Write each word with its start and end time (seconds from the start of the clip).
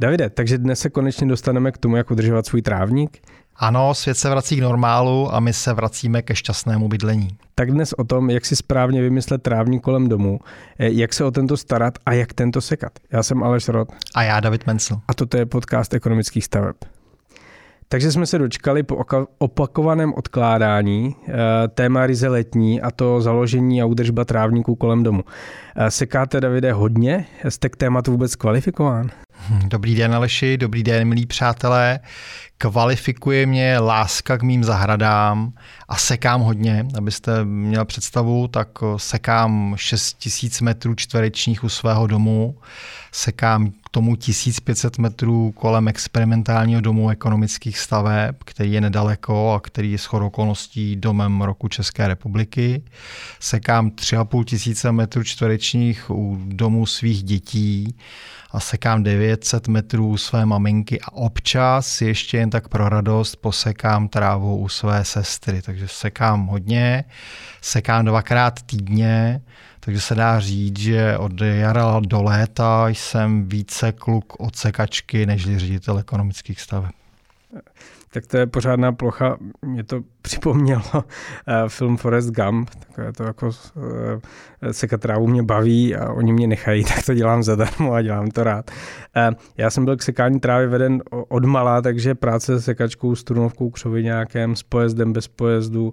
Davide, 0.00 0.30
takže 0.30 0.58
dnes 0.58 0.80
se 0.80 0.90
konečně 0.90 1.26
dostaneme 1.26 1.72
k 1.72 1.78
tomu, 1.78 1.96
jak 1.96 2.10
udržovat 2.10 2.46
svůj 2.46 2.62
trávník. 2.62 3.18
Ano, 3.56 3.94
svět 3.94 4.14
se 4.14 4.30
vrací 4.30 4.56
k 4.56 4.62
normálu 4.62 5.34
a 5.34 5.40
my 5.40 5.52
se 5.52 5.72
vracíme 5.72 6.22
ke 6.22 6.34
šťastnému 6.34 6.88
bydlení. 6.88 7.28
Tak 7.54 7.70
dnes 7.70 7.92
o 7.92 8.04
tom, 8.04 8.30
jak 8.30 8.44
si 8.44 8.56
správně 8.56 9.02
vymyslet 9.02 9.42
trávník 9.42 9.82
kolem 9.82 10.08
domu, 10.08 10.40
eh, 10.78 10.88
jak 10.90 11.12
se 11.12 11.24
o 11.24 11.30
tento 11.30 11.56
starat 11.56 11.98
a 12.06 12.12
jak 12.12 12.32
tento 12.32 12.60
sekat. 12.60 12.92
Já 13.12 13.22
jsem 13.22 13.42
Aleš 13.42 13.68
Rod. 13.68 13.88
A 14.14 14.22
já 14.22 14.40
David 14.40 14.66
Mencel. 14.66 15.00
A 15.08 15.14
toto 15.14 15.36
je 15.36 15.46
podcast 15.46 15.94
ekonomických 15.94 16.44
staveb. 16.44 16.76
Takže 17.88 18.12
jsme 18.12 18.26
se 18.26 18.38
dočkali 18.38 18.82
po 18.82 19.04
opakovaném 19.38 20.14
odkládání 20.14 21.16
eh, 21.28 21.32
téma 21.68 22.06
ryze 22.06 22.28
letní 22.28 22.80
a 22.80 22.90
to 22.90 23.20
založení 23.20 23.82
a 23.82 23.86
údržba 23.86 24.24
trávníků 24.24 24.74
kolem 24.74 25.02
domu. 25.02 25.24
Eh, 25.76 25.90
sekáte, 25.90 26.40
Davide, 26.40 26.72
hodně? 26.72 27.26
Jste 27.48 27.68
k 27.68 27.76
tématu 27.76 28.10
vůbec 28.10 28.36
kvalifikován? 28.36 29.10
Dobrý 29.64 29.94
den, 29.94 30.14
Aleši, 30.14 30.56
dobrý 30.56 30.82
den, 30.82 31.08
milí 31.08 31.26
přátelé. 31.26 32.00
Kvalifikuje 32.58 33.46
mě 33.46 33.78
láska 33.78 34.38
k 34.38 34.42
mým 34.42 34.64
zahradám 34.64 35.52
a 35.88 35.96
sekám 35.96 36.40
hodně. 36.40 36.86
Abyste 36.98 37.44
měl 37.44 37.84
představu, 37.84 38.48
tak 38.48 38.68
sekám 38.96 39.74
6000 39.76 40.60
metrů 40.60 40.94
čtverečních 40.94 41.64
u 41.64 41.68
svého 41.68 42.06
domu, 42.06 42.56
sekám 43.12 43.70
k 43.70 43.88
tomu 43.90 44.16
1500 44.16 44.98
metrů 44.98 45.52
kolem 45.52 45.88
experimentálního 45.88 46.80
domu 46.80 47.10
ekonomických 47.10 47.78
staveb, 47.78 48.36
který 48.44 48.72
je 48.72 48.80
nedaleko 48.80 49.52
a 49.52 49.60
který 49.60 49.92
je 49.92 49.98
shodou 49.98 50.26
okolností 50.26 50.96
domem 50.96 51.42
roku 51.42 51.68
České 51.68 52.08
republiky. 52.08 52.82
Sekám 53.40 53.90
3,5 53.90 54.44
tisíce 54.44 54.92
metrů 54.92 55.22
čtverečních 55.22 56.10
u 56.10 56.38
domu 56.46 56.86
svých 56.86 57.22
dětí 57.22 57.94
a 58.50 58.60
sekám 58.60 59.02
900 59.02 59.68
metrů 59.68 60.16
své 60.16 60.46
maminky 60.46 61.00
a 61.00 61.12
občas 61.12 62.00
ještě 62.00 62.36
jen 62.36 62.50
tak 62.50 62.68
pro 62.68 62.88
radost 62.88 63.36
posekám 63.36 64.08
trávu 64.08 64.58
u 64.58 64.68
své 64.68 65.04
sestry. 65.04 65.62
Takže 65.62 65.88
sekám 65.88 66.46
hodně, 66.46 67.04
sekám 67.62 68.04
dvakrát 68.04 68.62
týdně, 68.62 69.40
takže 69.80 70.00
se 70.00 70.14
dá 70.14 70.40
říct, 70.40 70.78
že 70.78 71.18
od 71.18 71.40
jara 71.40 72.00
do 72.00 72.22
léta 72.22 72.88
jsem 72.88 73.48
více 73.48 73.92
kluk 73.92 74.40
od 74.40 74.56
sekačky 74.56 75.26
než 75.26 75.58
ředitel 75.58 75.98
ekonomických 75.98 76.60
staveb 76.60 76.92
tak 78.10 78.26
to 78.26 78.36
je 78.36 78.46
pořádná 78.46 78.92
plocha. 78.92 79.36
Mě 79.62 79.84
to 79.84 80.00
připomnělo 80.28 80.82
uh, 80.94 81.02
film 81.68 81.96
Forest 81.96 82.30
Gump, 82.30 82.70
takové 82.70 83.12
to 83.12 83.22
jako 83.22 83.46
uh, 83.46 83.52
sekat 84.70 85.00
trávu 85.00 85.26
mě 85.26 85.42
baví 85.42 85.96
a 85.96 86.12
oni 86.12 86.32
mě 86.32 86.46
nechají, 86.46 86.84
tak 86.94 87.06
to 87.06 87.14
dělám 87.14 87.42
zadarmo 87.42 87.92
a 87.92 88.02
dělám 88.02 88.30
to 88.30 88.44
rád. 88.44 88.70
Uh, 88.70 89.34
já 89.56 89.70
jsem 89.70 89.84
byl 89.84 89.96
k 89.96 90.02
sekání 90.02 90.40
trávy 90.40 90.66
veden 90.66 91.02
od 91.28 91.44
mala, 91.44 91.82
takže 91.82 92.14
práce 92.14 92.58
s 92.58 92.64
sekačkou, 92.64 93.14
strunovkou, 93.14 93.70
křovinákem, 93.70 94.56
s 94.56 94.62
pojezdem, 94.62 95.12
bez 95.12 95.28
pojezdu 95.28 95.92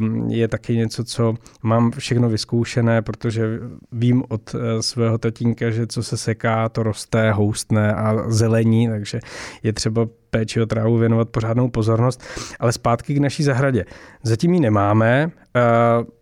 um, 0.00 0.30
je 0.30 0.48
taky 0.48 0.76
něco, 0.76 1.04
co 1.04 1.34
mám 1.62 1.90
všechno 1.90 2.28
vyzkoušené, 2.28 3.02
protože 3.02 3.58
vím 3.92 4.22
od 4.28 4.54
svého 4.80 5.18
tatínka, 5.18 5.70
že 5.70 5.86
co 5.86 6.02
se 6.02 6.16
seká, 6.16 6.68
to 6.68 6.82
roste, 6.82 7.32
houstne 7.32 7.94
a 7.94 8.30
zelení, 8.30 8.88
takže 8.88 9.20
je 9.62 9.72
třeba 9.72 10.06
péči 10.32 10.60
o 10.60 10.66
trávu 10.66 10.98
věnovat 10.98 11.28
pořádnou 11.28 11.68
pozornost. 11.68 12.22
Ale 12.60 12.72
zpátky 12.72 13.14
k 13.14 13.18
naší 13.18 13.42
zahradě. 13.62 13.84
Zatím 14.22 14.54
ji 14.54 14.60
nemáme, 14.60 15.30
eh, 15.56 15.60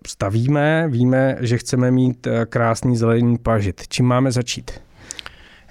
stavíme, 0.07 0.89
víme, 0.89 1.37
že 1.41 1.59
chceme 1.59 1.91
mít 1.91 2.27
eh, 2.27 2.47
krásný 2.47 2.97
zelený 2.97 3.39
pažit. 3.39 3.83
Čím 3.89 4.07
máme 4.07 4.33
začít? 4.33 4.71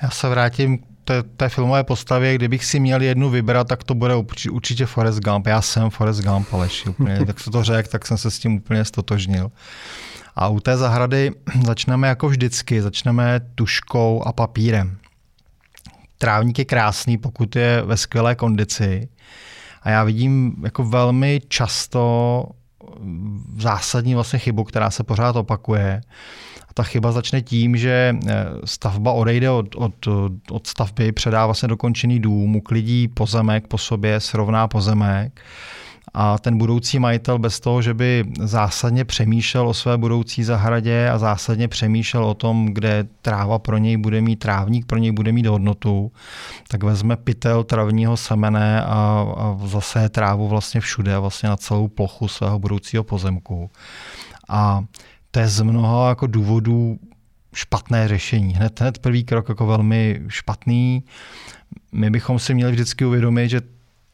Já 0.03 0.09
se 0.09 0.29
vrátím 0.29 0.77
k 0.77 0.83
té, 1.03 1.23
té 1.23 1.49
filmové 1.49 1.83
postavě, 1.83 2.35
kdybych 2.35 2.65
si 2.65 2.79
měl 2.79 3.01
jednu 3.01 3.29
vybrat, 3.29 3.67
tak 3.67 3.83
to 3.83 3.95
bude 3.95 4.13
určitě 4.51 4.85
Forrest 4.85 5.19
Gump. 5.19 5.47
Já 5.47 5.61
jsem 5.61 5.89
Forrest 5.89 6.21
Gump, 6.21 6.53
Aleš, 6.53 6.85
úplně. 6.85 7.25
tak 7.25 7.39
se 7.39 7.51
to 7.51 7.63
řekl, 7.63 7.89
tak 7.89 8.07
jsem 8.07 8.17
se 8.17 8.31
s 8.31 8.39
tím 8.39 8.55
úplně 8.55 8.85
stotožnil. 8.85 9.51
A 10.35 10.47
u 10.47 10.59
té 10.59 10.77
zahrady 10.77 11.31
začneme 11.65 12.07
jako 12.07 12.29
vždycky, 12.29 12.81
začneme 12.81 13.41
tuškou 13.55 14.23
a 14.25 14.33
papírem. 14.33 14.97
Trávník 16.17 16.59
je 16.59 16.65
krásný, 16.65 17.17
pokud 17.17 17.55
je 17.55 17.81
ve 17.85 17.97
skvělé 17.97 18.35
kondici. 18.35 19.09
A 19.81 19.89
já 19.89 20.03
vidím 20.03 20.55
jako 20.63 20.83
velmi 20.83 21.41
často 21.47 22.43
zásadní 23.57 24.15
vlastně 24.15 24.39
chybu, 24.39 24.63
která 24.63 24.91
se 24.91 25.03
pořád 25.03 25.35
opakuje. 25.35 26.01
A 26.69 26.73
ta 26.73 26.83
chyba 26.83 27.11
začne 27.11 27.41
tím, 27.41 27.77
že 27.77 28.15
eh, 28.27 28.45
stavba 28.65 29.11
odejde 29.11 29.49
od, 29.49 29.75
od, 29.75 30.07
od 30.51 30.67
stavby, 30.67 31.11
předá 31.11 31.45
vlastně 31.45 31.67
dokončený 31.67 32.19
dům, 32.19 32.55
uklidí 32.55 33.07
pozemek 33.07 33.67
po 33.67 33.77
sobě, 33.77 34.19
srovná 34.19 34.67
pozemek 34.67 35.41
a 36.13 36.37
ten 36.37 36.57
budoucí 36.57 36.99
majitel 36.99 37.39
bez 37.39 37.59
toho, 37.59 37.81
že 37.81 37.93
by 37.93 38.25
zásadně 38.39 39.05
přemýšlel 39.05 39.67
o 39.67 39.73
své 39.73 39.97
budoucí 39.97 40.43
zahradě 40.43 41.09
a 41.09 41.17
zásadně 41.17 41.67
přemýšlel 41.67 42.25
o 42.25 42.33
tom, 42.33 42.65
kde 42.65 43.07
tráva 43.21 43.59
pro 43.59 43.77
něj 43.77 43.97
bude 43.97 44.21
mít 44.21 44.39
trávník, 44.39 44.85
pro 44.85 44.97
něj 44.97 45.11
bude 45.11 45.31
mít 45.31 45.45
hodnotu, 45.45 46.11
tak 46.67 46.83
vezme 46.83 47.15
pytel 47.15 47.63
travního 47.63 48.17
semene 48.17 48.83
a, 48.83 48.85
a 49.37 49.57
zase 49.65 50.09
trávu 50.09 50.47
vlastně 50.47 50.81
všude, 50.81 51.17
vlastně 51.17 51.49
na 51.49 51.57
celou 51.57 51.87
plochu 51.87 52.27
svého 52.27 52.59
budoucího 52.59 53.03
pozemku. 53.03 53.69
A 54.49 54.83
to 55.31 55.39
je 55.39 55.47
z 55.47 55.61
mnoha 55.61 56.09
jako 56.09 56.27
důvodů 56.27 56.99
špatné 57.53 58.07
řešení. 58.07 58.53
Hned, 58.53 58.81
hned 58.81 58.97
první 58.97 59.23
krok 59.23 59.49
jako 59.49 59.65
velmi 59.65 60.21
špatný. 60.27 61.03
My 61.91 62.09
bychom 62.09 62.39
si 62.39 62.53
měli 62.53 62.71
vždycky 62.71 63.05
uvědomit, 63.05 63.49
že 63.49 63.61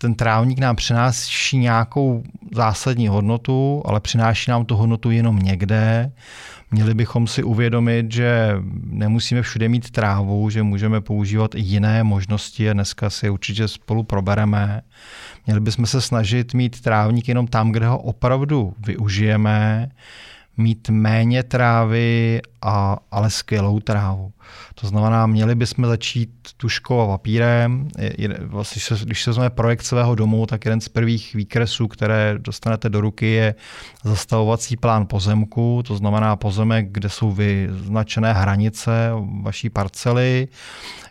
ten 0.05 0.15
trávník 0.15 0.59
nám 0.59 0.75
přináší 0.75 1.57
nějakou 1.57 2.23
zásadní 2.55 3.07
hodnotu, 3.07 3.81
ale 3.85 3.99
přináší 3.99 4.51
nám 4.51 4.65
tu 4.65 4.75
hodnotu 4.75 5.11
jenom 5.11 5.39
někde. 5.39 6.11
Měli 6.71 6.93
bychom 6.93 7.27
si 7.27 7.43
uvědomit, 7.43 8.11
že 8.11 8.55
nemusíme 8.85 9.41
všude 9.41 9.69
mít 9.69 9.91
trávu, 9.91 10.49
že 10.49 10.63
můžeme 10.63 11.01
používat 11.01 11.55
i 11.55 11.59
jiné 11.59 12.03
možnosti 12.03 12.69
a 12.69 12.73
dneska 12.73 13.09
si 13.09 13.29
určitě 13.29 13.67
spolu 13.67 14.03
probereme. 14.03 14.81
Měli 15.45 15.59
bychom 15.59 15.85
se 15.85 16.01
snažit 16.01 16.53
mít 16.53 16.81
trávník 16.81 17.27
jenom 17.27 17.47
tam, 17.47 17.71
kde 17.71 17.87
ho 17.87 17.97
opravdu 17.97 18.73
využijeme, 18.85 19.89
mít 20.57 20.89
méně 20.89 21.43
trávy, 21.43 22.41
a, 22.61 22.97
ale 23.11 23.29
skvělou 23.29 23.79
trávu. 23.79 24.31
To 24.75 24.87
znamená, 24.87 25.27
měli 25.27 25.55
bychom 25.55 25.85
začít 25.85 26.29
tuškou 26.57 26.99
a 27.01 27.07
papírem. 27.07 27.87
Vlastně, 28.41 28.97
když 29.03 29.23
se 29.23 29.29
vezme 29.29 29.49
projekt 29.49 29.81
svého 29.81 30.15
domu, 30.15 30.45
tak 30.45 30.65
jeden 30.65 30.81
z 30.81 30.89
prvních 30.89 31.35
výkresů, 31.35 31.87
které 31.87 32.35
dostanete 32.37 32.89
do 32.89 33.01
ruky, 33.01 33.25
je 33.25 33.55
zastavovací 34.03 34.77
plán 34.77 35.05
pozemku, 35.05 35.83
to 35.87 35.95
znamená 35.95 36.35
pozemek, 36.35 36.87
kde 36.91 37.09
jsou 37.09 37.31
vyznačené 37.31 38.33
hranice 38.33 39.11
vaší 39.41 39.69
parcely. 39.69 40.47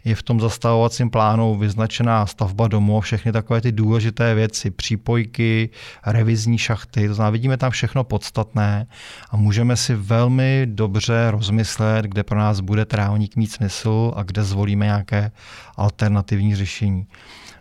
Je 0.05 0.15
v 0.15 0.23
tom 0.23 0.41
zastavovacím 0.41 1.11
plánu 1.11 1.59
vyznačená 1.59 2.27
stavba 2.27 2.69
domu, 2.69 3.01
všechny 3.01 3.33
takové 3.33 3.61
ty 3.61 3.73
důležité 3.73 4.35
věci, 4.35 4.71
přípojky, 4.71 5.71
revizní 6.07 6.59
šachty, 6.59 7.09
to 7.09 7.15
znamená, 7.15 7.31
vidíme 7.31 7.57
tam 7.57 7.71
všechno 7.71 8.05
podstatné 8.05 8.87
a 9.31 9.37
můžeme 9.37 9.77
si 9.77 9.95
velmi 9.95 10.67
dobře 10.71 11.31
rozmyslet, 11.31 12.05
kde 12.05 12.23
pro 12.23 12.39
nás 12.39 12.61
bude 12.61 12.85
trávník 13.25 13.37
mít 13.37 13.53
smysl 13.53 14.13
a 14.17 14.23
kde 14.23 14.43
zvolíme 14.43 14.87
nějaké 14.87 15.31
alternativní 15.77 16.55
řešení. 16.55 17.07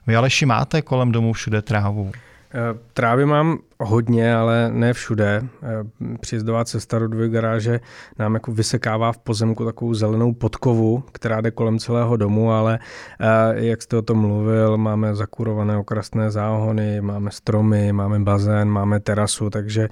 Vy 0.08 0.16
Aleši 0.16 0.46
máte 0.46 0.82
kolem 0.82 1.12
domu 1.12 1.34
všude 1.34 1.62
trávu? 1.62 2.12
Eh, 2.56 2.80
trávy 2.94 3.26
mám 3.26 3.58
hodně, 3.80 4.36
ale 4.36 4.70
ne 4.72 4.94
všude. 4.94 5.42
Eh, 5.42 6.18
Přijezdová 6.20 6.66
cesta 6.66 7.00
do 7.00 7.08
dvě 7.08 7.30
garáže 7.30 7.80
nám 8.20 8.34
jako 8.34 8.52
vysekává 8.52 9.12
v 9.12 9.18
pozemku 9.18 9.66
takovou 9.66 9.94
zelenou 9.94 10.34
podkovu, 10.34 11.04
která 11.12 11.42
jde 11.42 11.52
kolem 11.52 11.80
celého 11.80 12.18
domu, 12.18 12.52
ale 12.52 12.80
eh, 13.20 13.66
jak 13.66 13.82
jste 13.82 13.98
o 13.98 14.02
tom 14.02 14.18
mluvil, 14.18 14.78
máme 14.78 15.16
zakurované 15.16 15.78
okrasné 15.78 16.32
záhony, 16.32 17.02
máme 17.02 17.32
stromy, 17.32 17.94
máme 17.94 18.20
bazén, 18.20 18.70
máme 18.70 19.00
terasu, 19.00 19.50
takže 19.50 19.90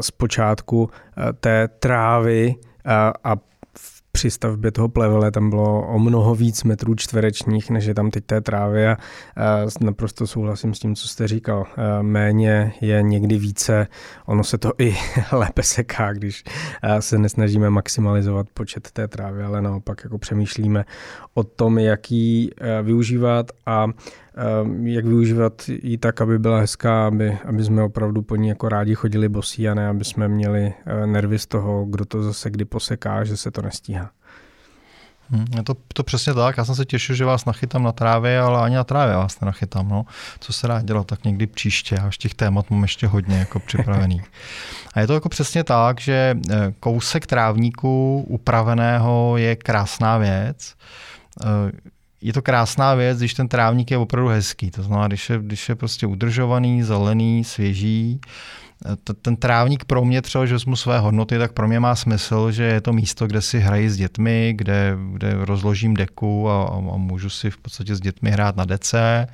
zpočátku 0.00 0.90
té 1.40 1.68
trávy 1.68 2.54
a 3.24 3.36
při 4.14 4.30
stavbě 4.30 4.70
toho 4.70 4.88
plevele 4.88 5.30
tam 5.30 5.50
bylo 5.50 5.86
o 5.86 5.98
mnoho 5.98 6.34
víc 6.34 6.64
metrů 6.64 6.94
čtverečních, 6.94 7.70
než 7.70 7.84
je 7.84 7.94
tam 7.94 8.10
teď 8.10 8.24
té 8.24 8.40
trávy 8.40 8.88
a 8.88 8.96
naprosto 9.80 10.26
souhlasím 10.26 10.74
s 10.74 10.78
tím, 10.78 10.94
co 10.94 11.08
jste 11.08 11.28
říkal. 11.28 11.66
Méně 12.02 12.74
je 12.80 13.02
někdy 13.02 13.38
více, 13.38 13.86
ono 14.26 14.44
se 14.44 14.58
to 14.58 14.72
i 14.78 14.96
lépe 15.32 15.62
seká, 15.62 16.12
když 16.12 16.44
se 17.00 17.18
nesnažíme 17.18 17.70
maximalizovat 17.70 18.46
počet 18.54 18.90
té 18.90 19.08
trávy, 19.08 19.42
ale 19.42 19.62
naopak 19.62 20.00
jako 20.04 20.18
přemýšlíme 20.18 20.84
o 21.34 21.44
tom, 21.44 21.78
jak 21.78 22.10
ji 22.10 22.50
využívat 22.82 23.50
a 23.66 23.86
jak 24.82 25.04
využívat 25.04 25.62
ji 25.68 25.98
tak, 25.98 26.20
aby 26.20 26.38
byla 26.38 26.60
hezká, 26.60 27.06
aby, 27.06 27.38
aby 27.44 27.64
jsme 27.64 27.82
opravdu 27.82 28.22
po 28.22 28.36
ní 28.36 28.48
jako 28.48 28.68
rádi 28.68 28.94
chodili 28.94 29.28
bosí 29.28 29.68
a 29.68 29.74
ne, 29.74 29.88
aby 29.88 30.04
jsme 30.04 30.28
měli 30.28 30.74
eh, 30.86 31.06
nervy 31.06 31.38
z 31.38 31.46
toho, 31.46 31.84
kdo 31.84 32.04
to 32.04 32.22
zase 32.22 32.50
kdy 32.50 32.64
poseká, 32.64 33.24
že 33.24 33.36
se 33.36 33.50
to 33.50 33.62
nestíhá. 33.62 34.10
Hmm, 35.30 35.46
je 35.56 35.62
to, 35.62 35.74
to 35.94 36.02
přesně 36.02 36.34
tak. 36.34 36.58
Já 36.58 36.64
jsem 36.64 36.74
se 36.74 36.84
těšil, 36.84 37.16
že 37.16 37.24
vás 37.24 37.44
nachytám 37.44 37.82
na 37.82 37.92
trávě, 37.92 38.40
ale 38.40 38.60
ani 38.60 38.74
na 38.74 38.84
trávě 38.84 39.16
vás 39.16 39.40
nenachytám. 39.40 39.88
No. 39.88 40.04
Co 40.40 40.52
se 40.52 40.68
dá 40.68 40.82
dělat, 40.82 41.06
tak 41.06 41.24
někdy 41.24 41.46
příště. 41.46 41.96
A 41.96 42.06
už 42.06 42.18
těch 42.18 42.34
témat 42.34 42.70
mám 42.70 42.82
ještě 42.82 43.06
hodně 43.06 43.38
jako 43.38 43.60
připravený. 43.60 44.22
A 44.94 45.00
je 45.00 45.06
to 45.06 45.14
jako 45.14 45.28
přesně 45.28 45.64
tak, 45.64 46.00
že 46.00 46.36
eh, 46.50 46.74
kousek 46.80 47.26
trávníku 47.26 48.24
upraveného 48.28 49.36
je 49.36 49.56
krásná 49.56 50.18
věc. 50.18 50.74
Je 52.24 52.32
to 52.32 52.42
krásná 52.42 52.94
věc, 52.94 53.18
když 53.18 53.34
ten 53.34 53.48
trávník 53.48 53.90
je 53.90 53.98
opravdu 53.98 54.28
hezký. 54.28 54.70
To 54.70 54.82
znamená, 54.82 55.08
když 55.08 55.30
je, 55.30 55.38
když 55.38 55.68
je 55.68 55.74
prostě 55.74 56.06
udržovaný, 56.06 56.82
zelený, 56.82 57.44
svěží, 57.44 58.20
ten 59.22 59.36
trávník 59.36 59.84
pro 59.84 60.04
mě 60.04 60.22
třeba, 60.22 60.46
že 60.46 60.56
mu 60.66 60.76
své 60.76 60.98
hodnoty, 60.98 61.38
tak 61.38 61.52
pro 61.52 61.68
mě 61.68 61.80
má 61.80 61.94
smysl, 61.94 62.50
že 62.50 62.62
je 62.62 62.80
to 62.80 62.92
místo, 62.92 63.26
kde 63.26 63.42
si 63.42 63.58
hrají 63.58 63.88
s 63.88 63.96
dětmi, 63.96 64.54
kde, 64.56 64.96
kde 65.12 65.34
rozložím 65.44 65.94
deku 65.94 66.50
a, 66.50 66.64
a 66.68 66.96
můžu 66.96 67.30
si 67.30 67.50
v 67.50 67.58
podstatě 67.58 67.96
s 67.96 68.00
dětmi 68.00 68.30
hrát 68.30 68.56
na 68.56 68.64
dece. 68.64 69.26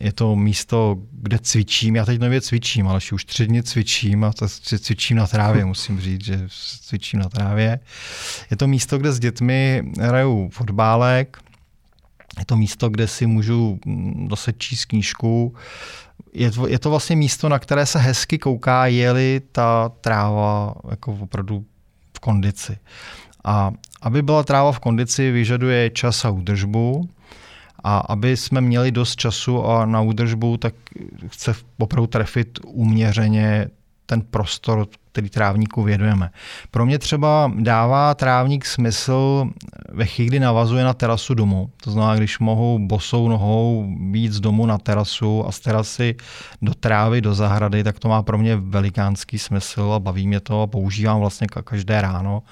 Je 0.00 0.12
to 0.12 0.36
místo, 0.36 0.96
kde 1.12 1.38
cvičím. 1.38 1.96
Já 1.96 2.04
teď 2.04 2.20
nově 2.20 2.40
cvičím, 2.40 2.88
ale 2.88 3.00
už 3.12 3.24
tři 3.24 3.46
dny 3.46 3.62
cvičím 3.62 4.24
a 4.24 4.32
to 4.32 4.48
cvičím 4.48 5.16
na 5.16 5.26
trávě, 5.26 5.64
musím 5.74 6.00
říct, 6.00 6.24
že 6.24 6.40
cvičím 6.80 7.20
na 7.20 7.28
trávě. 7.28 7.80
Je 8.50 8.56
to 8.56 8.66
místo, 8.66 8.98
kde 8.98 9.12
s 9.12 9.18
dětmi 9.18 9.82
hraju 10.00 10.50
fotbálek, 10.52 11.38
je 12.38 12.44
to 12.44 12.56
místo, 12.56 12.90
kde 12.90 13.08
si 13.08 13.26
můžu 13.26 13.78
doset 14.26 14.58
číst 14.58 14.84
knížku, 14.84 15.54
je 16.32 16.50
to, 16.50 16.68
je 16.68 16.78
to 16.78 16.90
vlastně 16.90 17.16
místo, 17.16 17.48
na 17.48 17.58
které 17.58 17.86
se 17.86 17.98
hezky 17.98 18.38
kouká, 18.38 18.86
je-li 18.86 19.40
ta 19.52 19.92
tráva 20.00 20.74
jako 20.90 21.12
opravdu 21.12 21.64
v 22.16 22.20
kondici. 22.20 22.78
A 23.44 23.72
aby 24.02 24.22
byla 24.22 24.42
tráva 24.42 24.72
v 24.72 24.78
kondici, 24.78 25.30
vyžaduje 25.30 25.90
čas 25.90 26.24
a 26.24 26.30
údržbu. 26.30 27.08
A 27.84 27.98
aby 27.98 28.36
jsme 28.36 28.60
měli 28.60 28.90
dost 28.90 29.16
času 29.16 29.66
a 29.66 29.86
na 29.86 30.00
údržbu, 30.00 30.56
tak 30.56 30.74
chce 31.26 31.54
opravdu 31.78 32.06
trefit 32.06 32.58
uměřeně 32.66 33.66
ten 34.06 34.20
prostor, 34.20 34.86
který 35.12 35.30
trávníku 35.30 35.82
věnujeme. 35.82 36.30
Pro 36.70 36.86
mě 36.86 36.98
třeba 36.98 37.52
dává 37.58 38.14
trávník 38.14 38.66
smysl 38.66 39.46
ve 39.92 40.06
chvíli, 40.06 40.28
kdy 40.28 40.40
navazuje 40.40 40.84
na 40.84 40.94
terasu 40.94 41.34
domu. 41.34 41.70
To 41.84 41.90
znamená, 41.90 42.16
když 42.16 42.38
mohu 42.38 42.78
bosou 42.78 43.28
nohou 43.28 43.86
být 43.98 44.32
z 44.32 44.40
domu 44.40 44.66
na 44.66 44.78
terasu 44.78 45.46
a 45.46 45.52
z 45.52 45.60
terasy 45.60 46.16
do 46.62 46.74
trávy, 46.74 47.20
do 47.20 47.34
zahrady, 47.34 47.84
tak 47.84 47.98
to 47.98 48.08
má 48.08 48.22
pro 48.22 48.38
mě 48.38 48.56
velikánský 48.56 49.38
smysl 49.38 49.92
a 49.92 49.98
baví 49.98 50.26
mě 50.26 50.40
to 50.40 50.62
a 50.62 50.66
používám 50.66 51.20
vlastně 51.20 51.46
každé 51.64 52.00
ráno. 52.00 52.42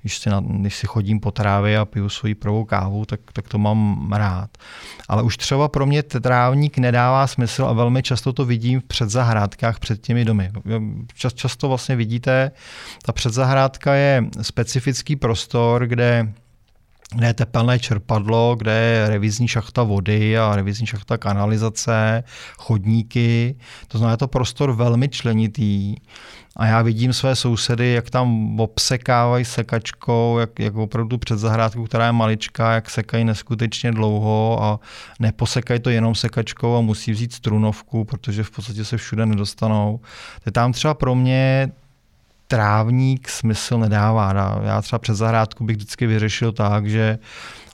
Když 0.00 0.18
si, 0.18 0.30
na, 0.30 0.40
když 0.40 0.76
si 0.76 0.86
chodím 0.86 1.20
po 1.20 1.30
trávě 1.30 1.78
a 1.78 1.84
piju 1.84 2.08
svoji 2.08 2.34
prvou 2.34 2.64
kávu, 2.64 3.04
tak, 3.04 3.20
tak 3.32 3.48
to 3.48 3.58
mám 3.58 4.12
rád. 4.12 4.50
Ale 5.08 5.22
už 5.22 5.36
třeba 5.36 5.68
pro 5.68 5.86
mě 5.86 6.02
trávník 6.02 6.78
nedává 6.78 7.26
smysl 7.26 7.64
a 7.64 7.72
velmi 7.72 8.02
často 8.02 8.32
to 8.32 8.44
vidím 8.44 8.80
v 8.80 8.84
předzahrádkách 8.84 9.78
před 9.78 10.00
těmi 10.00 10.24
domy. 10.24 10.50
Čas, 11.14 11.34
často 11.34 11.68
vlastně 11.68 11.96
vidím 11.96 12.05
vidíte, 12.06 12.50
ta 13.02 13.12
předzahrádka 13.12 13.94
je 13.94 14.24
specifický 14.42 15.16
prostor, 15.16 15.86
kde 15.86 16.32
kde 17.14 17.26
je 17.26 17.34
tepelné 17.34 17.78
čerpadlo, 17.78 18.56
kde 18.58 18.72
je 18.72 19.08
revizní 19.08 19.48
šachta 19.48 19.82
vody 19.82 20.38
a 20.38 20.56
revizní 20.56 20.86
šachta 20.86 21.18
kanalizace, 21.18 22.24
chodníky. 22.58 23.56
To 23.88 23.98
znamená, 23.98 24.12
je 24.12 24.16
to 24.16 24.28
prostor 24.28 24.72
velmi 24.72 25.08
členitý. 25.08 25.96
A 26.56 26.66
já 26.66 26.82
vidím 26.82 27.12
své 27.12 27.36
sousedy, 27.36 27.92
jak 27.92 28.10
tam 28.10 28.60
obsekávají 28.60 29.44
sekačkou, 29.44 30.38
jak, 30.38 30.58
jak 30.58 30.76
opravdu 30.76 31.18
před 31.18 31.38
zahrádkou, 31.38 31.84
která 31.84 32.06
je 32.06 32.12
maličká, 32.12 32.72
jak 32.72 32.90
sekají 32.90 33.24
neskutečně 33.24 33.92
dlouho 33.92 34.62
a 34.62 34.80
neposekají 35.20 35.80
to 35.80 35.90
jenom 35.90 36.14
sekačkou 36.14 36.76
a 36.76 36.80
musí 36.80 37.12
vzít 37.12 37.32
strunovku, 37.32 38.04
protože 38.04 38.42
v 38.42 38.50
podstatě 38.50 38.84
se 38.84 38.96
všude 38.96 39.26
nedostanou. 39.26 40.00
To 40.34 40.42
je 40.46 40.52
tam 40.52 40.72
třeba 40.72 40.94
pro 40.94 41.14
mě 41.14 41.72
trávník 42.48 43.28
smysl 43.28 43.78
nedává. 43.78 44.60
Já 44.64 44.82
třeba 44.82 44.98
před 44.98 45.14
zahrádku 45.14 45.64
bych 45.64 45.76
vždycky 45.76 46.06
vyřešil 46.06 46.52
tak, 46.52 46.86
že 46.86 47.18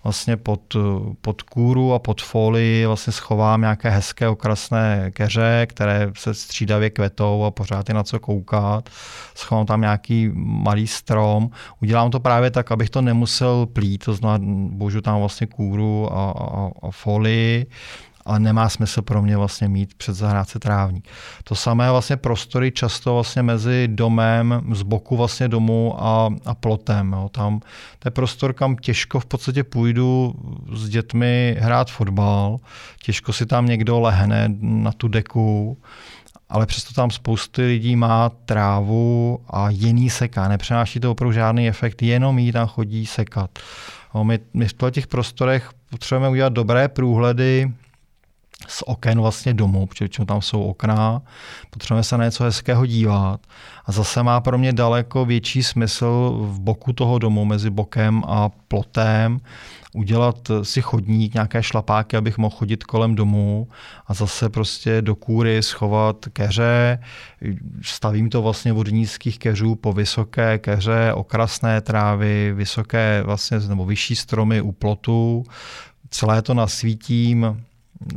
vlastně 0.05 0.37
pod, 0.37 0.77
pod 1.21 1.43
kůru 1.43 1.93
a 1.93 1.99
pod 1.99 2.23
folii 2.23 2.87
vlastně 2.87 3.13
schovám 3.13 3.61
nějaké 3.61 3.91
hezké 3.91 4.29
okrasné 4.29 5.11
keře, 5.11 5.67
které 5.69 6.11
se 6.17 6.35
střídavě 6.35 6.91
kvetou 6.91 7.45
a 7.45 7.51
pořád 7.51 7.89
je 7.89 7.95
na 7.95 8.03
co 8.03 8.21
koukat. 8.21 8.91
Schovám 9.35 9.67
tam 9.67 9.81
nějaký 9.81 10.31
malý 10.35 10.87
strom. 10.87 11.51
Udělám 11.83 12.11
to 12.11 12.21
právě 12.21 12.51
tak, 12.51 12.73
abych 12.73 12.91
to 12.91 13.03
nemusel 13.03 13.67
plít, 13.67 14.05
to 14.05 14.15
znamená, 14.15 14.45
božu 14.71 15.01
tam 15.01 15.21
vlastně 15.21 15.47
kůru 15.47 16.13
a, 16.13 16.31
a, 16.31 16.71
a 16.83 16.91
folii 16.91 17.67
ale 18.25 18.41
nemá 18.41 18.69
smysl 18.69 19.03
pro 19.03 19.23
mě 19.23 19.37
vlastně 19.37 19.69
mít 19.69 19.95
před 19.95 20.15
zahrádce 20.15 20.59
trávník. 20.59 21.09
To 21.45 21.55
samé 21.55 21.91
vlastně 21.91 22.17
prostory 22.17 22.73
často 22.73 23.15
vlastně 23.15 23.43
mezi 23.43 23.89
domem, 23.89 24.63
z 24.73 24.83
boku 24.83 25.17
vlastně 25.17 25.49
domu 25.49 26.05
a, 26.05 26.31
a 26.45 26.55
plotem. 26.55 27.13
Jo. 27.13 27.29
Tam 27.29 27.61
to 27.99 28.07
je 28.07 28.11
prostor, 28.11 28.53
kam 28.53 28.77
těžko 28.77 29.21
v 29.21 29.27
podstatě 29.27 29.65
půjdu 29.65 30.35
s 30.73 30.89
dětmi 30.89 31.57
hrát 31.59 31.91
fotbal, 31.91 32.59
těžko 33.03 33.33
si 33.33 33.47
tam 33.47 33.67
někdo 33.67 34.01
lehne 34.01 34.49
na 34.61 34.93
tu 34.93 35.09
deku, 35.09 35.79
ale 36.49 36.67
přesto 36.67 36.95
tam 36.95 37.11
spousty 37.11 37.63
lidí 37.63 37.97
má 37.97 38.29
trávu 38.29 39.39
a 39.51 39.71
jiný 39.71 40.11
seká. 40.11 40.49
Nepřenáší 40.49 41.01
to 41.01 41.11
opravdu 41.11 41.33
žádný 41.33 41.69
efekt, 41.69 42.03
jenom 42.03 42.39
jí 42.39 42.53
tam 42.53 42.67
chodí 42.67 43.07
sekat. 43.07 43.51
My, 44.23 44.39
my 44.55 44.69
v 44.69 44.91
těch 44.91 45.07
prostorech 45.07 45.71
potřebujeme 45.91 46.29
udělat 46.29 46.53
dobré 46.53 46.89
průhledy, 46.89 47.73
z 48.69 48.83
oken 48.87 49.21
vlastně 49.21 49.55
domu, 49.55 49.87
protože 49.87 50.09
tam 50.27 50.43
jsou 50.43 50.63
okna, 50.63 51.23
potřebujeme 51.71 52.05
se 52.05 52.19
na 52.19 52.25
něco 52.25 52.45
hezkého 52.45 52.87
dívat. 52.87 53.41
A 53.87 53.93
zase 53.93 54.23
má 54.23 54.41
pro 54.41 54.59
mě 54.59 54.73
daleko 54.73 55.25
větší 55.25 55.63
smysl 55.63 56.39
v 56.41 56.61
boku 56.61 56.93
toho 56.93 57.19
domu, 57.19 57.45
mezi 57.45 57.71
bokem 57.71 58.23
a 58.27 58.49
plotem, 58.69 59.41
udělat 59.95 60.51
si 60.63 60.83
chodník, 60.83 61.35
nějaké 61.35 61.63
šlapáky, 61.63 62.17
abych 62.17 62.39
mohl 62.39 62.57
chodit 62.57 62.85
kolem 62.85 63.15
domu 63.15 63.69
a 64.07 64.15
zase 64.15 64.49
prostě 64.49 65.03
do 65.03 65.15
kůry 65.15 65.63
schovat 65.63 66.17
keře. 66.33 66.99
Stavím 67.83 68.31
to 68.31 68.43
vlastně 68.43 68.73
od 68.73 68.89
nízkých 68.89 69.39
keřů 69.39 69.75
po 69.75 69.93
vysoké 69.93 70.59
keře, 70.59 71.13
okrasné 71.15 71.81
trávy, 71.81 72.53
vysoké 72.53 73.23
vlastně 73.25 73.59
nebo 73.59 73.85
vyšší 73.85 74.17
stromy 74.17 74.61
u 74.61 74.73
plotu. 74.73 75.45
Celé 76.11 76.43
to 76.43 76.55
nasvítím 76.55 77.65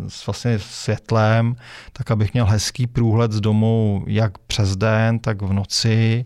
s 0.07 0.25
vlastně 0.25 0.59
světlem, 0.59 1.55
tak 1.93 2.11
abych 2.11 2.33
měl 2.33 2.45
hezký 2.45 2.87
průhled 2.87 3.31
z 3.31 3.41
domu 3.41 4.03
jak 4.07 4.37
přes 4.37 4.75
den, 4.75 5.19
tak 5.19 5.41
v 5.41 5.53
noci 5.53 6.25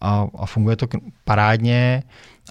a, 0.00 0.26
a 0.38 0.46
funguje 0.46 0.76
to 0.76 0.86
parádně, 1.24 2.02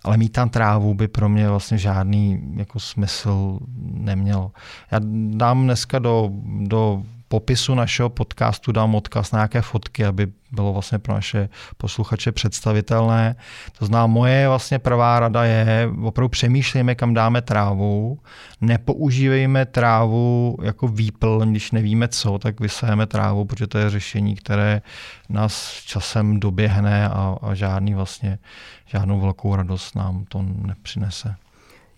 ale 0.03 0.17
mít 0.17 0.29
tam 0.29 0.49
trávu 0.49 0.93
by 0.93 1.07
pro 1.07 1.29
mě 1.29 1.49
vlastně 1.49 1.77
žádný 1.77 2.53
jako 2.57 2.79
smysl 2.79 3.59
nemělo. 3.81 4.51
Já 4.91 4.99
dám 5.29 5.63
dneska 5.63 5.99
do, 5.99 6.29
do 6.61 7.03
popisu 7.35 7.75
našeho 7.75 8.09
podcastu 8.09 8.71
dám 8.71 8.95
odkaz 8.95 9.31
na 9.31 9.39
nějaké 9.39 9.61
fotky, 9.61 10.05
aby 10.05 10.27
bylo 10.51 10.73
vlastně 10.73 10.99
pro 10.99 11.13
naše 11.13 11.49
posluchače 11.77 12.31
představitelné. 12.31 13.35
To 13.79 13.85
znamená, 13.85 14.07
moje 14.07 14.47
vlastně 14.47 14.79
prvá 14.79 15.19
rada 15.19 15.43
je, 15.43 15.89
opravdu 16.03 16.29
přemýšlejme, 16.29 16.95
kam 16.95 17.13
dáme 17.13 17.41
trávu, 17.41 18.19
nepoužívejme 18.61 19.65
trávu 19.65 20.57
jako 20.63 20.87
výplň, 20.87 21.51
když 21.51 21.71
nevíme 21.71 22.07
co, 22.07 22.37
tak 22.37 22.59
vysajeme 22.59 23.05
trávu, 23.05 23.45
protože 23.45 23.67
to 23.67 23.77
je 23.77 23.89
řešení, 23.89 24.35
které 24.35 24.81
nás 25.29 25.83
časem 25.85 26.39
doběhne 26.39 27.09
a, 27.09 27.37
a 27.41 27.53
žádný 27.53 27.93
vlastně, 27.93 28.39
žádnou 28.85 29.19
velkou 29.19 29.55
radost 29.55 29.95
nám 29.95 30.25
to 30.25 30.41
nepřinese. 30.41 31.35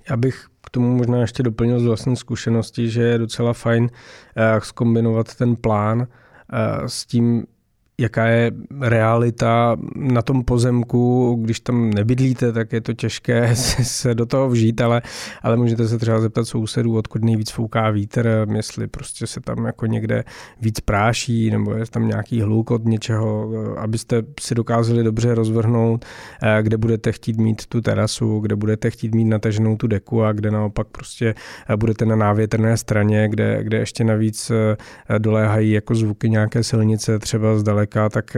Já 0.10 0.18
bych 0.18 0.48
k 0.68 0.70
tomu 0.70 0.98
možná 0.98 1.22
ještě 1.22 1.44
doplnil 1.44 1.80
z 1.80 1.86
vlastní 1.86 2.16
zkušenosti, 2.16 2.90
že 2.90 3.02
je 3.02 3.18
docela 3.18 3.54
fajn 3.54 3.90
skombinovat 4.60 5.28
eh, 5.32 5.36
ten 5.38 5.56
plán 5.56 6.08
eh, 6.54 6.90
s 6.90 7.06
tím, 7.06 7.46
jaká 8.00 8.26
je 8.26 8.52
realita 8.80 9.78
na 9.96 10.22
tom 10.22 10.44
pozemku, 10.44 11.36
když 11.42 11.60
tam 11.60 11.90
nebydlíte, 11.90 12.52
tak 12.52 12.74
je 12.74 12.82
to 12.82 12.94
těžké 12.94 13.56
se 13.56 14.16
do 14.16 14.26
toho 14.26 14.50
vžít, 14.50 14.82
ale, 14.82 15.02
ale 15.42 15.58
můžete 15.58 15.88
se 15.88 15.98
třeba 15.98 16.20
zeptat 16.20 16.46
sousedů, 16.46 16.98
odkud 16.98 17.24
nejvíc 17.24 17.52
fouká 17.52 17.90
vítr, 17.90 18.48
jestli 18.56 18.88
prostě 18.88 19.28
se 19.28 19.42
tam 19.42 19.66
jako 19.66 19.86
někde 19.86 20.24
víc 20.62 20.80
práší, 20.80 21.52
nebo 21.52 21.74
je 21.74 21.86
tam 21.86 22.08
nějaký 22.08 22.42
hluk 22.42 22.72
od 22.72 22.86
něčeho, 22.86 23.52
abyste 23.78 24.24
si 24.40 24.56
dokázali 24.56 25.04
dobře 25.04 25.36
rozvrhnout, 25.36 26.06
eh, 26.44 26.64
kde 26.64 26.78
budete 26.78 27.12
chtít 27.12 27.38
mít 27.38 27.66
tu 27.66 27.82
terasu, 27.82 28.40
kde 28.40 28.56
budete 28.56 28.90
chtít 28.90 29.16
mít 29.16 29.26
nataženou 29.26 29.76
tu 29.76 29.88
deku 29.88 30.24
a 30.24 30.32
kde 30.32 30.52
naopak 30.52 30.88
prostě 30.88 31.36
eh, 31.70 31.78
budete 31.78 32.06
na 32.06 32.16
návětrné 32.16 32.78
straně, 32.78 33.30
kde, 33.30 33.64
kde 33.64 33.78
ještě 33.78 34.04
navíc 34.04 34.52
eh, 34.52 35.20
doléhají 35.20 35.72
jako 35.72 35.96
zvuky 35.96 36.30
nějaké 36.30 36.64
silnice 36.64 37.20
třeba 37.20 37.58
zdaleka 37.58 37.87
zdaleka, 37.88 38.10
tak 38.10 38.38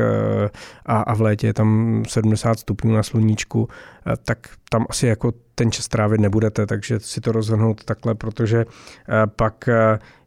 a, 0.86 0.98
a 1.02 1.14
v 1.14 1.22
létě 1.22 1.48
je 1.48 1.54
tam 1.54 2.04
70 2.08 2.60
stupňů 2.60 2.94
na 2.94 3.04
sluníčku, 3.04 3.68
tak 4.24 4.38
tam 4.70 4.86
asi 4.90 5.08
jako 5.08 5.34
ten 5.56 5.72
čas 5.72 5.88
trávit 5.88 6.22
nebudete, 6.22 6.66
takže 6.66 7.00
si 7.00 7.22
to 7.22 7.32
rozhodnout 7.32 7.84
takhle, 7.84 8.16
protože 8.16 8.66
pak 9.36 9.70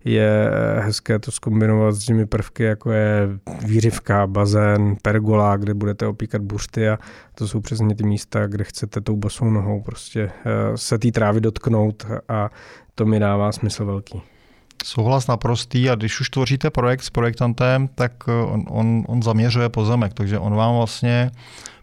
je 0.05 0.50
hezké 0.79 1.19
to 1.19 1.31
zkombinovat 1.31 1.95
s 1.95 2.05
těmi 2.05 2.26
prvky, 2.26 2.62
jako 2.62 2.91
je 2.91 3.29
výřivka, 3.67 4.26
bazén, 4.26 4.97
pergola, 5.02 5.57
kde 5.57 5.75
budete 5.75 6.07
opíkat 6.07 6.43
buřty 6.43 6.88
a 6.88 6.99
to 7.35 7.49
jsou 7.49 7.61
přesně 7.61 7.95
ty 7.95 8.05
místa, 8.05 8.47
kde 8.47 8.64
chcete 8.64 9.00
tou 9.00 9.17
bosou 9.17 9.50
nohou 9.50 9.83
prostě 9.83 10.31
se 10.76 10.99
té 10.99 11.11
trávy 11.11 11.41
dotknout 11.41 12.07
a 12.29 12.50
to 12.95 13.07
mi 13.07 13.19
dává 13.19 13.52
smysl 13.52 13.85
velký. 13.85 14.32
Souhlas 14.85 15.27
naprostý 15.27 15.91
a 15.91 15.95
když 15.95 16.21
už 16.21 16.31
tvoříte 16.31 16.71
projekt 16.71 17.03
s 17.03 17.11
projektantem, 17.11 17.89
tak 17.95 18.12
eh, 18.29 18.33
on, 18.33 18.65
on, 18.69 19.05
on 19.07 19.23
zaměřuje 19.23 19.69
pozemek, 19.69 20.15
takže 20.15 20.39
on 20.39 20.55
vám 20.55 20.77
vlastně 20.77 21.31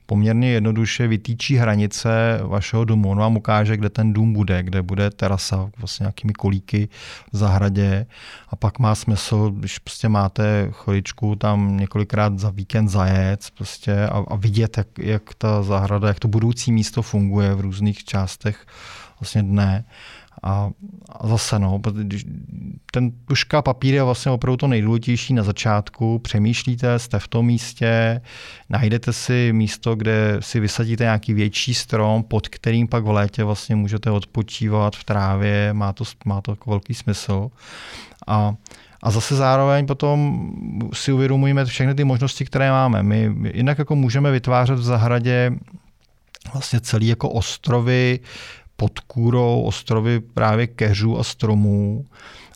poměrně 0.10 0.51
jednoduše 0.51 1.08
vytýčí 1.08 1.56
hranice 1.56 2.39
vašeho 2.44 2.86
domu. 2.86 3.12
On 3.12 3.18
vám 3.18 3.38
ukáže, 3.38 3.77
kde 3.77 3.89
ten 3.89 4.13
dům 4.13 4.34
bude, 4.34 4.63
kde 4.63 4.82
bude 4.82 5.10
terasa, 5.10 5.70
vlastně 5.77 6.03
nějakými 6.03 6.34
kolíky 6.34 6.89
v 7.32 7.38
zahradě. 7.38 8.06
A 8.50 8.56
pak 8.56 8.79
má 8.79 8.96
smysl, 8.96 9.50
když 9.50 9.79
prostě 9.79 10.10
máte 10.10 10.68
chviličku 10.72 11.36
tam 11.36 11.77
několikrát 11.77 12.39
za 12.39 12.50
víkend 12.50 12.89
zajet 12.89 13.46
prostě 13.58 14.08
a, 14.08 14.24
a 14.27 14.36
vidět, 14.36 14.77
jak, 14.77 14.88
jak 14.98 15.34
ta 15.38 15.63
zahrada, 15.63 16.08
jak 16.08 16.20
to 16.20 16.27
budoucí 16.27 16.72
místo 16.72 17.01
funguje 17.01 17.56
v 17.56 17.62
různých 17.62 18.03
částech 18.03 18.65
vlastně 19.20 19.44
dne 19.44 19.86
a, 20.43 20.69
a 21.10 21.27
zase 21.27 21.60
no, 21.60 21.81
ten 22.91 23.12
tuška 23.12 23.62
papír 23.62 23.93
je 23.93 24.03
vlastně 24.03 24.31
opravdu 24.31 24.58
to 24.58 24.67
nejdůležitější 24.67 25.34
na 25.34 25.43
začátku. 25.43 26.19
Přemýšlíte, 26.19 27.00
jste 27.00 27.19
v 27.19 27.27
tom 27.27 27.46
místě, 27.46 28.22
najdete 28.69 29.13
si 29.13 29.50
místo, 29.53 29.96
kde 29.96 30.38
si 30.39 30.60
vysadíte 30.60 31.03
nějaký 31.03 31.34
větší 31.34 31.74
strom, 31.74 32.24
pod 32.24 32.48
kterým 32.48 32.88
pak 32.88 33.03
v 33.03 33.10
létě 33.10 33.43
vlastně 33.43 33.75
můžete 33.75 34.12
odpočívat 34.12 34.96
v 34.96 35.03
trávě, 35.03 35.74
má 35.74 35.93
to, 35.93 36.03
má 36.25 36.41
to 36.41 36.51
jako 36.51 36.69
velký 36.69 36.93
smysl. 36.93 37.51
A 38.27 38.55
a 39.03 39.12
zase 39.12 39.36
zároveň 39.36 39.88
potom 39.88 40.50
si 40.93 41.12
uvědomujeme 41.12 41.65
všechny 41.65 41.96
ty 41.96 42.03
možnosti, 42.03 42.46
které 42.46 42.72
máme. 42.72 43.03
My 43.03 43.31
jinak 43.53 43.77
jako 43.79 43.96
můžeme 43.96 44.31
vytvářet 44.31 44.79
v 44.79 44.84
zahradě 44.84 45.51
vlastně 46.53 46.79
celý 46.79 47.08
jako 47.08 47.29
ostrovy 47.29 48.19
pod 48.79 49.00
kůrou 49.00 49.62
ostrovy 49.62 50.19
právě 50.19 50.67
keřů 50.67 51.19
a 51.19 51.24
stromů. 51.24 52.05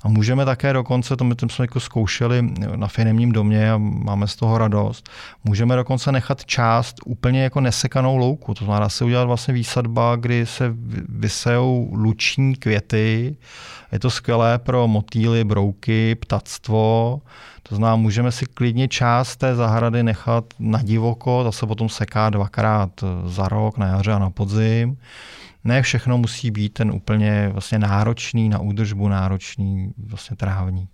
A 0.03 0.08
můžeme 0.08 0.46
také 0.46 0.74
dokonce, 0.74 1.15
to 1.15 1.24
my 1.24 1.36
jsme 1.51 1.63
jako 1.63 1.80
zkoušeli 1.80 2.42
na 2.75 2.88
firmním 2.88 3.32
domě 3.32 3.72
a 3.72 3.77
máme 3.77 4.27
z 4.27 4.36
toho 4.36 4.58
radost, 4.58 5.10
můžeme 5.44 5.75
dokonce 5.75 6.12
nechat 6.12 6.46
část 6.46 6.96
úplně 7.06 7.44
jako 7.44 7.62
nesekanou 7.62 8.18
louku. 8.18 8.53
To 8.53 8.65
znamená 8.65 8.89
se 8.89 9.06
udělat 9.06 9.25
vlastně 9.25 9.53
výsadba, 9.53 10.15
kdy 10.15 10.46
se 10.46 10.74
vysejou 11.10 11.89
luční 11.94 12.56
květy. 12.56 13.36
Je 13.92 14.00
to 14.00 14.10
skvělé 14.10 14.60
pro 14.60 14.88
motýly, 14.88 15.44
brouky, 15.44 16.15
ptactvo. 16.15 17.22
To 17.63 17.75
znamená, 17.75 17.96
můžeme 17.96 18.32
si 18.32 18.46
klidně 18.46 18.88
část 18.88 19.38
té 19.38 19.56
zahrady 19.56 20.03
nechat 20.03 20.46
na 20.60 20.82
divoko, 20.82 21.42
zase 21.44 21.65
potom 21.65 21.89
seká 21.89 22.30
dvakrát 22.30 22.92
za 23.25 23.48
rok, 23.48 23.77
na 23.77 23.88
jaře 23.88 24.12
a 24.12 24.20
na 24.20 24.30
podzim 24.30 24.98
ne 25.63 25.82
všechno 25.82 26.17
musí 26.17 26.51
být 26.51 26.74
ten 26.74 26.91
úplně 26.91 27.50
vlastně 27.53 27.79
náročný 27.79 28.50
na 28.50 28.60
údržbu, 28.60 29.08
náročný 29.08 29.93
vlastně 29.98 30.38
trávník. 30.38 30.89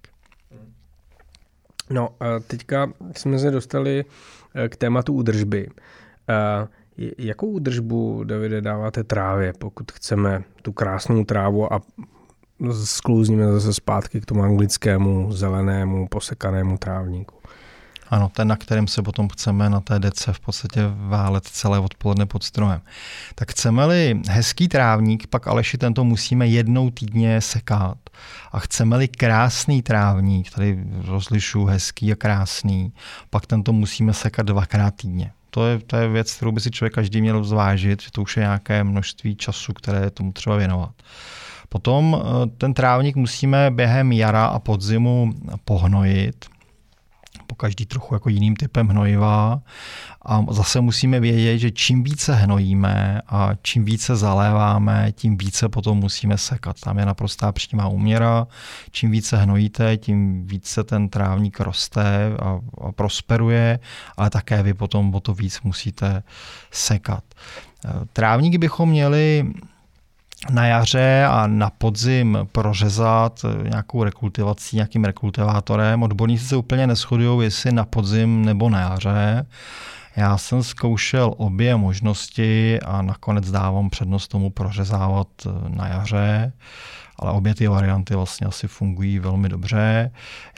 No 1.89 2.09
teďka 2.47 2.93
jsme 3.15 3.39
se 3.39 3.51
dostali 3.51 4.05
eh, 4.55 4.69
k 4.69 4.75
tématu 4.75 5.13
údržby. 5.13 5.69
Eh, 6.29 6.67
jakou 7.17 7.47
údržbu, 7.47 8.23
Davide, 8.23 8.61
dáváte 8.61 9.03
trávě, 9.03 9.53
pokud 9.59 9.91
chceme 9.91 10.43
tu 10.61 10.71
krásnou 10.71 11.23
trávu 11.23 11.73
a 11.73 11.81
sklouzníme 12.83 13.51
zase 13.51 13.73
zpátky 13.73 14.21
k 14.21 14.25
tomu 14.25 14.43
anglickému, 14.43 15.31
zelenému, 15.31 16.07
posekanému 16.07 16.77
trávníku? 16.77 17.35
Ano, 18.09 18.29
ten, 18.33 18.47
na 18.47 18.55
kterém 18.55 18.87
se 18.87 19.01
potom 19.01 19.29
chceme 19.29 19.69
na 19.69 19.79
té 19.79 19.99
dece 19.99 20.33
v 20.33 20.39
podstatě 20.39 20.81
válet 20.95 21.43
celé 21.43 21.79
odpoledne 21.79 22.25
pod 22.25 22.43
strojem. 22.43 22.81
Tak 23.35 23.51
chceme-li 23.51 24.21
hezký 24.29 24.67
trávník, 24.67 25.27
pak 25.27 25.47
Aleši 25.47 25.77
tento 25.77 26.03
musíme 26.03 26.47
jednou 26.47 26.89
týdně 26.89 27.41
sekat. 27.41 27.97
A 28.51 28.59
chceme-li 28.59 29.07
krásný 29.07 29.81
trávník, 29.81 30.51
tady 30.51 30.79
rozlišu 31.05 31.65
hezký 31.65 32.11
a 32.11 32.15
krásný, 32.15 32.93
pak 33.29 33.45
tento 33.45 33.73
musíme 33.73 34.13
sekat 34.13 34.45
dvakrát 34.45 34.95
týdně. 34.95 35.31
To 35.49 35.67
je, 35.67 35.79
to 35.79 35.95
je 35.95 36.07
věc, 36.07 36.33
kterou 36.33 36.51
by 36.51 36.61
si 36.61 36.71
člověk 36.71 36.93
každý 36.93 37.21
měl 37.21 37.43
zvážit, 37.43 38.01
že 38.01 38.11
to 38.11 38.21
už 38.21 38.37
je 38.37 38.41
nějaké 38.43 38.83
množství 38.83 39.35
času, 39.35 39.73
které 39.73 40.09
tomu 40.09 40.31
třeba 40.31 40.55
věnovat. 40.55 40.91
Potom 41.69 42.21
eh, 42.21 42.47
ten 42.57 42.73
trávník 42.73 43.15
musíme 43.15 43.71
během 43.71 44.11
jara 44.11 44.45
a 44.45 44.59
podzimu 44.59 45.33
pohnojit, 45.65 46.45
po 47.50 47.56
každý 47.56 47.86
trochu 47.86 48.13
jako 48.13 48.29
jiným 48.29 48.56
typem 48.56 48.88
hnojiva. 48.88 49.62
A 50.25 50.46
zase 50.51 50.82
musíme 50.82 51.20
vědět, 51.20 51.58
že 51.58 51.72
čím 51.72 52.03
více 52.03 52.36
hnojíme 52.36 53.22
a 53.27 53.50
čím 53.62 53.86
více 53.86 54.15
zaléváme, 54.15 55.12
tím 55.12 55.38
více 55.38 55.70
potom 55.70 55.98
musíme 55.98 56.38
sekat. 56.38 56.79
Tam 56.79 56.98
je 57.00 57.06
naprostá 57.06 57.51
přímá 57.51 57.88
úměra. 57.88 58.48
Čím 58.91 59.12
více 59.12 59.38
hnojíte, 59.38 59.98
tím 59.98 60.48
více 60.48 60.84
ten 60.84 61.10
trávník 61.10 61.60
roste 61.60 62.32
a, 62.39 62.60
a 62.82 62.91
prosperuje, 62.91 63.79
ale 64.18 64.29
také 64.29 64.63
vy 64.63 64.74
potom 64.74 65.15
o 65.15 65.20
to 65.20 65.34
víc 65.34 65.62
musíte 65.62 66.24
sekat. 66.72 67.24
Trávníky 68.13 68.58
bychom 68.58 68.89
měli 68.89 69.46
na 70.51 70.65
jaře 70.65 71.25
a 71.29 71.48
na 71.48 71.69
podzim 71.69 72.38
prořezat 72.51 73.46
nějakou 73.63 74.03
rekultivací, 74.03 74.75
nějakým 74.75 75.05
rekultivátorem. 75.05 76.03
Odborníci 76.03 76.46
se 76.46 76.55
úplně 76.55 76.88
neschodují, 76.88 77.43
jestli 77.43 77.72
na 77.72 77.86
podzim 77.86 78.46
nebo 78.46 78.69
na 78.69 78.79
jaře. 78.79 79.46
Já 80.15 80.38
jsem 80.38 80.63
zkoušel 80.63 81.34
obě 81.38 81.75
možnosti 81.75 82.79
a 82.86 83.01
nakonec 83.01 83.51
dávám 83.51 83.89
přednost 83.89 84.27
tomu 84.27 84.50
prořezávat 84.50 85.27
na 85.67 85.88
jaře 85.88 86.53
ale 87.19 87.31
obě 87.31 87.55
ty 87.55 87.67
varianty 87.67 88.15
vlastně 88.15 88.47
asi 88.47 88.67
fungují 88.67 89.19
velmi 89.19 89.49
dobře. 89.49 90.11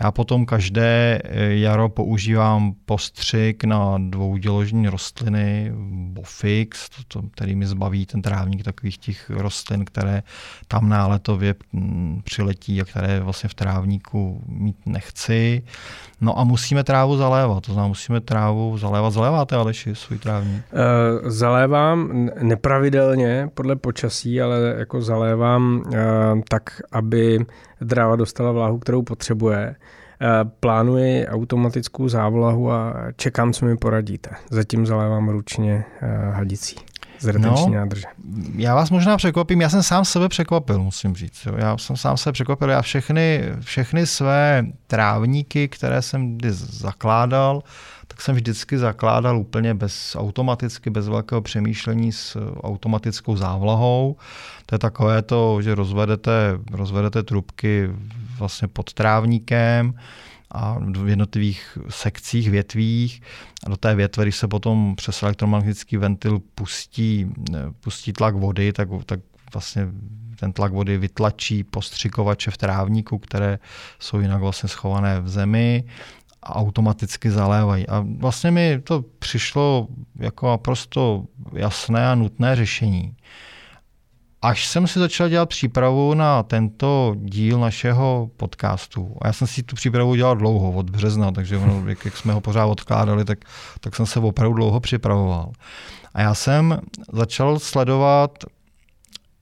Já 0.03 0.11
potom 0.11 0.45
každé 0.45 1.21
eh, 1.23 1.53
jaro 1.55 1.89
používám 1.89 2.73
postřik 2.85 3.63
na 3.63 3.97
dvouděložní 3.97 4.87
rostliny, 4.87 5.71
bofix, 5.91 6.89
to, 6.89 7.03
to, 7.07 7.27
který 7.27 7.55
mi 7.55 7.65
zbaví 7.65 8.05
ten 8.05 8.21
trávník 8.21 8.63
takových 8.63 8.97
těch 8.97 9.29
rostlin, 9.29 9.85
které 9.85 10.23
tam 10.67 10.89
náletově 10.89 11.55
mm, 11.73 12.21
přiletí 12.23 12.81
a 12.81 12.85
které 12.85 13.19
vlastně 13.19 13.49
v 13.49 13.53
trávníku 13.53 14.43
mít 14.47 14.77
nechci. 14.85 15.63
No 16.21 16.39
a 16.39 16.43
musíme 16.43 16.83
trávu 16.83 17.17
zalévat, 17.17 17.65
to 17.65 17.73
znamená, 17.73 17.87
musíme 17.87 18.21
trávu 18.21 18.77
zalévat. 18.77 19.13
Zaléváte 19.13 19.55
Aleši 19.55 19.95
svůj 19.95 20.19
trávník? 20.19 20.63
Uh, 20.73 21.29
zalévám 21.29 22.29
nepravidelně 22.41 23.49
podle 23.53 23.75
počasí, 23.75 24.41
ale 24.41 24.75
jako 24.77 25.01
zalévám 25.01 25.83
uh, 25.85 25.93
tak, 26.51 26.81
aby 26.91 27.45
dráva 27.81 28.15
dostala 28.15 28.51
vláhu, 28.51 28.79
kterou 28.79 29.01
potřebuje. 29.01 29.75
Uh, 29.75 30.49
plánuji 30.59 31.27
automatickou 31.27 32.07
závlahu 32.07 32.71
a 32.71 32.93
čekám, 33.15 33.53
co 33.53 33.65
mi 33.65 33.77
poradíte. 33.77 34.29
Zatím 34.49 34.85
zalévám 34.85 35.29
ručně 35.29 35.85
uh, 36.01 36.33
hadicí 36.33 36.75
z 37.19 37.27
retenční 37.27 37.71
no, 37.71 37.79
nádrže. 37.79 38.07
Já 38.55 38.75
vás 38.75 38.89
možná 38.89 39.17
překvapím, 39.17 39.61
já 39.61 39.69
jsem 39.69 39.83
sám 39.83 40.05
sebe 40.05 40.29
překvapil, 40.29 40.83
musím 40.83 41.15
říct. 41.15 41.45
Jo. 41.45 41.53
Já 41.57 41.77
jsem 41.77 41.97
sám 41.97 42.17
sebe 42.17 42.33
překvapil, 42.33 42.69
já 42.69 42.81
všechny, 42.81 43.43
všechny 43.59 44.07
své 44.07 44.65
trávníky, 44.87 45.67
které 45.67 46.01
jsem 46.01 46.37
kdy 46.37 46.51
zakládal, 46.51 47.61
jsem 48.21 48.35
vždycky 48.35 48.77
zakládal 48.77 49.37
úplně 49.37 49.73
bez 49.73 50.15
automaticky, 50.19 50.89
bez 50.89 51.07
velkého 51.07 51.41
přemýšlení 51.41 52.11
s 52.11 52.37
automatickou 52.63 53.35
závlahou. 53.35 54.15
To 54.65 54.75
je 54.75 54.79
takové 54.79 55.21
to, 55.21 55.61
že 55.61 55.75
rozvedete, 55.75 56.59
rozvedete 56.71 57.23
trubky 57.23 57.89
vlastně 58.37 58.67
pod 58.67 58.93
trávníkem, 58.93 59.93
a 60.53 60.77
v 60.79 61.09
jednotlivých 61.09 61.77
sekcích, 61.89 62.49
větvích. 62.49 63.21
A 63.65 63.69
do 63.69 63.77
té 63.77 63.95
větve, 63.95 64.23
když 64.23 64.35
se 64.35 64.47
potom 64.47 64.95
přes 64.95 65.23
elektromagnetický 65.23 65.97
ventil 65.97 66.41
pustí, 66.55 67.27
pustí 67.79 68.13
tlak 68.13 68.35
vody, 68.35 68.73
tak, 68.73 68.89
tak 69.05 69.19
vlastně 69.53 69.87
ten 70.39 70.53
tlak 70.53 70.73
vody 70.73 70.97
vytlačí 70.97 71.63
postřikovače 71.63 72.51
v 72.51 72.57
trávníku, 72.57 73.17
které 73.19 73.59
jsou 73.99 74.19
jinak 74.19 74.41
vlastně 74.41 74.69
schované 74.69 75.21
v 75.21 75.29
zemi 75.29 75.83
a 76.43 76.55
automaticky 76.55 77.31
zalévají. 77.31 77.87
A 77.87 78.05
vlastně 78.17 78.51
mi 78.51 78.81
to 78.83 79.03
přišlo 79.19 79.87
jako 80.19 80.47
naprosto 80.49 81.23
jasné 81.53 82.09
a 82.09 82.15
nutné 82.15 82.55
řešení. 82.55 83.15
až 84.41 84.67
jsem 84.67 84.87
si 84.87 84.99
začal 84.99 85.29
dělat 85.29 85.49
přípravu 85.49 86.13
na 86.13 86.43
tento 86.43 87.15
díl 87.17 87.59
našeho 87.59 88.29
podcastu, 88.37 89.15
a 89.21 89.27
já 89.27 89.33
jsem 89.33 89.47
si 89.47 89.63
tu 89.63 89.75
přípravu 89.75 90.15
dělal 90.15 90.35
dlouho, 90.35 90.71
od 90.71 90.89
března, 90.89 91.31
takže 91.31 91.57
ono, 91.57 91.89
jak, 91.89 92.05
jak 92.05 92.17
jsme 92.17 92.33
ho 92.33 92.41
pořád 92.41 92.65
odkládali, 92.65 93.25
tak, 93.25 93.39
tak 93.79 93.95
jsem 93.95 94.05
se 94.05 94.19
opravdu 94.19 94.53
dlouho 94.53 94.79
připravoval. 94.79 95.51
A 96.13 96.21
já 96.21 96.33
jsem 96.33 96.79
začal 97.13 97.59
sledovat, 97.59 98.43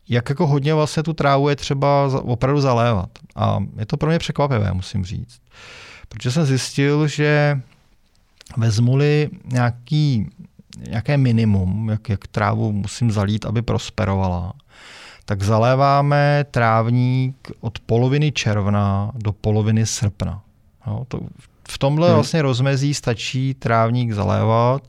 jak 0.10 0.30
jako 0.30 0.48
hodně 0.48 0.74
vlastně 0.74 1.04
tu 1.04 1.14
trávu 1.14 1.50
je 1.50 1.56
třeba 1.56 2.10
opravdu 2.22 2.62
zalévat. 2.62 3.10
A 3.36 3.60
je 3.78 3.86
to 3.86 3.98
pro 3.98 4.10
mě 4.10 4.20
překvapivé, 4.20 4.74
musím 4.74 5.06
říct. 5.06 5.40
Protože 6.10 6.32
jsem 6.32 6.46
zjistil, 6.46 7.08
že 7.08 7.62
vezmu-li 8.58 9.30
nějaký, 9.46 10.30
nějaké 10.88 11.18
minimum, 11.18 11.90
jak, 11.90 12.10
jak 12.10 12.28
trávu 12.28 12.72
musím 12.72 13.12
zalít, 13.12 13.46
aby 13.46 13.62
prosperovala, 13.62 14.54
tak 15.26 15.44
zaléváme 15.44 16.46
trávník 16.52 17.52
od 17.62 17.80
poloviny 17.80 18.32
června 18.32 19.12
do 19.16 19.32
poloviny 19.32 19.86
srpna. 19.86 20.42
Jo, 20.88 21.06
to, 21.08 21.20
v 21.70 21.78
tomhle 21.78 22.08
hmm. 22.08 22.16
vlastně 22.16 22.42
rozmezí 22.42 22.94
stačí 22.94 23.54
trávník 23.54 24.12
zalévat, 24.12 24.82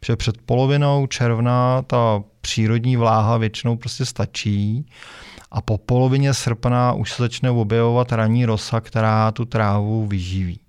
protože 0.00 0.16
před 0.16 0.36
polovinou 0.46 1.06
června 1.06 1.82
ta 1.82 2.22
přírodní 2.40 2.96
vláha 2.96 3.36
většinou 3.36 3.76
prostě 3.76 4.04
stačí 4.04 4.86
a 5.50 5.60
po 5.60 5.78
polovině 5.78 6.34
srpna 6.34 6.92
už 6.92 7.12
se 7.12 7.22
začne 7.22 7.50
objevovat 7.50 8.12
ranní 8.12 8.44
rosa, 8.44 8.80
která 8.80 9.32
tu 9.32 9.44
trávu 9.44 10.06
vyživí. 10.06 10.60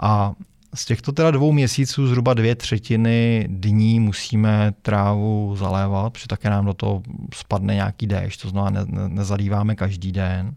A 0.00 0.32
z 0.74 0.84
těchto 0.84 1.12
teda 1.12 1.30
dvou 1.30 1.52
měsíců 1.52 2.06
zhruba 2.06 2.34
dvě 2.34 2.54
třetiny 2.54 3.46
dní 3.50 4.00
musíme 4.00 4.72
trávu 4.82 5.56
zalévat, 5.56 6.12
protože 6.12 6.26
také 6.26 6.50
nám 6.50 6.66
do 6.66 6.74
toho 6.74 7.02
spadne 7.34 7.74
nějaký 7.74 8.06
déšť, 8.06 8.42
to 8.42 8.48
znamená 8.48 8.84
ne, 8.84 8.86
ne, 8.88 9.08
nezalíváme 9.08 9.74
každý 9.74 10.12
den. 10.12 10.54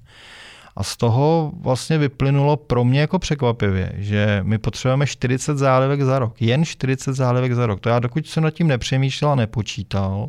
A 0.75 0.83
z 0.83 0.97
toho 0.97 1.51
vlastně 1.61 1.97
vyplynulo 1.97 2.57
pro 2.57 2.83
mě 2.83 3.01
jako 3.01 3.19
překvapivě, 3.19 3.91
že 3.95 4.39
my 4.43 4.57
potřebujeme 4.57 5.07
40 5.07 5.57
zálivek 5.57 6.01
za 6.01 6.19
rok. 6.19 6.41
Jen 6.41 6.65
40 6.65 7.13
zálivek 7.13 7.53
za 7.53 7.65
rok. 7.65 7.79
To 7.79 7.89
já 7.89 7.99
dokud 7.99 8.27
jsem 8.27 8.43
nad 8.43 8.51
tím 8.51 8.67
nepřemýšlel 8.67 9.31
a 9.31 9.35
nepočítal, 9.35 10.27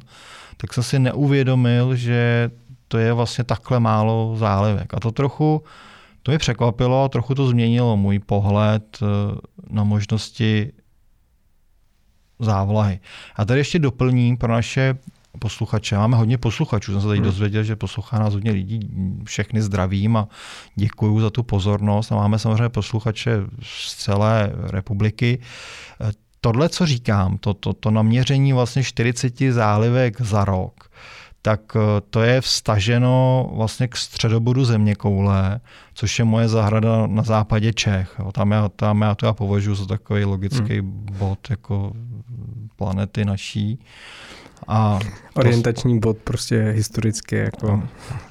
tak 0.56 0.74
jsem 0.74 0.82
si 0.82 0.98
neuvědomil, 0.98 1.96
že 1.96 2.50
to 2.88 2.98
je 2.98 3.12
vlastně 3.12 3.44
takhle 3.44 3.80
málo 3.80 4.34
zálivek. 4.36 4.94
A 4.94 5.00
to 5.00 5.12
trochu 5.12 5.62
to 6.22 6.30
mě 6.30 6.38
překvapilo 6.38 7.04
a 7.04 7.08
trochu 7.08 7.34
to 7.34 7.46
změnilo 7.46 7.96
můj 7.96 8.18
pohled 8.18 8.98
eh, 9.02 9.06
na 9.70 9.84
možnosti 9.84 10.72
závlahy. 12.38 13.00
A 13.36 13.44
tady 13.44 13.60
ještě 13.60 13.78
doplním 13.78 14.36
pro 14.36 14.52
naše 14.52 14.98
posluchače. 15.38 15.96
Máme 15.96 16.16
hodně 16.16 16.38
posluchačů, 16.38 16.92
jsem 16.92 17.00
se 17.00 17.06
tady 17.06 17.18
hmm. 17.18 17.24
dozvěděl, 17.24 17.62
že 17.64 17.76
poslouchá 17.76 18.18
nás 18.18 18.34
hodně 18.34 18.50
lidí, 18.50 18.80
všechny 19.24 19.62
zdravím 19.62 20.16
a 20.16 20.28
děkuju 20.74 21.20
za 21.20 21.30
tu 21.30 21.42
pozornost. 21.42 22.12
A 22.12 22.14
máme 22.14 22.38
samozřejmě 22.38 22.68
posluchače 22.68 23.38
z 23.62 23.94
celé 23.94 24.52
republiky. 24.54 25.38
Eh, 26.00 26.12
tohle, 26.40 26.68
co 26.68 26.86
říkám, 26.86 27.38
to, 27.38 27.54
to, 27.54 27.72
to 27.72 27.90
naměření 27.90 28.52
vlastně 28.52 28.82
40 28.84 29.38
zálivek 29.50 30.20
za 30.20 30.44
rok, 30.44 30.90
tak 31.42 31.60
eh, 31.76 31.80
to 32.10 32.22
je 32.22 32.40
vstaženo 32.40 33.48
vlastně 33.54 33.88
k 33.88 33.96
středobodu 33.96 34.64
země 34.64 34.94
koule, 34.94 35.60
což 35.94 36.18
je 36.18 36.24
moje 36.24 36.48
zahrada 36.48 37.06
na 37.06 37.22
západě 37.22 37.72
Čech. 37.72 38.20
Tam 38.32 38.50
já, 38.50 38.68
tam 38.68 39.02
já 39.02 39.14
to 39.14 39.26
já 39.26 39.32
považuji 39.32 39.74
za 39.74 39.86
takový 39.86 40.24
logický 40.24 40.78
hmm. 40.78 41.06
bod 41.18 41.50
jako 41.50 41.92
planety 42.76 43.24
naší. 43.24 43.78
A 44.68 44.98
Orientační 45.34 45.98
bod 45.98 46.18
prostě 46.18 46.72
historicky. 46.76 47.36
Jako, 47.36 47.82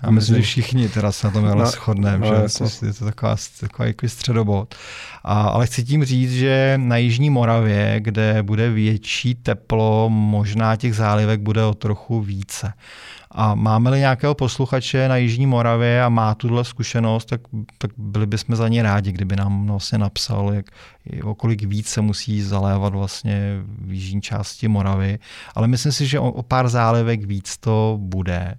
já 0.03 0.11
myslím, 0.11 0.35
že 0.35 0.41
všichni 0.41 0.89
teda 0.89 1.11
se 1.11 1.27
na 1.27 1.33
tom 1.33 1.45
no, 1.45 1.65
shodneme, 1.65 2.27
no, 2.29 2.47
že 2.47 2.57
to, 2.57 2.85
je 2.85 2.93
to 2.93 3.05
taková, 3.05 3.35
takový 3.59 3.89
jako 3.89 4.09
středobod. 4.09 4.75
A, 5.23 5.41
ale 5.41 5.67
chci 5.67 5.83
tím 5.83 6.03
říct, 6.05 6.31
že 6.31 6.73
na 6.77 6.97
Jižní 6.97 7.29
Moravě, 7.29 7.95
kde 8.00 8.43
bude 8.43 8.69
větší 8.69 9.35
teplo, 9.35 10.09
možná 10.09 10.75
těch 10.75 10.95
zálivek 10.95 11.39
bude 11.39 11.63
o 11.63 11.73
trochu 11.73 12.21
více. 12.21 12.73
A 13.33 13.55
máme-li 13.55 14.00
nějakého 14.00 14.35
posluchače 14.35 15.07
na 15.07 15.17
Jižní 15.17 15.45
Moravě 15.45 16.03
a 16.03 16.09
má 16.09 16.35
tuhle 16.35 16.65
zkušenost, 16.65 17.25
tak, 17.25 17.41
tak 17.77 17.91
byli 17.98 18.25
bychom 18.25 18.55
za 18.55 18.67
ně 18.67 18.83
rádi, 18.83 19.11
kdyby 19.11 19.35
nám 19.35 19.67
vlastně 19.67 19.98
napsal, 19.98 20.53
jak, 20.53 20.65
o 21.24 21.35
kolik 21.35 21.63
víc 21.63 21.87
se 21.87 22.01
musí 22.01 22.41
zalévat 22.41 22.94
vlastně 22.94 23.61
v 23.65 23.94
jižní 23.94 24.22
části 24.22 24.67
Moravy. 24.67 25.20
Ale 25.55 25.67
myslím 25.67 25.91
si, 25.91 26.07
že 26.07 26.20
o, 26.20 26.31
o 26.31 26.44
pár 26.44 26.70
zálivek 26.70 27.24
víc 27.24 27.57
to 27.57 27.98
bude. 28.01 28.55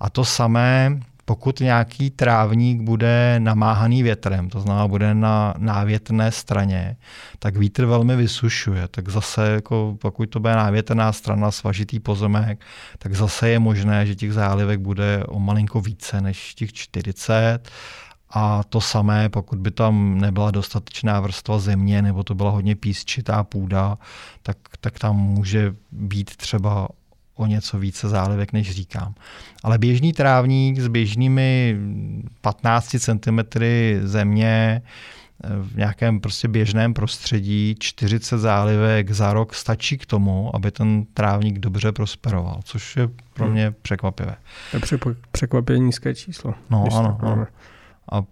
A 0.00 0.10
to 0.10 0.24
samé 0.24 1.00
pokud 1.24 1.60
nějaký 1.60 2.10
trávník 2.10 2.80
bude 2.80 3.36
namáhaný 3.38 4.02
větrem, 4.02 4.48
to 4.48 4.60
znamená 4.60 4.88
bude 4.88 5.14
na 5.14 5.54
návětrné 5.58 6.32
straně, 6.32 6.96
tak 7.38 7.56
vítr 7.56 7.84
velmi 7.84 8.16
vysušuje. 8.16 8.88
Tak 8.88 9.08
zase, 9.08 9.48
jako 9.48 9.96
pokud 10.00 10.26
to 10.26 10.40
bude 10.40 10.56
návětrná 10.56 11.12
strana, 11.12 11.50
svažitý 11.50 12.00
pozemek, 12.00 12.64
tak 12.98 13.14
zase 13.14 13.48
je 13.48 13.58
možné, 13.58 14.06
že 14.06 14.14
těch 14.14 14.32
zálivek 14.32 14.80
bude 14.80 15.24
o 15.28 15.38
malinko 15.38 15.80
více 15.80 16.20
než 16.20 16.54
těch 16.54 16.72
40. 16.72 17.58
A 18.34 18.62
to 18.68 18.80
samé, 18.80 19.28
pokud 19.28 19.58
by 19.58 19.70
tam 19.70 20.20
nebyla 20.20 20.50
dostatečná 20.50 21.20
vrstva 21.20 21.58
země, 21.58 22.02
nebo 22.02 22.22
to 22.22 22.34
byla 22.34 22.50
hodně 22.50 22.76
písčitá 22.76 23.44
půda, 23.44 23.98
tak, 24.42 24.56
tak 24.80 24.98
tam 24.98 25.16
může 25.16 25.74
být 25.92 26.36
třeba 26.36 26.88
o 27.42 27.46
něco 27.46 27.78
více 27.78 28.08
zálivek, 28.08 28.52
než 28.52 28.70
říkám. 28.70 29.14
Ale 29.62 29.78
běžný 29.78 30.12
trávník 30.12 30.78
s 30.78 30.88
běžnými 30.88 31.76
15 32.40 32.96
cm 32.98 33.38
země 34.02 34.82
eh, 35.44 35.48
v 35.62 35.76
nějakém 35.76 36.20
prostě 36.20 36.48
běžném 36.48 36.94
prostředí 36.94 37.76
40 37.78 38.38
zálivek 38.38 39.10
za 39.10 39.32
rok 39.32 39.54
stačí 39.54 39.98
k 39.98 40.06
tomu, 40.06 40.56
aby 40.56 40.70
ten 40.70 41.04
trávník 41.14 41.58
dobře 41.58 41.92
prosperoval, 41.92 42.60
což 42.64 42.96
je 42.96 43.08
pro 43.34 43.44
hmm. 43.44 43.52
mě 43.54 43.74
překvapivé. 43.82 44.36
To 44.70 44.94
je 44.94 44.98
překvapivě 45.32 45.78
nízké 45.78 46.14
číslo. 46.14 46.54
No 46.70 46.86
ano, 46.92 47.18
ano. 47.22 47.46
A 48.10 48.22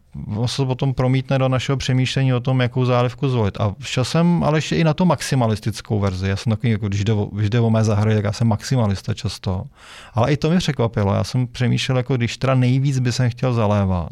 se 0.46 0.64
potom 0.64 0.94
promítne 0.94 1.38
do 1.38 1.48
našeho 1.48 1.76
přemýšlení 1.76 2.34
o 2.34 2.40
tom, 2.40 2.60
jakou 2.60 2.84
zálivku 2.84 3.28
zvolit. 3.28 3.60
A 3.60 3.74
jsem 4.02 4.44
ale 4.44 4.58
ještě 4.58 4.76
i 4.76 4.84
na 4.84 4.94
tu 4.94 5.04
maximalistickou 5.04 6.00
verzi. 6.00 6.28
Já 6.28 6.36
jsem 6.36 6.50
takový, 6.50 6.72
jako 6.72 6.88
když 6.88 7.04
jde, 7.04 7.12
o, 7.12 7.24
když 7.24 7.50
jde 7.50 7.60
o 7.60 7.70
mé 7.70 7.84
zahrady, 7.84 8.14
tak 8.14 8.24
já 8.24 8.32
jsem 8.32 8.48
maximalista 8.48 9.14
často. 9.14 9.64
Ale 10.14 10.32
i 10.32 10.36
to 10.36 10.50
mě 10.50 10.58
překvapilo. 10.58 11.14
Já 11.14 11.24
jsem 11.24 11.46
přemýšlel, 11.46 11.96
jako 11.96 12.16
když 12.16 12.36
teda 12.36 12.54
nejvíc 12.54 12.98
by 12.98 13.12
jsem 13.12 13.30
chtěl 13.30 13.52
zalévat. 13.52 14.08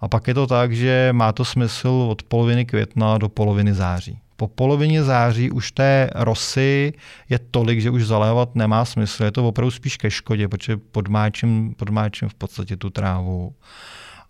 A 0.00 0.08
pak 0.08 0.28
je 0.28 0.34
to 0.34 0.46
tak, 0.46 0.72
že 0.72 1.08
má 1.12 1.32
to 1.32 1.44
smysl 1.44 1.88
od 1.88 2.22
poloviny 2.22 2.64
května 2.64 3.18
do 3.18 3.28
poloviny 3.28 3.74
září. 3.74 4.18
Po 4.36 4.48
polovině 4.48 5.04
září 5.04 5.50
už 5.50 5.72
té 5.72 6.10
rosy 6.14 6.92
je 7.28 7.38
tolik, 7.38 7.80
že 7.80 7.90
už 7.90 8.06
zalévat 8.06 8.54
nemá 8.54 8.84
smysl. 8.84 9.24
Je 9.24 9.30
to 9.30 9.48
opravdu 9.48 9.70
spíš 9.70 9.96
ke 9.96 10.10
škodě, 10.10 10.48
protože 10.48 10.76
podmáčím, 10.76 11.74
podmáčím 11.74 12.28
v 12.28 12.34
podstatě 12.34 12.76
tu 12.76 12.90
trávu. 12.90 13.52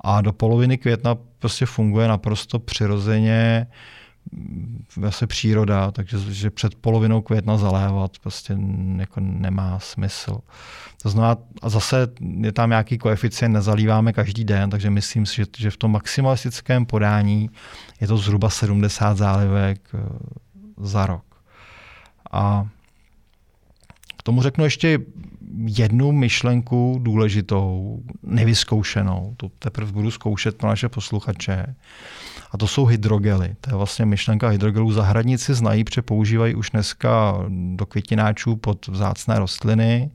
A 0.01 0.21
do 0.21 0.33
poloviny 0.33 0.79
května 0.79 1.15
prostě 1.39 1.67
funguje 1.67 2.09
naprosto 2.09 2.59
přirozeně 2.59 3.67
vlastně 4.97 5.27
příroda, 5.27 5.91
takže 5.91 6.19
že 6.19 6.51
před 6.51 6.75
polovinou 6.75 7.23
května 7.23 7.57
zalévat 7.57 8.19
prostě 8.19 8.57
jako 8.97 9.21
nemá 9.21 9.79
smysl. 9.79 10.39
To 11.03 11.09
znamená, 11.09 11.37
a 11.63 11.69
zase 11.69 12.09
je 12.41 12.53
tam 12.53 12.71
nějaký 12.71 12.99
koeficient, 12.99 13.55
nezalíváme 13.55 14.13
každý 14.13 14.45
den, 14.45 14.71
takže 14.71 14.91
myslím 14.91 15.27
si, 15.27 15.37
že, 15.37 15.45
že 15.59 15.71
v 15.71 15.77
tom 15.77 15.93
maximalistickém 15.93 16.87
podání 16.87 17.51
je 18.01 18.07
to 18.07 18.17
zhruba 18.17 18.51
70 18.51 19.17
zálivek 19.17 19.81
eh, 19.95 19.99
za 20.77 21.07
rok. 21.07 21.25
A 22.33 22.67
k 24.17 24.23
tomu 24.23 24.43
řeknu 24.43 24.65
ještě 24.65 24.99
jednu 25.57 26.13
myšlenku 26.13 26.99
důležitou, 27.03 28.01
nevyzkoušenou. 28.23 29.35
To 29.37 29.49
teprve 29.59 29.93
budu 29.93 30.11
zkoušet 30.11 30.57
pro 30.57 30.69
naše 30.69 30.89
posluchače. 30.89 31.75
A 32.51 32.59
to 32.59 32.67
jsou 32.67 32.85
hydrogely. 32.85 33.55
To 33.61 33.71
je 33.71 33.77
vlastně 33.77 34.07
myšlenka 34.07 34.49
hydrogelů. 34.49 34.93
Zahradníci 34.93 35.55
znají, 35.55 35.85
protože 35.85 36.03
používají 36.03 36.55
už 36.55 36.71
dneska 36.71 37.35
do 37.75 37.87
květináčů 37.87 38.57
pod 38.57 38.87
vzácné 38.89 39.39
rostliny. 39.39 40.11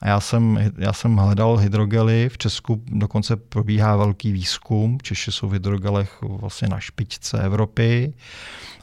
A 0.00 0.08
já 0.08 0.20
jsem, 0.20 0.72
já 0.78 0.92
jsem 0.92 1.16
hledal 1.16 1.56
hydrogely. 1.56 2.28
V 2.28 2.38
Česku 2.38 2.82
dokonce 2.86 3.36
probíhá 3.36 3.96
velký 3.96 4.32
výzkum. 4.32 4.98
Češi 5.02 5.32
jsou 5.32 5.48
v 5.48 5.52
hydrogelech 5.52 6.18
vlastně 6.22 6.68
na 6.68 6.80
špičce 6.80 7.42
Evropy. 7.42 8.14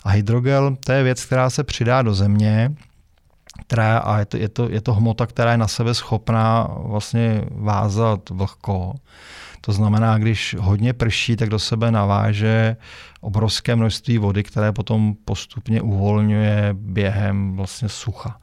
A 0.04 0.10
hydrogel 0.10 0.78
to 0.86 0.91
je 0.91 1.04
věc, 1.04 1.25
která 1.25 1.49
se 1.49 1.63
přidá 1.63 2.02
do 2.02 2.13
země 2.13 2.75
která, 3.69 3.97
a 3.97 4.19
je 4.19 4.25
to, 4.25 4.38
je, 4.38 4.49
to, 4.49 4.69
je 4.69 4.82
to 4.82 4.93
hmota, 4.93 5.25
která 5.25 5.51
je 5.51 5.58
na 5.58 5.67
sebe 5.67 5.93
schopná 5.93 6.67
vlastně 6.77 7.41
vázat 7.51 8.29
vlhko. 8.29 8.93
To 9.62 9.71
znamená, 9.71 10.17
když 10.17 10.55
hodně 10.60 10.93
prší, 10.93 11.36
tak 11.36 11.49
do 11.49 11.60
sebe 11.60 11.91
naváže 11.91 12.75
obrovské 13.21 13.75
množství 13.75 14.17
vody, 14.17 14.43
které 14.43 14.71
potom 14.71 15.15
postupně 15.25 15.82
uvolňuje 15.82 16.69
během 16.73 17.55
vlastně 17.55 17.89
sucha. 17.89 18.39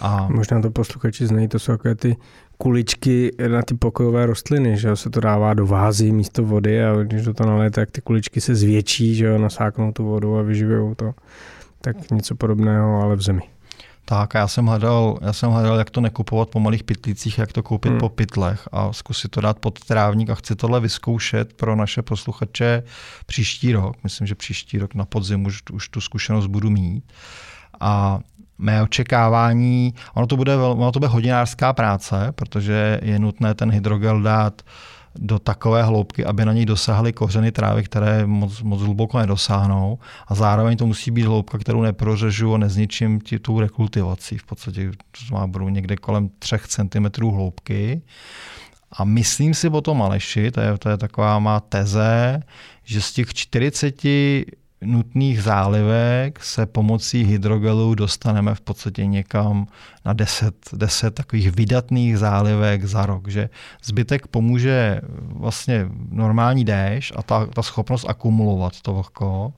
A... 0.00 0.28
Možná 0.28 0.62
to 0.62 0.70
posluchači 0.70 1.26
znají, 1.26 1.48
to 1.48 1.58
jsou 1.58 1.72
takové 1.72 1.94
ty 1.94 2.16
kuličky 2.58 3.30
na 3.48 3.62
ty 3.62 3.74
pokojové 3.74 4.26
rostliny, 4.26 4.76
že 4.76 4.96
se 4.96 5.10
to 5.10 5.20
dává 5.20 5.54
do 5.54 5.66
vázy 5.66 6.12
místo 6.12 6.44
vody 6.44 6.84
a 6.84 7.02
když 7.02 7.22
do 7.24 7.34
toho 7.34 7.50
nalijete, 7.50 7.80
tak 7.80 7.90
ty 7.90 8.00
kuličky 8.00 8.40
se 8.40 8.54
zvětší, 8.54 9.14
že 9.14 9.26
jo, 9.26 9.38
nasáknou 9.38 9.92
tu 9.92 10.04
vodu 10.04 10.38
a 10.38 10.42
vyživujou 10.42 10.94
to. 10.94 11.12
Tak 11.80 12.10
něco 12.10 12.34
podobného, 12.34 13.02
ale 13.02 13.16
v 13.16 13.22
zemi. 13.22 13.42
Tak 14.10 14.36
a 14.36 14.38
já 14.38 14.48
jsem 14.48 14.66
hledal, 14.66 15.18
já 15.22 15.32
jsem 15.32 15.50
hledal, 15.50 15.78
jak 15.78 15.90
to 15.90 16.00
nekupovat 16.00 16.50
po 16.50 16.60
malých 16.60 16.84
pytlících, 16.84 17.38
jak 17.38 17.52
to 17.52 17.62
koupit 17.62 17.88
hmm. 17.88 18.00
po 18.00 18.08
pytlech 18.08 18.68
a 18.72 18.92
zkusit 18.92 19.30
to 19.30 19.40
dát 19.40 19.58
pod 19.58 19.84
trávník 19.84 20.30
a 20.30 20.34
chci 20.34 20.56
tohle 20.56 20.80
vyzkoušet 20.80 21.52
pro 21.52 21.76
naše 21.76 22.02
posluchače 22.02 22.82
příští 23.26 23.72
rok. 23.72 23.96
Myslím, 24.04 24.26
že 24.26 24.34
příští 24.34 24.78
rok 24.78 24.94
na 24.94 25.04
podzim 25.04 25.44
už, 25.44 25.62
už 25.72 25.88
tu 25.88 26.00
zkušenost 26.00 26.46
budu 26.46 26.70
mít. 26.70 27.04
A 27.80 28.20
mé 28.58 28.82
očekávání, 28.82 29.94
ono 30.14 30.26
to 30.26 30.36
bude, 30.36 30.56
ono 30.56 30.92
to 30.92 30.98
bude 30.98 31.08
hodinářská 31.08 31.72
práce, 31.72 32.32
protože 32.34 33.00
je 33.02 33.18
nutné 33.18 33.54
ten 33.54 33.70
hydrogel 33.70 34.22
dát 34.22 34.62
do 35.18 35.38
takové 35.38 35.82
hloubky, 35.82 36.24
aby 36.24 36.44
na 36.44 36.52
něj 36.52 36.66
dosáhly 36.66 37.12
kořeny 37.12 37.52
trávy, 37.52 37.82
které 37.82 38.26
moc, 38.26 38.62
moc 38.62 38.80
hluboko 38.80 39.18
nedosáhnou. 39.18 39.98
A 40.28 40.34
zároveň 40.34 40.76
to 40.76 40.86
musí 40.86 41.10
být 41.10 41.26
hloubka, 41.26 41.58
kterou 41.58 41.82
neprořežu 41.82 42.54
a 42.54 42.58
nezničím 42.58 43.20
ti 43.20 43.38
tu 43.38 43.60
rekultivací. 43.60 44.38
V 44.38 44.44
podstatě 44.44 44.90
to 45.28 45.34
má 45.34 45.46
budou 45.46 45.68
někde 45.68 45.96
kolem 45.96 46.30
3 46.38 46.56
cm 46.66 47.06
hloubky. 47.20 48.02
A 48.92 49.04
myslím 49.04 49.54
si 49.54 49.68
o 49.68 49.80
tom 49.80 50.02
Aleši, 50.02 50.50
to 50.50 50.60
je, 50.60 50.78
to 50.78 50.88
je 50.88 50.96
taková 50.96 51.38
má 51.38 51.60
teze, 51.60 52.42
že 52.84 53.02
z 53.02 53.12
těch 53.12 53.34
40 53.34 54.02
nutných 54.84 55.42
zálivek 55.42 56.44
se 56.44 56.66
pomocí 56.66 57.24
hydrogelu 57.24 57.94
dostaneme 57.94 58.54
v 58.54 58.60
podstatě 58.60 59.06
někam 59.06 59.66
na 60.04 60.12
10, 60.12 60.54
10 60.72 61.14
takových 61.14 61.50
vydatných 61.50 62.18
zálivek 62.18 62.84
za 62.84 63.06
rok, 63.06 63.28
že 63.28 63.48
zbytek 63.84 64.26
pomůže 64.26 65.00
vlastně 65.18 65.86
normální 66.10 66.64
déšť 66.64 67.12
a 67.16 67.22
ta, 67.22 67.46
ta 67.46 67.62
schopnost 67.62 68.04
akumulovat 68.08 68.80
to 68.80 68.94
vlhko. 68.94 69.52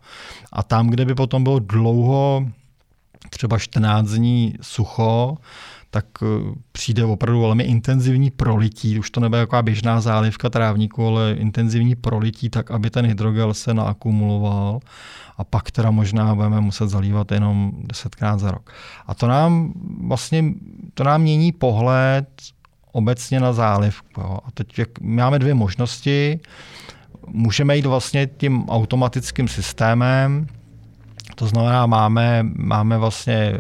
A 0.53 0.63
tam, 0.63 0.89
kde 0.89 1.05
by 1.05 1.15
potom 1.15 1.45
bylo 1.45 1.59
dlouho, 1.59 2.47
třeba 3.31 3.59
14 3.59 4.09
dní 4.09 4.55
sucho, 4.61 5.39
tak 5.95 6.07
eh, 6.23 6.27
přijde 6.73 7.05
opravdu 7.05 7.41
velmi 7.41 7.65
intenzivní 7.65 8.31
prolití. 8.31 8.99
Už 8.99 9.11
to 9.11 9.21
nebude 9.21 9.41
jako 9.41 9.63
běžná 9.63 10.01
zálivka 10.01 10.51
trávníku, 10.51 11.07
ale 11.07 11.33
intenzivní 11.33 11.95
prolití, 11.95 12.51
tak 12.51 12.71
aby 12.71 12.91
ten 12.91 13.07
hydrogel 13.07 13.55
se 13.55 13.75
naakumuloval 13.75 14.81
a 15.37 15.45
pak 15.45 15.71
teda 15.71 15.91
možná 15.91 16.35
budeme 16.35 16.61
muset 16.61 16.89
zalívat 16.89 17.33
jenom 17.33 17.73
desetkrát 17.77 18.41
za 18.41 18.51
rok. 18.51 18.73
A 19.07 19.15
to 19.15 19.27
nám 19.27 19.73
vlastně 20.07 20.45
to 20.95 21.05
nám 21.05 21.23
mění 21.23 21.53
pohled 21.53 22.29
obecně 22.93 23.41
na 23.41 23.53
zálivku. 23.53 24.21
A 24.21 24.51
teď 24.55 24.79
jak, 24.79 25.01
máme 25.01 25.39
dvě 25.39 25.55
možnosti. 25.55 26.41
Můžeme 27.27 27.77
jít 27.77 27.87
vlastně 27.87 28.27
tím 28.27 28.69
automatickým 28.69 29.49
systémem, 29.49 30.47
to 31.35 31.47
znamená, 31.47 31.87
máme, 31.87 32.47
máme 32.57 32.99
vlastně 32.99 33.59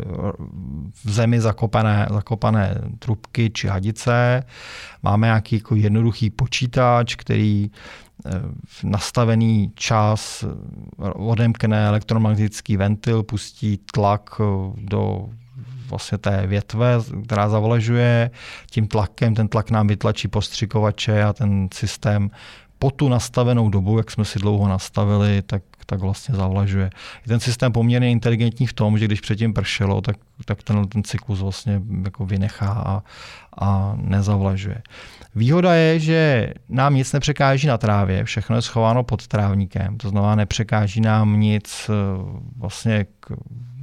v 1.04 1.10
zemi 1.10 1.40
zakopané, 1.40 2.06
zakopané 2.10 2.74
trubky 2.98 3.50
či 3.50 3.68
hadice, 3.68 4.44
máme 5.02 5.26
nějaký 5.26 5.56
jako 5.56 5.74
jednoduchý 5.74 6.30
počítač, 6.30 7.14
který 7.14 7.70
eh, 8.26 8.30
v 8.66 8.84
nastavený 8.84 9.72
čas 9.74 10.44
odemkne 11.12 11.86
elektromagnetický 11.86 12.76
ventil, 12.76 13.22
pustí 13.22 13.78
tlak 13.92 14.40
eh, 14.40 14.44
do 14.76 15.28
vlastně 15.90 16.18
té 16.18 16.46
větve, 16.46 16.98
která 17.24 17.48
zavlažuje. 17.48 18.30
Tím 18.70 18.86
tlakem, 18.88 19.34
ten 19.34 19.48
tlak 19.48 19.70
nám 19.70 19.86
vytlačí 19.86 20.28
postřikovače 20.28 21.22
a 21.22 21.32
ten 21.32 21.68
systém 21.74 22.30
po 22.82 22.90
tu 22.90 23.08
nastavenou 23.08 23.68
dobu, 23.68 23.98
jak 23.98 24.10
jsme 24.10 24.24
si 24.24 24.38
dlouho 24.38 24.68
nastavili, 24.68 25.42
tak 25.42 25.62
tak 25.86 26.00
vlastně 26.00 26.34
zavlažuje. 26.34 26.90
Je 27.22 27.28
ten 27.28 27.40
systém 27.40 27.72
poměrně 27.72 28.10
inteligentní 28.10 28.66
v 28.66 28.72
tom, 28.72 28.98
že 28.98 29.04
když 29.04 29.20
předtím 29.20 29.54
pršelo, 29.54 30.00
tak, 30.00 30.16
tak 30.44 30.62
ten, 30.62 30.88
ten 30.88 31.02
cyklus 31.02 31.40
vlastně 31.40 31.82
jako 32.04 32.26
vynechá 32.26 32.72
a, 32.72 33.02
a 33.60 33.94
nezavlažuje. 33.96 34.82
Výhoda 35.34 35.74
je, 35.74 35.98
že 36.00 36.52
nám 36.68 36.94
nic 36.94 37.12
nepřekáží 37.12 37.66
na 37.66 37.78
trávě, 37.78 38.24
všechno 38.24 38.56
je 38.56 38.62
schováno 38.62 39.02
pod 39.02 39.26
trávníkem, 39.26 39.98
to 39.98 40.08
znamená 40.08 40.34
nepřekáží 40.34 41.00
nám 41.00 41.40
nic 41.40 41.90
eh, 41.90 41.92
vlastně, 42.56 43.06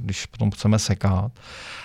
když 0.00 0.26
potom 0.26 0.50
chceme 0.50 0.78
sekat. 0.78 1.32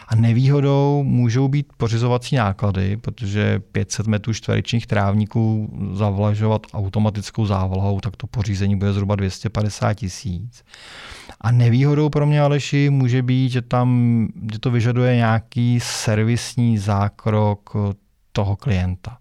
A 0.07 0.15
nevýhodou 0.15 1.03
můžou 1.03 1.47
být 1.47 1.67
pořizovací 1.77 2.35
náklady, 2.35 2.97
protože 2.97 3.59
500 3.71 4.07
metrů 4.07 4.33
čtverečních 4.33 4.87
trávníků 4.87 5.69
zavlažovat 5.93 6.61
automatickou 6.73 7.45
závlahou, 7.45 7.99
tak 7.99 8.15
to 8.15 8.27
pořízení 8.27 8.75
bude 8.75 8.93
zhruba 8.93 9.15
250 9.15 9.93
tisíc. 9.93 10.63
A 11.41 11.51
nevýhodou 11.51 12.09
pro 12.09 12.25
mě 12.25 12.41
Aleši 12.41 12.89
může 12.89 13.21
být, 13.21 13.49
že 13.49 13.61
tam 13.61 14.27
že 14.53 14.59
to 14.59 14.71
vyžaduje 14.71 15.15
nějaký 15.15 15.79
servisní 15.79 16.77
zákrok 16.77 17.73
toho 18.31 18.55
klienta. 18.55 19.17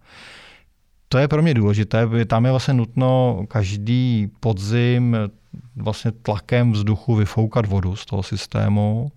To 1.14 1.18
je 1.18 1.29
pro 1.29 1.42
mě 1.42 1.55
důležité, 1.55 2.09
tam 2.27 2.44
je 2.44 2.50
vlastně 2.50 2.74
nutno 2.74 3.44
každý 3.48 4.31
podzim 4.40 5.16
vlastně 5.77 6.12
tlakem 6.12 6.72
vzduchu 6.72 7.14
vyfoukat 7.14 7.66
vodu 7.66 7.96
z 7.96 8.05
toho 8.05 8.22
systému 8.22 9.12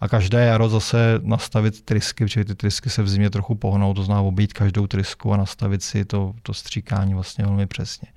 a 0.00 0.08
každé 0.08 0.44
jaro 0.44 0.68
zase 0.68 1.20
nastavit 1.22 1.82
trysky, 1.82 2.24
protože 2.24 2.44
ty 2.44 2.54
trysky 2.54 2.90
se 2.90 3.02
v 3.02 3.08
zimě 3.08 3.30
trochu 3.30 3.54
pohnou, 3.54 3.94
to 3.94 4.02
znamená 4.02 4.22
obít 4.22 4.52
každou 4.52 4.86
trysku 4.86 5.32
a 5.32 5.36
nastavit 5.36 5.82
si 5.82 6.04
to, 6.04 6.34
to 6.42 6.54
stříkání 6.54 7.14
vlastně 7.14 7.44
velmi 7.44 7.66
přesně. 7.66 8.08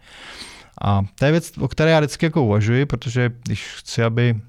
A 0.82 1.02
to 1.16 1.26
je 1.26 1.32
věc, 1.32 1.58
o 1.58 1.68
které 1.68 1.92
já 1.92 2.00
vždycky 2.00 2.26
jako 2.26 2.44
uvažuji, 2.44 2.86
protože 2.86 3.32
když 3.44 3.76
chci, 3.76 4.04
aby 4.04 4.42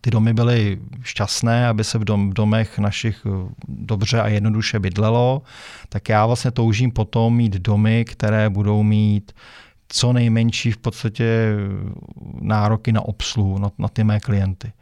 ty 0.00 0.10
domy 0.10 0.34
byly 0.34 0.78
šťastné, 1.02 1.68
aby 1.68 1.84
se 1.84 1.98
v, 1.98 2.04
dom, 2.04 2.30
v 2.30 2.34
domech 2.34 2.78
našich 2.78 3.26
eh, 3.26 3.54
dobře 3.68 4.20
a 4.20 4.28
jednoduše 4.28 4.78
bydlelo, 4.78 5.42
tak 5.88 6.08
já 6.08 6.26
vlastně 6.26 6.50
toužím 6.50 6.90
potom 6.90 7.36
mít 7.36 7.52
domy, 7.52 8.04
které 8.04 8.50
budou 8.50 8.82
mít 8.82 9.32
co 9.88 10.12
nejmenší 10.12 10.72
v 10.72 10.76
podstatě 10.76 11.54
nároky 12.40 12.92
na 12.92 13.00
obsluhu, 13.00 13.58
na, 13.58 13.70
na 13.78 13.88
ty 13.88 14.04
mé 14.04 14.20
klienty. 14.20 14.72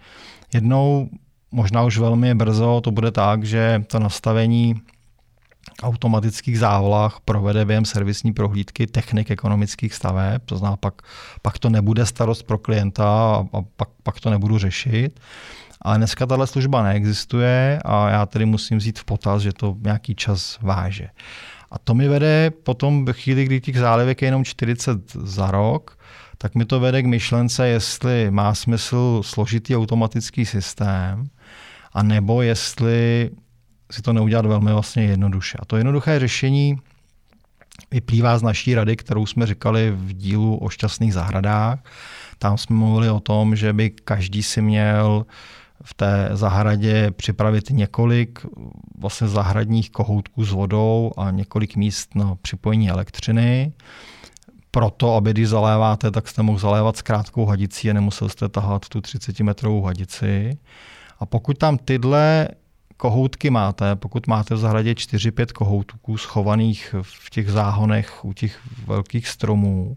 Jednou 0.54 1.08
možná 1.50 1.82
už 1.82 1.98
velmi 1.98 2.34
brzo 2.34 2.80
to 2.80 2.90
bude 2.90 3.10
tak, 3.10 3.44
že 3.44 3.84
to 3.86 3.98
nastavení 3.98 4.80
automatických 5.82 6.58
závlah 6.58 7.20
provede 7.24 7.64
během 7.64 7.84
servisní 7.84 8.32
prohlídky 8.32 8.86
technik 8.86 9.30
ekonomických 9.30 9.94
staveb, 9.94 10.42
to 10.44 10.56
znamená, 10.56 10.76
pak, 10.76 11.02
pak 11.42 11.58
to 11.58 11.70
nebude 11.70 12.06
starost 12.06 12.42
pro 12.42 12.58
klienta 12.58 13.04
a, 13.04 13.44
a 13.52 13.62
pak, 13.76 13.88
pak 14.02 14.20
to 14.20 14.30
nebudu 14.30 14.58
řešit. 14.58 15.20
Ale 15.82 15.98
dneska 15.98 16.26
tahle 16.26 16.46
služba 16.46 16.82
neexistuje 16.82 17.80
a 17.84 18.10
já 18.10 18.26
tedy 18.26 18.46
musím 18.46 18.78
vzít 18.78 18.98
v 18.98 19.04
potaz, 19.04 19.42
že 19.42 19.52
to 19.52 19.76
nějaký 19.80 20.14
čas 20.14 20.58
váže. 20.62 21.08
A 21.70 21.78
to 21.78 21.94
mi 21.94 22.08
vede 22.08 22.50
potom 22.50 23.04
ve 23.04 23.12
chvíli, 23.12 23.44
kdy 23.44 23.60
těch 23.60 23.78
zálivek 23.78 24.22
je 24.22 24.28
jenom 24.28 24.44
40 24.44 25.12
za 25.12 25.50
rok, 25.50 25.98
tak 26.38 26.54
mi 26.54 26.64
to 26.64 26.80
vede 26.80 27.02
k 27.02 27.06
myšlence, 27.06 27.68
jestli 27.68 28.30
má 28.30 28.54
smysl 28.54 29.22
složitý 29.24 29.76
automatický 29.76 30.46
systém, 30.46 31.28
a 31.92 32.02
nebo 32.02 32.42
jestli 32.42 33.30
si 33.90 34.02
to 34.02 34.12
neudělat 34.12 34.46
velmi 34.46 34.72
vlastně 34.72 35.02
jednoduše. 35.02 35.58
A 35.60 35.64
to 35.64 35.76
jednoduché 35.76 36.18
řešení 36.18 36.76
vyplývá 37.90 38.38
z 38.38 38.42
naší 38.42 38.74
rady, 38.74 38.96
kterou 38.96 39.26
jsme 39.26 39.46
říkali 39.46 39.90
v 39.90 40.12
dílu 40.12 40.56
o 40.56 40.68
šťastných 40.68 41.14
zahradách. 41.14 41.78
Tam 42.38 42.58
jsme 42.58 42.76
mluvili 42.76 43.10
o 43.10 43.20
tom, 43.20 43.56
že 43.56 43.72
by 43.72 43.90
každý 43.90 44.42
si 44.42 44.62
měl 44.62 45.26
v 45.82 45.94
té 45.94 46.28
zahradě 46.32 47.10
připravit 47.10 47.70
několik 47.70 48.46
vlastně 48.98 49.28
zahradních 49.28 49.90
kohoutků 49.90 50.44
s 50.44 50.52
vodou 50.52 51.12
a 51.16 51.30
několik 51.30 51.76
míst 51.76 52.14
na 52.14 52.34
připojení 52.42 52.90
elektřiny. 52.90 53.72
Proto, 54.70 55.14
aby 55.14 55.30
když 55.30 55.48
zaléváte, 55.48 56.10
tak 56.10 56.28
jste 56.28 56.42
mohl 56.42 56.58
zalévat 56.58 56.96
s 56.96 57.02
krátkou 57.02 57.46
hadicí 57.46 57.90
a 57.90 57.92
nemusel 57.92 58.28
jste 58.28 58.48
tahat 58.48 58.88
tu 58.88 59.00
30 59.00 59.40
metrovou 59.40 59.82
hadici. 59.82 60.58
A 61.18 61.26
pokud 61.26 61.58
tam 61.58 61.78
tyhle 61.78 62.48
kohoutky 62.98 63.50
máte, 63.50 63.96
pokud 63.96 64.26
máte 64.26 64.54
v 64.54 64.58
zahradě 64.58 64.92
4-5 64.92 65.46
kohoutků 65.52 66.16
schovaných 66.16 66.94
v 67.02 67.30
těch 67.30 67.50
záhonech 67.50 68.24
u 68.24 68.32
těch 68.32 68.58
velkých 68.86 69.28
stromů, 69.28 69.96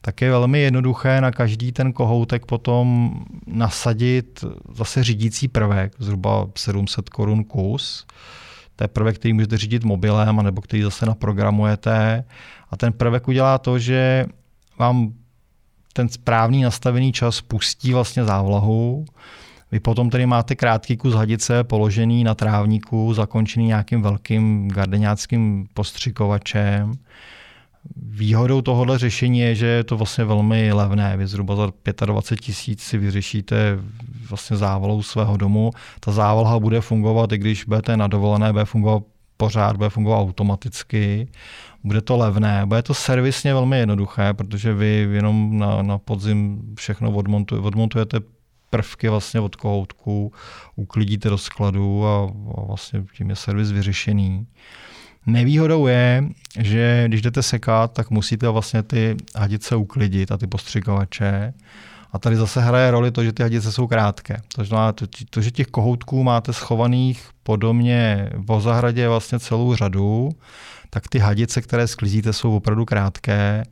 tak 0.00 0.20
je 0.20 0.30
velmi 0.30 0.60
jednoduché 0.60 1.20
na 1.20 1.30
každý 1.30 1.72
ten 1.72 1.92
kohoutek 1.92 2.46
potom 2.46 3.14
nasadit 3.46 4.44
zase 4.74 5.04
řídící 5.04 5.48
prvek, 5.48 5.92
zhruba 5.98 6.46
700 6.56 7.08
korun 7.08 7.44
kus. 7.44 8.06
To 8.76 8.84
je 8.84 8.88
prvek, 8.88 9.18
který 9.18 9.32
můžete 9.32 9.58
řídit 9.58 9.84
mobilem, 9.84 10.36
nebo 10.36 10.60
který 10.60 10.82
zase 10.82 11.06
naprogramujete. 11.06 12.24
A 12.70 12.76
ten 12.76 12.92
prvek 12.92 13.28
udělá 13.28 13.58
to, 13.58 13.78
že 13.78 14.26
vám 14.78 15.12
ten 15.92 16.08
správný 16.08 16.62
nastavený 16.62 17.12
čas 17.12 17.40
pustí 17.40 17.92
vlastně 17.92 18.24
závlahu, 18.24 19.04
Vy 19.72 19.80
potom 19.80 20.10
tedy 20.10 20.26
máte 20.26 20.56
krátký 20.56 20.96
kus 20.96 21.14
hadice 21.14 21.64
položený 21.64 22.24
na 22.24 22.34
trávníku, 22.34 23.14
zakončený 23.14 23.66
nějakým 23.66 24.02
velkým 24.02 24.68
gardeňáckým 24.68 25.66
postřikovačem. 25.74 26.92
Výhodou 27.96 28.62
tohohle 28.62 28.98
řešení 28.98 29.38
je, 29.38 29.54
že 29.54 29.66
je 29.66 29.84
to 29.84 29.96
vlastně 29.96 30.24
velmi 30.24 30.72
levné. 30.72 31.16
Vy 31.16 31.26
zhruba 31.26 31.56
za 31.56 31.72
25 32.06 32.44
tisíc 32.44 32.82
si 32.82 32.98
vyřešíte 32.98 33.78
vlastně 34.28 34.56
závalou 34.56 35.02
svého 35.02 35.36
domu. 35.36 35.70
Ta 36.00 36.12
závalha 36.12 36.58
bude 36.58 36.80
fungovat, 36.80 37.32
i 37.32 37.38
když 37.38 37.64
budete 37.64 37.96
na 37.96 38.06
dovolené, 38.06 38.52
bude 38.52 38.64
fungovat 38.64 39.02
pořád, 39.36 39.76
bude 39.76 39.88
fungovat 39.88 40.18
automaticky. 40.18 41.28
Bude 41.84 42.00
to 42.00 42.16
levné, 42.16 42.66
bude 42.66 42.82
to 42.82 42.94
servisně 42.94 43.54
velmi 43.54 43.78
jednoduché, 43.78 44.34
protože 44.34 44.74
vy 44.74 45.08
jenom 45.12 45.58
na, 45.58 45.82
na 45.82 45.98
podzim 45.98 46.62
všechno 46.78 47.10
odmontujete, 47.10 47.66
odmontujete 47.66 48.20
prvky 48.70 49.08
vlastně 49.08 49.40
od 49.40 49.56
kohoutku, 49.56 50.32
uklidíte 50.76 51.28
do 51.28 51.38
skladu 51.38 52.06
a, 52.06 52.32
a 52.58 52.64
vlastně 52.66 53.04
tím 53.16 53.30
je 53.30 53.36
servis 53.36 53.70
vyřešený. 53.70 54.46
Nevýhodou 55.26 55.86
je, 55.86 56.24
že 56.58 57.04
když 57.08 57.22
jdete 57.22 57.42
sekat, 57.42 57.92
tak 57.92 58.10
musíte 58.10 58.48
vlastně 58.48 58.82
ty 58.82 59.16
hadice 59.36 59.76
uklidit 59.76 60.32
a 60.32 60.36
ty 60.36 60.46
postřikovače. 60.46 61.54
A 62.12 62.18
tady 62.18 62.36
zase 62.36 62.60
hraje 62.60 62.90
roli 62.90 63.10
to, 63.10 63.24
že 63.24 63.32
ty 63.32 63.42
hadice 63.42 63.72
jsou 63.72 63.86
krátké. 63.86 64.36
To 64.54 64.64
znamená, 64.64 64.92
to, 65.30 65.40
že 65.40 65.50
těch 65.50 65.66
kohoutků 65.66 66.24
máte 66.24 66.52
schovaných 66.52 67.28
podobně 67.42 68.30
v 68.48 68.60
zahradě 68.60 69.08
vlastně 69.08 69.38
celou 69.38 69.74
řadu, 69.74 70.28
tak 70.90 71.08
ty 71.08 71.18
hadice, 71.18 71.62
které 71.62 71.86
sklízíte, 71.86 72.32
jsou 72.32 72.56
opravdu 72.56 72.84
krátké. 72.84 73.62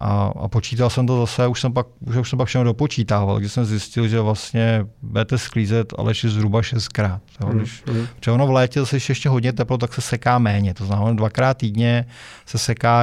A, 0.00 0.32
a 0.36 0.48
počítal 0.48 0.90
jsem 0.90 1.06
to 1.06 1.20
zase, 1.20 1.46
už 1.46 1.60
jsem 1.60 1.72
pak, 1.72 1.86
už, 2.00 2.16
už 2.16 2.30
jsem 2.30 2.36
pak 2.36 2.48
všechno 2.48 2.64
dopočítával, 2.64 3.38
když 3.38 3.52
jsem 3.52 3.64
zjistil, 3.64 4.08
že 4.08 4.20
vlastně 4.20 4.86
budete 5.02 5.38
sklízet 5.38 5.94
Aleši 5.98 6.28
zhruba 6.28 6.62
šestkrát. 6.62 7.22
Jo? 7.40 7.48
Hmm, 7.48 7.58
když, 7.58 7.84
mm. 7.86 8.06
ono 8.34 8.46
v 8.46 8.50
létě 8.50 8.80
zase 8.80 8.96
ještě 8.96 9.28
hodně 9.28 9.52
teplo, 9.52 9.78
tak 9.78 9.94
se 9.94 10.00
seká 10.00 10.38
méně. 10.38 10.74
To 10.74 10.86
znamená, 10.86 11.12
dvakrát 11.12 11.56
týdně 11.58 12.06
se 12.46 12.58
seká 12.58 13.02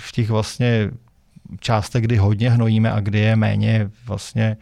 v 0.00 0.12
těch 0.12 0.30
vlastně 0.30 0.90
částech, 1.60 2.02
kdy 2.02 2.16
hodně 2.16 2.50
hnojíme 2.50 2.92
a 2.92 3.00
kdy 3.00 3.18
je 3.18 3.36
méně 3.36 3.90
vlastně 4.06 4.56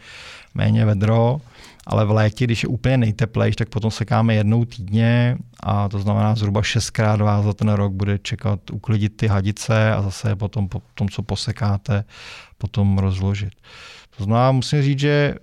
méně 0.54 0.84
vedro 0.84 1.40
ale 1.88 2.04
v 2.04 2.10
létě, 2.10 2.44
když 2.44 2.62
je 2.62 2.68
úplně 2.68 2.96
nejteplejší, 2.96 3.56
tak 3.56 3.68
potom 3.68 3.90
sekáme 3.90 4.34
jednou 4.34 4.64
týdně 4.64 5.36
a 5.62 5.88
to 5.88 5.98
znamená 5.98 6.34
zhruba 6.34 6.62
šestkrát 6.62 7.20
vás 7.20 7.44
za 7.44 7.52
ten 7.52 7.68
rok 7.68 7.92
bude 7.92 8.18
čekat 8.18 8.70
uklidit 8.70 9.16
ty 9.16 9.26
hadice 9.26 9.92
a 9.92 10.02
zase 10.02 10.36
potom 10.36 10.68
po 10.68 10.82
tom, 10.94 11.08
co 11.08 11.22
posekáte, 11.22 12.04
potom 12.58 12.98
rozložit. 12.98 13.52
To 14.16 14.24
znamená, 14.24 14.52
musím 14.52 14.82
říct, 14.82 14.98
že 14.98 15.34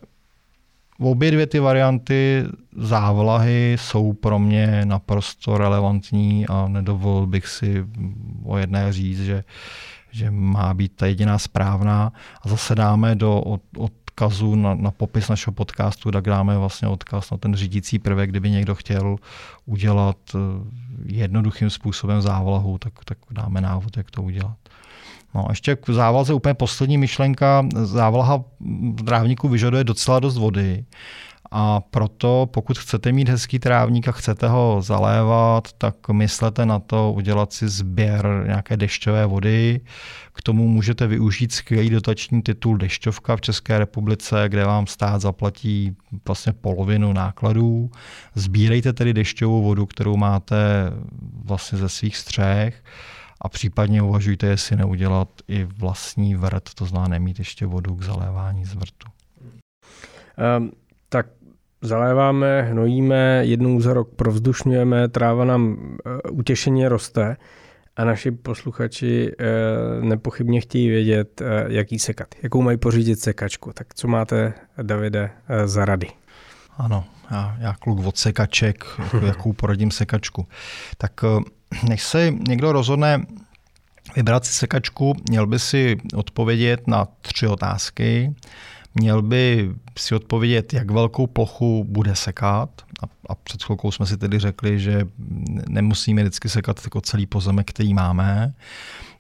obě 1.00 1.32
dvě 1.32 1.48
ty 1.48 1.60
varianty 1.60 2.44
závlahy 2.78 3.78
jsou 3.80 4.14
pro 4.14 4.40
mě 4.40 4.82
naprosto 4.86 5.58
relevantní 5.58 6.48
a 6.48 6.68
nedovolil 6.68 7.28
bych 7.28 7.48
si 7.48 7.86
o 8.44 8.58
jedné 8.58 8.94
říct, 8.94 9.26
že, 9.26 9.44
že 10.12 10.32
má 10.32 10.74
být 10.74 10.96
ta 10.96 11.06
jediná 11.06 11.38
správná. 11.38 12.14
A 12.42 12.50
zase 12.50 12.76
dáme 12.76 13.16
do, 13.16 13.42
od, 13.42 13.62
od 13.78 13.92
odkazu 14.16 14.56
na, 14.56 14.76
na 14.76 14.92
popis 14.92 15.28
našeho 15.30 15.54
podcastu, 15.54 16.12
tak 16.12 16.24
dáme 16.24 16.58
vlastně 16.58 16.88
odkaz 16.88 17.32
na 17.32 17.38
ten 17.38 17.56
řídící 17.56 18.00
prvek, 18.00 18.30
kdyby 18.30 18.50
někdo 18.50 18.76
chtěl 18.76 19.16
udělat 19.66 20.18
eh, 20.36 20.40
jednoduchým 21.06 21.70
způsobem 21.70 22.22
závlahu, 22.22 22.78
tak, 22.78 22.94
tak 23.06 23.18
dáme 23.32 23.62
návod, 23.62 23.98
jak 23.98 24.12
to 24.12 24.24
udělat. 24.24 24.58
No 25.36 25.48
a 25.48 25.52
ještě 25.52 25.76
k 25.76 25.90
závalze 25.90 26.34
úplně 26.34 26.54
poslední 26.54 26.98
myšlenka. 26.98 27.68
Závlaha 27.84 28.44
v 29.00 29.04
trávníku 29.04 29.50
vyžaduje 29.50 29.84
docela 29.84 30.20
dost 30.20 30.38
vody. 30.38 30.86
A 31.58 31.80
proto, 31.80 32.48
pokud 32.52 32.78
chcete 32.78 33.12
mít 33.12 33.30
hezký 33.30 33.60
trávník 33.60 34.08
a 34.08 34.12
chcete 34.12 34.48
ho 34.48 34.82
zalévat, 34.82 35.74
tak 35.74 36.10
myslete 36.10 36.66
na 36.66 36.80
to 36.80 37.14
udělat 37.14 37.54
si 37.54 37.70
sběr 37.70 38.44
nějaké 38.48 38.78
dešťové 38.78 39.26
vody. 39.26 39.82
K 40.34 40.42
tomu 40.42 40.68
můžete 40.68 41.08
využít 41.08 41.52
skvělý 41.52 41.90
dotační 41.90 42.42
titul 42.42 42.78
Dešťovka 42.78 43.36
v 43.36 43.42
České 43.42 43.80
republice, 43.80 44.46
kde 44.48 44.66
vám 44.66 44.88
stát 44.88 45.22
zaplatí 45.22 45.96
vlastně 46.28 46.54
polovinu 46.54 47.14
nákladů. 47.14 47.92
Sbírejte 48.36 48.94
tedy 48.94 49.14
dešťovou 49.14 49.64
vodu, 49.64 49.86
kterou 49.86 50.18
máte 50.18 50.92
vlastně 51.44 51.78
ze 51.78 51.90
svých 51.90 52.18
střech 52.18 52.84
a 53.42 53.50
případně 53.50 54.02
uvažujte, 54.02 54.48
jestli 54.48 54.76
neudělat 54.76 55.30
i 55.48 55.64
vlastní 55.64 56.36
vrt, 56.36 56.74
to 56.74 56.86
znamená 56.86 57.10
nemít 57.10 57.40
ještě 57.40 57.66
vodu 57.66 57.96
k 57.96 58.04
zalévání 58.04 58.66
z 58.66 58.74
vrtu. 58.74 59.08
Um, 60.58 60.72
zaléváme, 61.86 62.62
hnojíme, 62.62 63.42
jednou 63.46 63.82
za 63.82 63.94
rok 63.94 64.10
provzdušňujeme, 64.16 65.08
tráva 65.08 65.46
nám 65.46 65.78
e, 66.06 66.30
utěšeně 66.30 66.90
roste 66.90 67.38
a 67.96 68.06
naši 68.06 68.32
posluchači 68.32 69.32
e, 69.40 69.46
nepochybně 70.06 70.62
chtějí 70.62 70.90
vědět, 70.90 71.42
e, 71.42 71.46
jaký 71.68 72.00
sekat, 72.00 72.28
jakou 72.44 72.62
mají 72.62 72.78
pořídit 72.78 73.20
sekačku. 73.20 73.72
Tak 73.74 73.94
co 73.94 74.08
máte, 74.08 74.54
Davide, 74.82 75.30
za 75.66 75.86
rady? 75.86 76.08
Ano, 76.78 77.06
já, 77.32 77.58
já 77.60 77.74
kluk 77.80 78.06
od 78.06 78.18
sekaček, 78.18 78.86
jakou 79.26 79.54
poradím 79.54 79.92
sekačku. 79.92 80.48
Tak 80.98 81.12
než 81.90 82.04
se 82.04 82.32
někdo 82.48 82.72
rozhodne 82.72 83.26
vybrat 84.16 84.46
si 84.46 84.54
sekačku, 84.54 85.14
měl 85.30 85.48
by 85.48 85.60
si 85.60 85.98
odpovědět 86.16 86.88
na 86.88 87.08
tři 87.22 87.48
otázky. 87.48 88.36
Měl 88.96 89.22
by 89.22 89.72
si 89.98 90.16
odpovědět, 90.16 90.74
jak 90.74 90.92
velkou 90.92 91.28
plochu 91.28 91.86
bude 91.90 92.16
sekat. 92.16 92.70
A, 93.04 93.06
a 93.30 93.36
před 93.36 93.64
chvilkou 93.64 93.92
jsme 93.92 94.06
si 94.06 94.18
tedy 94.18 94.40
řekli, 94.40 94.80
že 94.80 95.08
nemusíme 95.70 96.22
vždycky 96.22 96.50
sekat 96.50 96.80
jako 96.84 97.02
celý 97.02 97.26
pozemek, 97.26 97.70
který 97.70 97.94
máme. 97.94 98.54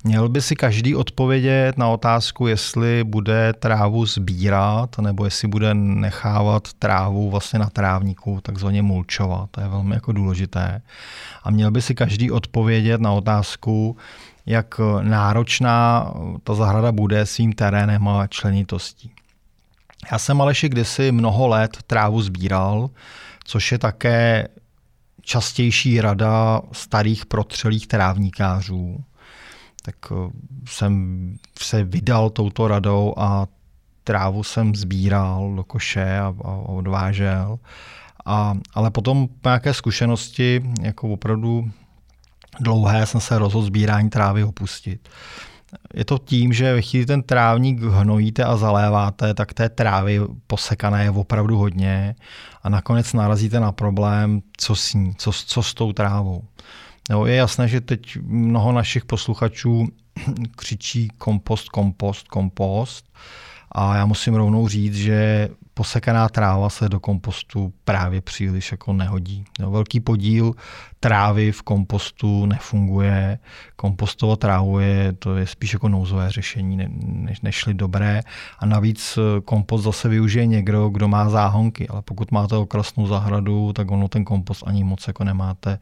Měl 0.04 0.30
by 0.30 0.42
si 0.42 0.56
každý 0.56 0.96
odpovědět 0.96 1.78
na 1.78 1.88
otázku, 1.88 2.48
jestli 2.48 3.04
bude 3.04 3.54
trávu 3.54 4.06
sbírat, 4.06 4.98
nebo 5.00 5.26
jestli 5.26 5.48
bude 5.48 5.74
nechávat 5.74 6.74
trávu 6.74 7.30
vlastně 7.30 7.60
na 7.60 7.70
trávníku, 7.70 8.40
takzvaně 8.42 8.82
mulčovat. 8.82 9.50
To 9.52 9.62
je 9.62 9.68
velmi 9.68 9.96
jako 9.96 10.12
důležité. 10.12 10.82
A 11.44 11.52
měl 11.52 11.72
by 11.72 11.82
si 11.82 11.96
každý 11.96 12.32
odpovědět 12.32 13.02
na 13.02 13.12
otázku, 13.12 13.98
jak 14.46 14.80
náročná 15.02 16.14
ta 16.44 16.54
zahrada 16.54 16.92
bude 16.92 17.26
svým 17.26 17.54
terénem 17.54 18.08
a 18.08 18.28
členitostí. 18.28 19.12
Já 20.12 20.20
jsem 20.20 20.42
Aleši 20.42 20.70
kdysi 20.70 21.12
mnoho 21.12 21.48
let 21.48 21.78
trávu 21.88 22.22
sbíral, 22.22 22.90
což 23.44 23.72
je 23.72 23.78
také 23.78 24.48
častější 25.22 26.02
rada 26.02 26.62
starých 26.72 27.26
protřelých 27.26 27.88
trávníkářů. 27.88 29.04
Tak 29.82 29.96
eh, 30.12 30.32
jsem 30.68 31.36
se 31.60 31.84
vydal 31.84 32.30
touto 32.30 32.68
radou 32.68 33.14
a 33.18 33.48
trávu 34.04 34.44
jsem 34.44 34.76
sbíral 34.76 35.54
do 35.56 35.64
koše 35.64 36.20
a, 36.20 36.34
a 36.44 36.52
odvážel. 36.52 37.60
A, 38.26 38.58
ale 38.74 38.92
potom 38.92 39.28
po 39.28 39.50
nějaké 39.50 39.74
zkušenosti, 39.74 40.64
jako 40.82 41.10
opravdu 41.10 41.72
dlouhé, 42.60 43.06
jsem 43.06 43.22
se 43.22 43.40
rozhodl 43.40 43.66
sbírání 43.66 44.10
trávy 44.10 44.44
opustit 44.44 45.10
je 45.94 46.06
to 46.06 46.18
tím, 46.18 46.54
že 46.54 46.74
ve 46.74 46.82
chvíli 46.82 47.06
ten 47.06 47.24
trávník 47.24 47.82
hnojíte 47.82 48.44
a 48.44 48.58
zaléváte, 48.58 49.34
tak 49.34 49.54
té 49.54 49.70
trávy 49.70 50.22
posekané 50.48 51.04
je 51.04 51.10
opravdu 51.12 51.58
hodně 51.58 52.16
a 52.64 52.70
nakonec 52.70 53.14
narazíte 53.14 53.60
na 53.60 53.72
problém, 53.72 54.42
co 54.58 54.76
s 54.76 54.94
ní, 54.94 55.14
co, 55.18 55.32
co 55.32 55.64
s 55.64 55.74
tou 55.74 55.94
trávou. 55.94 56.44
Jo, 57.10 57.26
je 57.26 57.36
jasné, 57.36 57.68
že 57.68 57.82
teď 57.82 58.18
mnoho 58.22 58.72
našich 58.72 59.06
posluchačů 59.06 59.88
křičí 60.56 61.08
kompost, 61.18 61.70
kompost, 61.70 62.28
kompost 62.28 63.14
a 63.72 63.96
já 63.96 64.06
musím 64.06 64.34
rovnou 64.34 64.68
říct, 64.68 64.96
že 64.96 65.50
posekaná 65.78 66.30
tráva 66.30 66.70
se 66.70 66.90
do 66.90 67.00
kompostu 67.00 67.74
právě 67.84 68.22
příliš 68.22 68.72
jako 68.72 68.94
nehodí. 68.94 69.46
Jo, 69.60 69.72
velký 69.72 70.00
podíl 70.00 70.54
trávy 71.06 71.52
v 71.52 71.62
kompostu 71.62 72.46
nefunguje. 72.46 73.40
Kompostovat 73.76 74.40
trávu 74.40 74.80
je, 74.80 75.14
to 75.14 75.36
je 75.36 75.48
spíš 75.48 75.74
jako 75.74 75.90
nouzové 75.90 76.32
řešení, 76.32 76.78
ne, 76.78 76.90
ne, 76.90 77.34
nešli 77.44 77.74
dobré. 77.74 78.22
A 78.60 78.66
navíc 78.66 79.18
eh, 79.18 79.42
kompost 79.42 79.84
zase 79.84 80.10
využije 80.10 80.46
někdo, 80.46 80.90
kdo 80.90 81.08
má 81.08 81.30
záhonky, 81.30 81.88
ale 81.88 82.02
pokud 82.02 82.32
máte 82.32 82.56
okrasnou 82.56 83.08
zahradu, 83.08 83.74
tak 83.74 83.92
ono 83.92 84.08
ten 84.08 84.26
kompost 84.26 84.64
ani 84.66 84.84
moc 84.84 85.08
jako 85.08 85.24
nemáte 85.24 85.80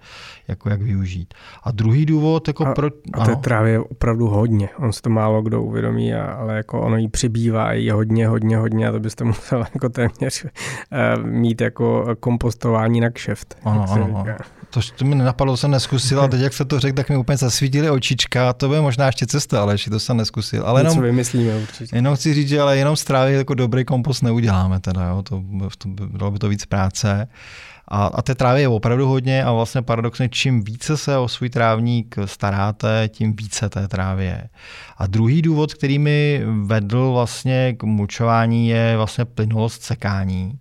jako 0.47 0.69
jak 0.69 0.81
využít. 0.81 1.33
A 1.63 1.71
druhý 1.71 2.05
důvod, 2.05 2.47
jako 2.47 2.65
a, 2.65 2.73
pro... 2.73 2.87
A 3.13 3.25
té 3.25 3.35
trávy 3.35 3.71
je 3.71 3.79
opravdu 3.79 4.27
hodně. 4.27 4.69
On 4.79 4.93
si 4.93 5.01
to 5.01 5.09
málo 5.09 5.41
kdo 5.41 5.61
uvědomí, 5.61 6.13
ale 6.13 6.57
jako 6.57 6.81
ono 6.81 6.97
jí 6.97 7.07
přibývá, 7.07 7.73
je 7.73 7.93
hodně, 7.93 8.27
hodně, 8.27 8.57
hodně 8.57 8.87
a 8.87 8.91
to 8.91 8.99
byste 8.99 9.23
musel 9.33 9.65
jako 9.73 9.82
jako 9.83 9.89
téměř 9.89 10.45
eh, 10.45 11.17
mít 11.17 11.61
jako 11.61 12.15
kompostování 12.19 12.99
na 12.99 13.09
kšeft. 13.09 13.57
Ano, 13.63 13.85
ano, 13.89 14.05
ano. 14.15 14.35
To, 14.69 14.79
to 14.97 15.05
mi 15.05 15.15
nenapadlo, 15.15 15.53
to 15.53 15.57
jsem 15.57 15.71
neskusil, 15.71 16.21
a 16.21 16.27
teď 16.27 16.41
jak 16.41 16.53
se 16.53 16.65
to 16.65 16.79
řekl, 16.79 16.95
tak 16.95 17.09
mi 17.09 17.17
úplně 17.17 17.37
zasvítili 17.37 17.89
očička, 17.89 18.53
to 18.53 18.67
bude 18.67 18.81
možná 18.81 19.05
ještě 19.05 19.25
cesta, 19.25 19.61
ale 19.61 19.73
ještě 19.73 19.89
to 19.89 19.99
jsem 19.99 20.17
neskusil. 20.17 20.63
Ale 20.65 20.81
jenom, 20.81 21.01
vymyslíme 21.01 21.55
určitě. 21.55 21.95
Jenom 21.95 22.15
chci 22.15 22.33
říct, 22.33 22.47
že 22.47 22.61
ale 22.61 22.77
jenom 22.77 22.95
strávy 22.95 23.33
jako 23.33 23.53
dobrý 23.53 23.85
kompost 23.85 24.21
neuděláme 24.21 24.79
teda, 24.79 25.07
jo? 25.07 25.21
To, 25.23 25.43
to, 25.77 25.89
bylo 25.89 26.31
by 26.31 26.39
to 26.39 26.49
víc 26.49 26.65
práce. 26.65 27.27
A, 27.87 28.05
a 28.05 28.21
té 28.21 28.35
trávy 28.35 28.61
je 28.61 28.67
opravdu 28.67 29.07
hodně 29.07 29.43
a 29.43 29.51
vlastně 29.51 29.81
paradoxně, 29.81 30.29
čím 30.29 30.63
více 30.63 30.97
se 30.97 31.17
o 31.17 31.27
svůj 31.27 31.49
trávník 31.49 32.15
staráte, 32.25 33.09
tím 33.13 33.35
více 33.35 33.69
té 33.69 33.87
trávy 33.87 34.25
je. 34.25 34.49
A 34.97 35.07
druhý 35.07 35.41
důvod, 35.41 35.73
který 35.73 35.99
mi 35.99 36.41
vedl 36.61 37.11
vlastně 37.11 37.73
k 37.73 37.83
mučování, 37.83 38.67
je 38.67 38.97
vlastně 38.97 39.25
plynulost 39.25 39.83
sekání. 39.83 40.59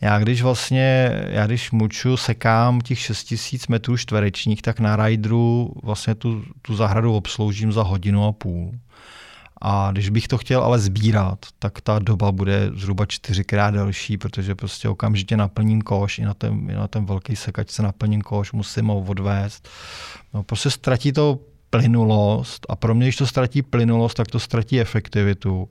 Já 0.00 0.18
když 0.18 0.42
vlastně, 0.42 1.12
já 1.28 1.46
když 1.46 1.70
muču, 1.70 2.16
sekám 2.16 2.80
těch 2.80 2.98
6000 2.98 3.68
metrů 3.68 3.96
čtverečních, 3.96 4.62
tak 4.62 4.80
na 4.80 4.96
Rideru 4.96 5.74
vlastně 5.82 6.14
tu, 6.14 6.44
tu 6.62 6.76
zahradu 6.76 7.14
obsloužím 7.14 7.72
za 7.72 7.82
hodinu 7.82 8.26
a 8.26 8.32
půl. 8.32 8.72
A 9.62 9.92
když 9.92 10.08
bych 10.08 10.28
to 10.28 10.38
chtěl 10.38 10.64
ale 10.64 10.78
sbírat, 10.78 11.38
tak 11.58 11.80
ta 11.80 11.98
doba 11.98 12.32
bude 12.32 12.70
zhruba 12.74 13.06
čtyřikrát 13.06 13.70
delší, 13.70 14.16
protože 14.16 14.54
prostě 14.54 14.88
okamžitě 14.88 15.36
naplním 15.36 15.82
koš, 15.82 16.18
i 16.18 16.24
na 16.24 16.34
ten, 16.34 16.70
i 16.70 16.74
na 16.74 16.88
ten 16.88 17.06
velký 17.06 17.36
sekačce 17.36 17.82
naplním 17.82 18.22
koš, 18.22 18.52
musím 18.52 18.86
ho 18.86 19.00
odvést. 19.00 19.68
No, 20.34 20.42
prostě 20.42 20.70
ztratí 20.70 21.12
to 21.12 21.38
plynulost 21.70 22.66
a 22.68 22.76
pro 22.76 22.94
mě, 22.94 23.06
když 23.06 23.16
to 23.16 23.26
ztratí 23.26 23.62
plynulost, 23.62 24.16
tak 24.16 24.28
to 24.28 24.40
ztratí 24.40 24.80
efektivitu. 24.80 25.68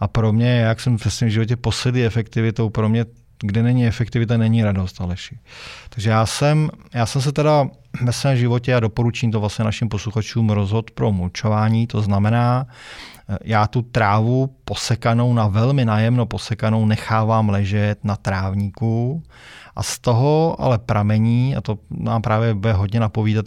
A 0.00 0.08
pro 0.08 0.32
mě, 0.32 0.50
jak 0.50 0.80
jsem 0.80 0.98
v 0.98 1.12
svém 1.12 1.30
životě 1.30 1.56
posedlý 1.56 2.04
efektivitou, 2.04 2.70
pro 2.70 2.88
mě 2.88 3.04
kde 3.42 3.62
není 3.62 3.86
efektivita, 3.86 4.36
není 4.36 4.64
radost, 4.64 5.00
Aleši. 5.00 5.38
Takže 5.88 6.10
já 6.10 6.26
jsem, 6.26 6.70
já 6.94 7.06
jsem 7.06 7.22
se 7.22 7.32
teda 7.32 7.68
ve 8.02 8.12
svém 8.12 8.36
životě 8.36 8.74
a 8.74 8.80
doporučím 8.80 9.32
to 9.32 9.40
vlastně 9.40 9.64
našim 9.64 9.88
posluchačům 9.88 10.50
rozhod 10.50 10.90
pro 10.90 11.12
mulčování, 11.12 11.86
to 11.86 12.02
znamená, 12.02 12.66
já 13.44 13.66
tu 13.66 13.82
trávu 13.82 14.56
posekanou 14.64 15.34
na 15.34 15.48
velmi 15.48 15.84
najemno 15.84 16.26
posekanou 16.26 16.86
nechávám 16.86 17.48
ležet 17.48 18.04
na 18.04 18.16
trávníku 18.16 19.22
a 19.76 19.82
z 19.82 19.98
toho 19.98 20.56
ale 20.58 20.78
pramení, 20.78 21.56
a 21.56 21.60
to 21.60 21.78
nám 21.90 22.22
právě 22.22 22.54
bude 22.54 22.72
hodně 22.72 23.00
napovídat 23.00 23.44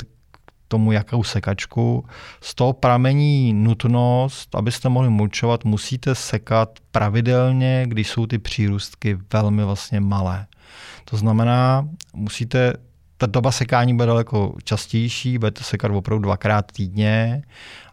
tomu, 0.68 0.92
jakou 0.92 1.24
sekačku. 1.24 2.06
Z 2.42 2.56
toho 2.56 2.74
pramení 2.74 3.54
nutnost, 3.54 4.56
abyste 4.56 4.90
mohli 4.90 5.10
mulčovat, 5.10 5.66
musíte 5.66 6.16
sekat 6.16 6.70
pravidelně, 6.92 7.86
když 7.88 8.10
jsou 8.10 8.26
ty 8.26 8.40
přírůstky 8.40 9.18
velmi 9.34 9.64
vlastně 9.64 10.00
malé. 10.00 10.46
To 11.06 11.18
znamená, 11.18 11.88
musíte 12.14 12.74
ta 13.18 13.26
doba 13.26 13.52
sekání 13.52 13.94
bude 13.94 14.06
daleko 14.06 14.56
častější, 14.64 15.38
budete 15.38 15.64
sekat 15.64 15.92
opravdu 15.92 16.24
dvakrát 16.24 16.72
týdně 16.72 17.44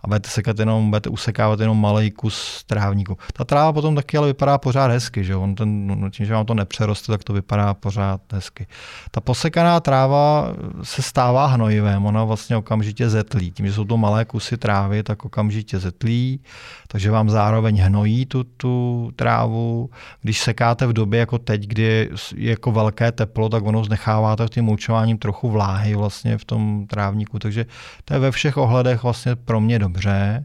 a 0.03 0.09
budete 0.09 0.31
sekat 0.31 0.59
jenom, 0.59 0.91
budete 0.91 1.09
usekávat 1.09 1.61
jenom 1.61 1.81
malý 1.81 2.11
kus 2.11 2.65
trávníku. 2.67 3.19
Ta 3.33 3.45
tráva 3.45 3.73
potom 3.73 3.95
taky 3.95 4.19
ale 4.19 4.27
vypadá 4.27 4.59
pořád 4.59 4.91
hezky, 4.91 5.25
že 5.25 5.37
On 5.37 5.55
ten, 5.55 5.87
no, 5.87 6.11
tím, 6.11 6.27
že 6.27 6.35
vám 6.35 6.47
to 6.47 6.55
nepřeroste, 6.55 7.13
tak 7.13 7.25
to 7.25 7.33
vypadá 7.33 7.75
pořád 7.75 8.21
hezky. 8.33 8.67
Ta 9.11 9.21
posekaná 9.21 9.81
tráva 9.81 10.53
se 10.83 11.03
stává 11.03 11.47
hnojivem, 11.47 12.07
ona 12.07 12.25
vlastně 12.25 12.57
okamžitě 12.57 13.09
zetlí. 13.09 13.51
Tím, 13.51 13.67
že 13.67 13.73
jsou 13.73 13.85
to 13.85 13.97
malé 13.97 14.25
kusy 14.25 14.57
trávy, 14.57 15.03
tak 15.03 15.25
okamžitě 15.25 15.79
zetlí, 15.79 16.41
takže 16.89 17.11
vám 17.11 17.31
zároveň 17.31 17.81
hnojí 17.81 18.27
tu, 18.27 18.45
tu 18.45 19.11
trávu. 19.17 19.91
Když 20.23 20.41
sekáte 20.41 20.87
v 20.87 20.93
době 20.93 21.21
jako 21.21 21.39
teď, 21.39 21.67
kdy 21.67 21.83
je 21.83 22.09
jako 22.37 22.73
velké 22.73 23.13
teplo, 23.13 23.49
tak 23.49 23.65
ono 23.65 23.85
znecháváte 23.85 24.49
tím 24.49 24.65
mulčováním 24.65 25.19
trochu 25.19 25.51
vláhy 25.51 25.95
vlastně 25.95 26.39
v 26.39 26.45
tom 26.45 26.87
trávníku, 26.87 27.39
takže 27.39 27.67
to 28.05 28.15
je 28.15 28.21
ve 28.21 28.31
všech 28.31 28.57
ohledech 28.57 29.03
vlastně 29.03 29.37
pro 29.37 29.61
mě 29.61 29.79
dobré 29.79 29.92
dobře. 29.93 30.45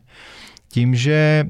Tím, 0.68 0.96
že 0.96 1.46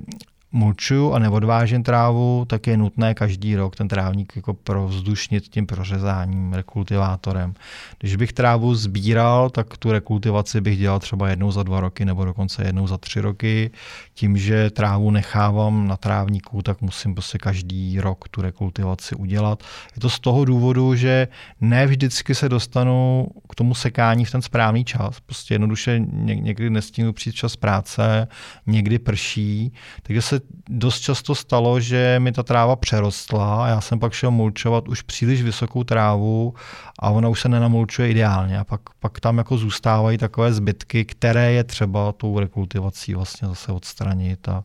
mulčuju 0.52 1.14
a 1.14 1.20
neodvážím 1.20 1.84
trávu, 1.84 2.46
tak 2.48 2.68
je 2.68 2.78
nutné 2.78 3.14
každý 3.14 3.56
rok 3.56 3.76
ten 3.76 3.88
trávník 3.88 4.34
jako 4.36 4.54
provzdušnit 4.54 5.48
tím 5.48 5.68
prořezáním, 5.68 6.54
rekultivátorem. 6.54 7.54
Když 8.00 8.16
bych 8.16 8.34
trávu 8.34 8.76
sbíral, 8.76 9.50
tak 9.50 9.78
tu 9.78 9.92
rekultivaci 9.92 10.62
bych 10.62 10.78
dělal 10.78 11.00
třeba 11.00 11.30
jednou 11.30 11.52
za 11.52 11.64
dva 11.64 11.80
roky 11.80 12.06
nebo 12.06 12.26
dokonce 12.26 12.64
jednou 12.64 12.88
za 12.88 12.98
tři 12.98 13.22
roky. 13.22 13.72
Tím, 14.14 14.38
že 14.38 14.70
trávu 14.70 15.12
nechávám 15.12 15.88
na 15.88 15.98
trávníku, 15.98 16.62
tak 16.62 16.82
musím 16.82 17.14
prostě 17.14 17.38
každý 17.38 18.00
rok 18.00 18.30
tu 18.30 18.42
rekultivaci 18.42 19.16
udělat. 19.16 19.64
Je 19.96 20.02
to 20.02 20.10
z 20.10 20.20
toho 20.20 20.46
důvodu, 20.46 20.96
že 20.96 21.28
ne 21.62 21.88
vždycky 21.88 22.36
se 22.36 22.50
dostanu 22.50 23.28
k 23.50 23.56
tomu 23.56 23.76
sekání 23.76 24.26
v 24.26 24.32
ten 24.32 24.42
správný 24.42 24.86
čas. 24.86 25.20
Prostě 25.20 25.54
jednoduše 25.54 26.00
někdy 26.00 26.70
nestínu 26.70 27.14
přijít 27.14 27.36
čas 27.36 27.56
práce, 27.56 28.28
někdy 28.66 29.00
prší, 29.00 29.74
takže 30.04 30.22
se 30.22 30.37
dost 30.70 31.00
často 31.00 31.36
stalo, 31.36 31.80
že 31.80 32.16
mi 32.20 32.32
ta 32.32 32.44
tráva 32.44 32.76
přerostla 32.76 33.66
a 33.66 33.68
já 33.68 33.82
jsem 33.82 34.00
pak 34.00 34.14
šel 34.14 34.32
mulčovat 34.32 34.88
už 34.88 35.02
příliš 35.02 35.42
vysokou 35.42 35.84
trávu 35.84 36.54
a 37.00 37.10
ona 37.10 37.30
už 37.30 37.42
se 37.42 37.50
nenamulčuje 37.50 38.10
ideálně. 38.10 38.60
A 38.60 38.64
pak, 38.64 38.82
pak 39.00 39.20
tam 39.20 39.38
jako 39.38 39.58
zůstávají 39.58 40.18
takové 40.18 40.54
zbytky, 40.54 41.06
které 41.06 41.52
je 41.52 41.64
třeba 41.64 42.12
tou 42.12 42.40
rekultivací 42.40 43.14
vlastně 43.14 43.48
zase 43.48 43.72
odstranit 43.72 44.50
a, 44.50 44.64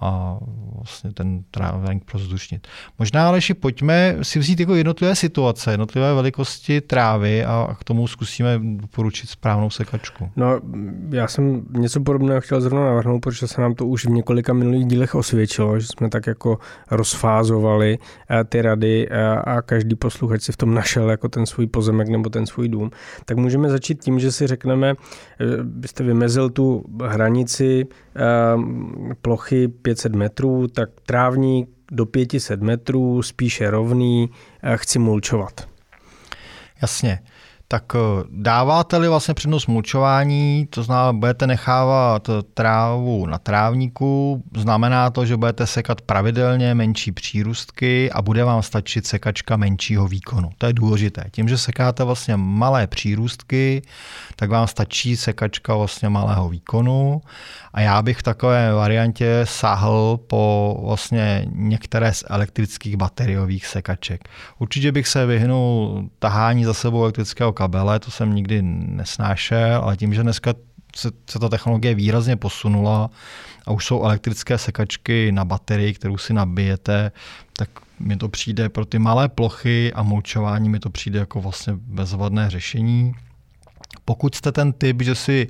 a 0.00 0.38
vlastně 0.76 1.12
ten 1.12 1.44
trávník 1.50 2.04
prozdušnit. 2.04 2.66
Možná 2.98 3.28
ale 3.28 3.40
pojďme 3.60 4.16
si 4.22 4.38
vzít 4.38 4.60
jako 4.60 4.74
jednotlivé 4.74 5.14
situace, 5.14 5.70
jednotlivé 5.70 6.14
velikosti 6.14 6.80
trávy 6.80 7.44
a 7.44 7.76
k 7.80 7.84
tomu 7.84 8.06
zkusíme 8.06 8.60
poručit 8.90 9.30
správnou 9.30 9.70
sekačku. 9.70 10.30
No, 10.36 10.60
já 11.10 11.28
jsem 11.28 11.66
něco 11.70 12.00
podobného 12.00 12.40
chtěl 12.40 12.60
zrovna 12.60 12.86
navrhnout, 12.86 13.20
protože 13.20 13.48
se 13.48 13.60
nám 13.60 13.74
to 13.74 13.86
už 13.86 14.06
v 14.06 14.10
několika 14.10 14.52
minulých 14.52 14.86
dílech 14.86 15.14
osvědčilo, 15.14 15.80
že 15.80 15.86
jsme 15.86 16.08
tak 16.10 16.26
jako 16.26 16.58
rozfázovali 16.90 17.98
eh, 18.30 18.44
ty 18.44 18.62
rady 18.62 19.08
eh, 19.10 19.26
a 19.26 19.62
každý 19.62 19.94
posluchač 19.94 20.42
si 20.42 20.52
v 20.52 20.56
tom 20.56 20.74
našel 20.74 21.10
jako 21.10 21.28
ten 21.28 21.46
svůj 21.46 21.66
pozemek 21.66 22.08
nebo 22.08 22.30
ten 22.30 22.46
svůj 22.46 22.68
dům. 22.68 22.90
Tak 23.24 23.36
můžeme 23.36 23.70
začít 23.70 24.04
tím, 24.04 24.18
že 24.18 24.32
si 24.32 24.46
řekneme, 24.46 24.94
eh, 24.94 25.44
byste 25.62 26.04
vymezil 26.04 26.50
tu 26.50 26.84
hranici 27.04 27.86
plochy 29.22 29.68
500 29.68 30.14
metrů, 30.14 30.68
tak 30.68 30.88
trávník 31.06 31.68
do 31.92 32.06
500 32.06 32.62
metrů, 32.62 33.22
spíše 33.22 33.70
rovný, 33.70 34.30
chci 34.76 34.98
mulčovat. 34.98 35.68
Jasně. 36.82 37.18
Tak 37.68 37.84
eh, 37.94 38.24
dáváte-li 38.30 39.08
vlastně 39.08 39.34
přednost 39.34 39.66
mulčování, 39.66 40.66
to 40.70 40.82
znamená, 40.82 41.12
budete 41.12 41.46
nechávat 41.46 42.30
trávu 42.54 43.26
na 43.26 43.38
trávníku, 43.38 44.42
znamená 44.56 45.10
to, 45.10 45.26
že 45.26 45.36
budete 45.36 45.66
sekat 45.66 46.00
pravidelně 46.00 46.74
menší 46.74 47.12
přírůstky 47.12 48.12
a 48.12 48.22
bude 48.22 48.44
vám 48.44 48.62
stačit 48.62 49.06
sekačka 49.06 49.56
menšího 49.56 50.08
výkonu. 50.08 50.50
To 50.58 50.66
je 50.66 50.72
důležité. 50.72 51.24
Tím, 51.30 51.48
že 51.48 51.58
sekáte 51.58 52.04
vlastně 52.04 52.36
malé 52.36 52.86
přírůstky, 52.86 53.82
tak 54.36 54.50
vám 54.50 54.66
stačí 54.66 55.16
sekačka 55.16 55.74
vlastně 55.74 56.08
malého 56.08 56.48
výkonu 56.48 57.22
a 57.74 57.80
já 57.80 58.02
bych 58.02 58.18
v 58.18 58.22
takové 58.22 58.72
variantě 58.72 59.40
sáhl 59.44 60.20
po 60.26 60.76
vlastně 60.84 61.46
některé 61.52 62.14
z 62.14 62.24
elektrických 62.28 62.96
bateriových 62.96 63.66
sekaček. 63.66 64.28
Určitě 64.58 64.92
bych 64.92 65.08
se 65.08 65.26
vyhnul 65.26 66.04
tahání 66.18 66.64
za 66.64 66.74
sebou 66.74 67.02
elektrického 67.02 67.52
kabele, 67.52 67.98
to 67.98 68.10
jsem 68.10 68.34
nikdy 68.34 68.62
nesnášel, 68.62 69.80
ale 69.82 69.96
tím, 69.96 70.14
že 70.14 70.22
dneska 70.22 70.54
se, 70.96 71.10
se 71.30 71.38
ta 71.38 71.48
technologie 71.48 71.94
výrazně 71.94 72.36
posunula 72.36 73.10
a 73.66 73.70
už 73.70 73.84
jsou 73.84 74.04
elektrické 74.04 74.58
sekačky 74.58 75.32
na 75.32 75.44
baterii, 75.44 75.94
kterou 75.94 76.18
si 76.18 76.32
nabijete, 76.32 77.12
tak 77.56 77.68
mi 78.00 78.16
to 78.16 78.28
přijde 78.28 78.68
pro 78.68 78.84
ty 78.84 78.98
malé 78.98 79.28
plochy 79.28 79.92
a 79.92 80.02
mulčování 80.02 80.68
mi 80.68 80.78
to 80.78 80.90
přijde 80.90 81.18
jako 81.18 81.40
vlastně 81.40 81.72
bezvadné 81.76 82.50
řešení. 82.50 83.14
Pokud 84.04 84.34
jste 84.34 84.52
ten 84.52 84.72
typ, 84.72 85.02
že 85.02 85.14
si 85.14 85.48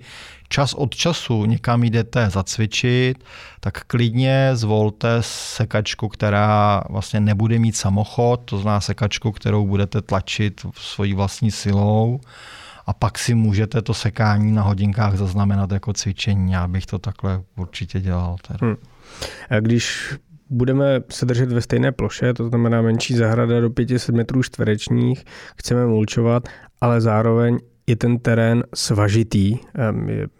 čas 0.48 0.74
od 0.74 0.94
času 0.94 1.44
někam 1.44 1.84
jdete 1.84 2.30
zacvičit, 2.30 3.24
tak 3.60 3.84
klidně 3.84 4.50
zvolte 4.54 5.18
sekačku, 5.20 6.08
která 6.08 6.82
vlastně 6.90 7.20
nebude 7.20 7.58
mít 7.58 7.76
samochod, 7.76 8.40
to 8.44 8.58
znamená 8.58 8.80
sekačku, 8.80 9.32
kterou 9.32 9.66
budete 9.66 10.02
tlačit 10.02 10.66
svojí 10.74 11.14
vlastní 11.14 11.50
silou 11.50 12.20
a 12.86 12.92
pak 12.92 13.18
si 13.18 13.34
můžete 13.34 13.82
to 13.82 13.94
sekání 13.94 14.52
na 14.52 14.62
hodinkách 14.62 15.16
zaznamenat 15.16 15.72
jako 15.72 15.92
cvičení. 15.92 16.52
Já 16.52 16.68
bych 16.68 16.86
to 16.86 16.98
takhle 16.98 17.42
určitě 17.56 18.00
dělal. 18.00 18.36
Teda. 18.48 18.58
Hmm. 18.62 18.76
A 19.50 19.60
když 19.60 20.14
budeme 20.50 21.00
se 21.10 21.26
držet 21.26 21.52
ve 21.52 21.60
stejné 21.60 21.92
ploše, 21.92 22.34
to 22.34 22.48
znamená 22.48 22.82
menší 22.82 23.14
zahrada 23.14 23.60
do 23.60 23.70
500 23.70 24.14
metrů 24.14 24.42
čtverečních, 24.42 25.24
chceme 25.56 25.86
mulčovat, 25.86 26.48
ale 26.80 27.00
zároveň 27.00 27.58
je 27.86 27.96
ten 27.96 28.18
terén 28.18 28.64
svažitý. 28.74 29.58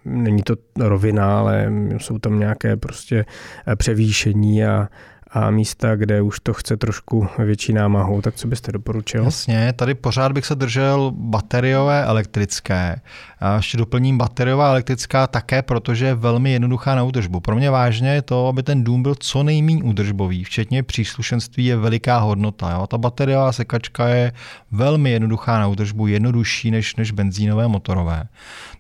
Není 0.05 0.42
to 0.42 0.57
rovina, 0.78 1.38
ale 1.38 1.72
jsou 1.99 2.18
tam 2.18 2.38
nějaké 2.38 2.76
prostě 2.76 3.24
eh, 3.66 3.76
převýšení 3.76 4.64
a, 4.64 4.88
a 5.30 5.51
místa, 5.51 5.97
kde 5.97 6.22
už 6.22 6.40
to 6.40 6.53
chce 6.55 6.76
trošku 6.76 7.28
větší 7.38 7.72
námahu, 7.72 8.22
tak 8.22 8.34
co 8.34 8.49
byste 8.49 8.72
doporučil? 8.72 9.24
Jasně, 9.24 9.72
tady 9.72 9.94
pořád 9.94 10.32
bych 10.32 10.47
se 10.47 10.55
držel 10.55 11.12
bateriové 11.14 12.05
elektrické. 12.05 13.01
A 13.41 13.57
ještě 13.57 13.78
doplním 13.78 14.18
bateriová 14.18 14.70
elektrická 14.70 15.26
také, 15.26 15.62
protože 15.62 16.07
je 16.07 16.14
velmi 16.14 16.53
jednoduchá 16.53 16.95
na 16.95 17.03
údržbu. 17.03 17.41
Pro 17.41 17.57
mě 17.57 17.70
vážně 17.70 18.09
je 18.09 18.22
to, 18.22 18.49
aby 18.49 18.62
ten 18.62 18.84
dům 18.84 19.03
byl 19.03 19.14
co 19.14 19.43
nejméně 19.43 19.82
údržbový, 19.82 20.45
včetně 20.45 20.82
příslušenství 20.82 21.64
je 21.64 21.76
veliká 21.76 22.18
hodnota. 22.18 22.70
Jo? 22.70 22.87
Ta 22.87 22.99
bateriová 22.99 23.53
sekačka 23.53 24.09
je 24.09 24.32
velmi 24.70 25.11
jednoduchá 25.11 25.59
na 25.59 25.66
údržbu, 25.66 26.07
jednodušší 26.07 26.70
než, 26.70 26.97
než 26.97 27.11
benzínové 27.11 27.68
motorové. 27.68 28.24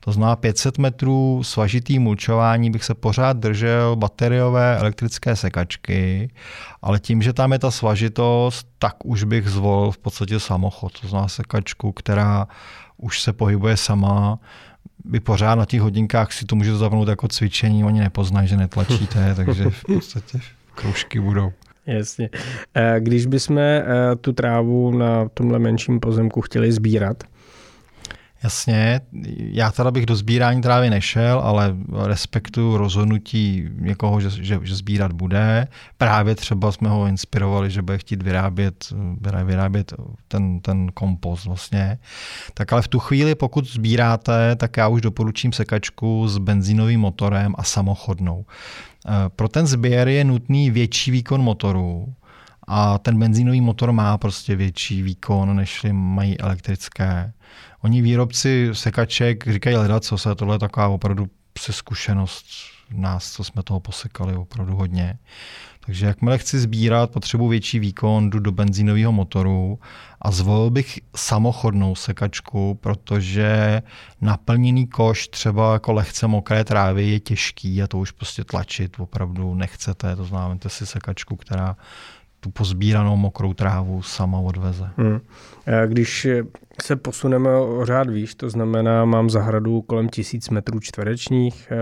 To 0.00 0.12
znamená 0.12 0.36
500 0.36 0.78
metrů 0.78 1.42
svažitý 1.44 1.98
mulčování 1.98 2.70
bych 2.70 2.84
se 2.84 2.94
pořád 2.94 3.36
držel 3.36 3.96
bateriové 3.96 4.78
elektrické 4.78 5.36
sekačky, 5.36 6.30
ale 6.82 7.00
tím, 7.00 7.22
že 7.22 7.32
tam 7.32 7.52
je 7.52 7.58
ta 7.58 7.70
svažitost, 7.70 8.66
tak 8.78 8.94
už 9.04 9.24
bych 9.24 9.48
zvolil 9.48 9.90
v 9.90 9.98
podstatě 9.98 10.40
samochod. 10.40 11.00
To 11.00 11.08
znamená 11.08 11.28
sekačku, 11.28 11.92
která 11.92 12.46
už 12.98 13.22
se 13.22 13.32
pohybuje 13.32 13.76
sama, 13.76 14.38
vy 15.04 15.20
pořád 15.20 15.54
na 15.54 15.64
těch 15.64 15.80
hodinkách 15.80 16.32
si 16.32 16.44
to 16.44 16.56
můžete 16.56 16.76
zapnout 16.76 17.08
jako 17.08 17.28
cvičení, 17.28 17.84
oni 17.84 18.00
nepoznají, 18.00 18.48
že 18.48 18.56
netlačíte, 18.56 19.34
takže 19.36 19.70
v 19.70 19.84
podstatě 19.84 20.40
kroužky 20.74 21.20
budou. 21.20 21.52
Jasně. 21.86 22.30
Eh, 22.74 22.96
když 22.98 23.26
bychom 23.26 23.58
eh, 23.58 23.84
tu 24.20 24.32
trávu 24.32 24.98
na 24.98 25.28
tomhle 25.28 25.58
menším 25.58 26.00
pozemku 26.00 26.40
chtěli 26.40 26.72
sbírat, 26.72 27.24
Jasně, 28.42 29.00
já 29.38 29.72
teda 29.72 29.90
bych 29.90 30.06
do 30.06 30.16
sbírání 30.16 30.62
trávy 30.62 30.90
nešel, 30.90 31.40
ale 31.44 31.76
respektuju 32.04 32.76
rozhodnutí 32.76 33.68
někoho, 33.74 34.20
že, 34.20 34.30
že, 34.30 34.60
že 34.62 34.76
sbírat 34.76 35.12
bude. 35.12 35.68
Právě 35.98 36.34
třeba 36.34 36.72
jsme 36.72 36.88
ho 36.88 37.06
inspirovali, 37.06 37.70
že 37.70 37.82
bude 37.82 37.98
chtít 37.98 38.22
vyrábět, 38.22 38.92
vyrábět 39.44 39.92
ten, 40.28 40.60
ten 40.60 40.88
kompost 40.94 41.44
vlastně. 41.44 41.98
Tak 42.54 42.72
ale 42.72 42.82
v 42.82 42.88
tu 42.88 42.98
chvíli, 42.98 43.34
pokud 43.34 43.66
sbíráte, 43.66 44.56
tak 44.56 44.76
já 44.76 44.88
už 44.88 45.00
doporučím 45.00 45.52
sekačku 45.52 46.28
s 46.28 46.38
benzínovým 46.38 47.00
motorem 47.00 47.54
a 47.58 47.62
samochodnou. 47.62 48.44
Eh, 49.08 49.10
pro 49.36 49.48
ten 49.48 49.66
sběr 49.66 50.08
je 50.08 50.24
nutný 50.24 50.70
větší 50.70 51.10
výkon 51.10 51.42
motoru, 51.42 52.14
a 52.68 52.98
ten 52.98 53.18
benzínový 53.18 53.60
motor 53.60 53.92
má 53.92 54.18
prostě 54.18 54.56
větší 54.56 55.02
výkon, 55.02 55.56
než 55.56 55.86
mají 55.92 56.40
elektrické. 56.40 57.32
Oni 57.86 58.02
výrobci 58.02 58.70
sekaček 58.72 59.48
říkají 59.48 59.76
hledat, 59.76 60.04
co 60.04 60.18
se 60.18 60.34
tohle 60.34 60.54
je 60.54 60.58
taková 60.58 60.88
opravdu 60.88 61.26
se 61.58 61.72
zkušenost 61.72 62.46
nás, 62.90 63.32
co 63.32 63.44
jsme 63.44 63.62
toho 63.62 63.80
posekali 63.80 64.36
opravdu 64.36 64.76
hodně. 64.76 65.18
Takže 65.80 66.06
jakmile 66.06 66.38
chci 66.38 66.58
sbírat, 66.58 67.10
potřebuji 67.10 67.48
větší 67.48 67.78
výkon, 67.78 68.30
jdu 68.30 68.38
do 68.38 68.52
benzínového 68.52 69.12
motoru 69.12 69.78
a 70.22 70.30
zvolil 70.30 70.70
bych 70.70 71.00
samochodnou 71.16 71.94
sekačku, 71.94 72.74
protože 72.74 73.82
naplněný 74.20 74.86
koš 74.86 75.28
třeba 75.28 75.72
jako 75.72 75.92
lehce 75.92 76.26
mokré 76.26 76.64
trávy 76.64 77.08
je 77.08 77.20
těžký 77.20 77.82
a 77.82 77.86
to 77.86 77.98
už 77.98 78.10
prostě 78.10 78.44
tlačit 78.44 79.00
opravdu 79.00 79.54
nechcete. 79.54 80.16
To 80.16 80.24
znamená, 80.24 80.58
si 80.68 80.86
sekačku, 80.86 81.36
která 81.36 81.76
tu 82.46 82.50
pozbíranou 82.50 83.16
mokrou 83.16 83.54
trávu 83.54 84.02
sama 84.02 84.38
odveze. 84.38 84.90
Hmm. 84.96 85.20
Když 85.86 86.28
se 86.82 86.96
posuneme 86.96 87.56
o 87.56 87.84
řád 87.84 88.10
výš, 88.10 88.34
to 88.34 88.50
znamená, 88.50 89.04
mám 89.04 89.30
zahradu 89.30 89.82
kolem 89.82 90.08
tisíc 90.08 90.48
metrů 90.50 90.80
čtverečních, 90.80 91.72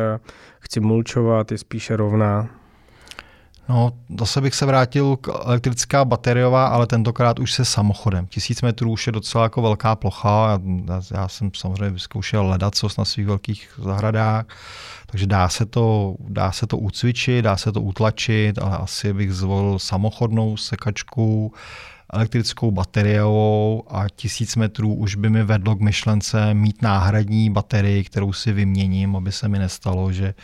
chci 0.61 0.81
mulčovat, 0.81 1.53
je 1.53 1.59
spíše 1.59 1.97
rovná. 1.97 2.49
No, 3.69 3.93
zase 4.19 4.41
bych 4.41 4.55
se 4.55 4.67
vrátil 4.67 5.17
k 5.17 5.29
elektrická 5.45 6.05
bateriová, 6.05 6.67
ale 6.67 6.87
tentokrát 6.87 7.39
už 7.39 7.53
se 7.53 7.65
samochodem. 7.65 8.27
Tisíc 8.27 8.62
metrů 8.62 8.91
už 8.91 9.07
je 9.07 9.12
docela 9.12 9.45
jako 9.45 9.62
velká 9.62 9.97
plocha. 9.97 10.61
Já, 10.87 11.03
já 11.15 11.29
jsem 11.29 11.51
samozřejmě 11.57 11.91
vyzkoušel 11.91 12.47
ledacos 12.47 12.97
na 12.97 13.05
svých 13.05 13.27
velkých 13.27 13.69
zahradách, 13.83 14.45
takže 15.07 15.27
dá 15.27 15.49
se, 15.49 15.67
to, 15.67 16.15
dá 16.29 16.53
se 16.53 16.67
to 16.67 16.79
ucvičit, 16.79 17.45
dá 17.45 17.57
se 17.57 17.73
to 17.73 17.81
utlačit, 17.81 18.59
ale 18.59 18.77
asi 18.77 19.12
bych 19.12 19.35
zvolil 19.35 19.79
samochodnou 19.79 20.57
sekačku, 20.57 21.53
elektrickou 22.15 22.71
bateriovou 22.71 23.85
a 23.89 24.09
tisíc 24.09 24.57
metrů 24.57 24.95
už 24.95 25.15
by 25.15 25.31
mi 25.31 25.45
vedlo 25.45 25.77
k 25.77 25.81
myšlence 25.81 26.55
mít 26.55 26.83
náhradní 26.83 27.51
baterii, 27.51 28.05
kterou 28.05 28.33
si 28.33 28.53
vyměním, 28.53 29.17
aby 29.17 29.33
se 29.33 29.49
mi 29.49 29.59
nestalo, 29.59 30.12
že 30.12 30.35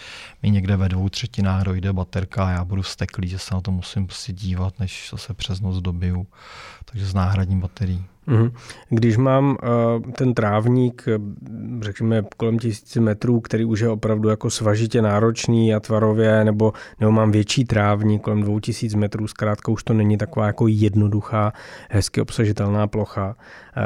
mi 0.43 0.51
někde 0.51 0.77
ve 0.77 0.89
dvou 0.89 1.09
třetinách 1.09 1.63
dojde 1.63 1.93
baterka 1.93 2.47
a 2.47 2.51
já 2.51 2.65
budu 2.65 2.83
steklý, 2.83 3.29
že 3.29 3.39
se 3.39 3.55
na 3.55 3.61
to 3.61 3.71
musím 3.71 4.07
prostě 4.07 4.33
dívat, 4.33 4.79
než 4.79 5.11
se 5.17 5.35
přes 5.35 5.61
noc 5.61 5.77
dobiju. 5.83 6.27
Takže 6.85 7.07
s 7.07 7.15
náhradní 7.15 7.61
baterií. 7.61 8.05
Mhm. 8.31 8.51
Když 8.89 9.17
mám 9.17 9.51
uh, 9.51 10.13
ten 10.13 10.35
trávník, 10.35 11.05
eh, 11.09 11.19
řekněme 11.81 12.23
kolem 12.37 12.59
tisíci 12.59 13.01
metrů, 13.01 13.41
který 13.41 13.65
už 13.65 13.81
je 13.81 13.89
opravdu 13.89 14.29
jako 14.29 14.51
svažitě 14.51 15.03
náročný 15.03 15.75
a 15.75 15.81
tvarově, 15.81 16.45
nebo, 16.45 16.73
nebo 17.01 17.13
mám 17.13 17.31
větší 17.31 17.65
trávník 17.65 18.23
kolem 18.23 18.43
dvou 18.43 18.61
tisíc 18.61 18.95
metrů, 18.95 19.29
zkrátka 19.29 19.73
už 19.73 19.83
to 19.85 19.95
není 19.95 20.17
taková 20.17 20.47
jako 20.47 20.67
jednoduchá, 20.69 21.53
hezky 21.91 22.21
obsažitelná 22.21 22.87
plocha, 22.87 23.37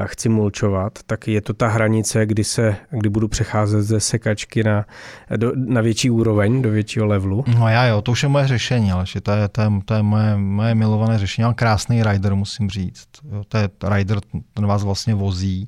chci 0.04 0.28
mulčovat, 0.28 0.98
tak 1.06 1.28
je 1.28 1.40
to 1.40 1.54
ta 1.54 1.68
hranice, 1.68 2.26
kdy, 2.26 2.44
se, 2.44 2.76
kdy 2.90 3.08
budu 3.08 3.28
přecházet 3.28 3.82
ze 3.82 4.00
sekačky 4.00 4.64
na, 4.64 4.84
do, 5.36 5.52
na 5.56 5.80
větší 5.80 6.10
úroveň, 6.10 6.62
do 6.62 6.70
většího 6.70 7.06
levelu. 7.06 7.44
No 7.58 7.68
já 7.68 7.86
jo, 7.86 8.02
to 8.02 8.12
už 8.12 8.22
je 8.22 8.28
moje 8.28 8.46
řešení, 8.48 8.92
ale 8.92 9.04
to 9.22 9.32
je, 9.32 9.48
to 9.48 9.60
je, 9.60 9.68
to 9.84 9.94
je 9.94 10.02
moje, 10.02 10.36
moje 10.36 10.74
milované 10.74 11.18
řešení. 11.18 11.44
Mám 11.44 11.54
krásný 11.54 12.02
rider, 12.02 12.34
musím 12.34 12.70
říct. 12.70 13.08
Jo, 13.32 13.42
to 13.48 13.58
je 13.58 13.68
rider 13.88 14.18
ten 14.54 14.66
vás 14.66 14.84
vlastně 14.84 15.14
vozí. 15.14 15.66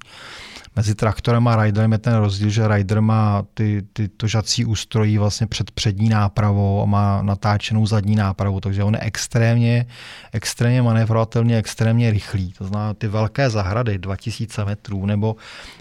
Mezi 0.76 0.94
traktorem 0.94 1.48
a 1.48 1.64
riderem 1.64 1.92
je 1.92 1.98
ten 1.98 2.14
rozdíl, 2.14 2.50
že 2.50 2.68
rider 2.68 3.00
má 3.00 3.44
ty, 3.54 3.82
ty 3.92 4.08
to 4.08 4.26
žací 4.26 4.64
ústrojí 4.64 5.18
vlastně 5.18 5.46
před 5.46 5.70
přední 5.70 6.08
nápravou 6.08 6.82
a 6.82 6.84
má 6.84 7.22
natáčenou 7.22 7.86
zadní 7.86 8.16
nápravu, 8.16 8.60
takže 8.60 8.84
on 8.84 8.94
je 8.94 9.00
extrémně, 9.00 9.86
extrémně 10.32 10.82
manévrovatelný, 10.82 11.56
extrémně 11.56 12.10
rychlý. 12.10 12.52
To 12.52 12.64
znamená 12.64 12.94
ty 12.94 13.08
velké 13.08 13.50
zahrady, 13.50 13.98
2000 14.16 14.64
metrů, 14.64 15.06
nebo 15.06 15.36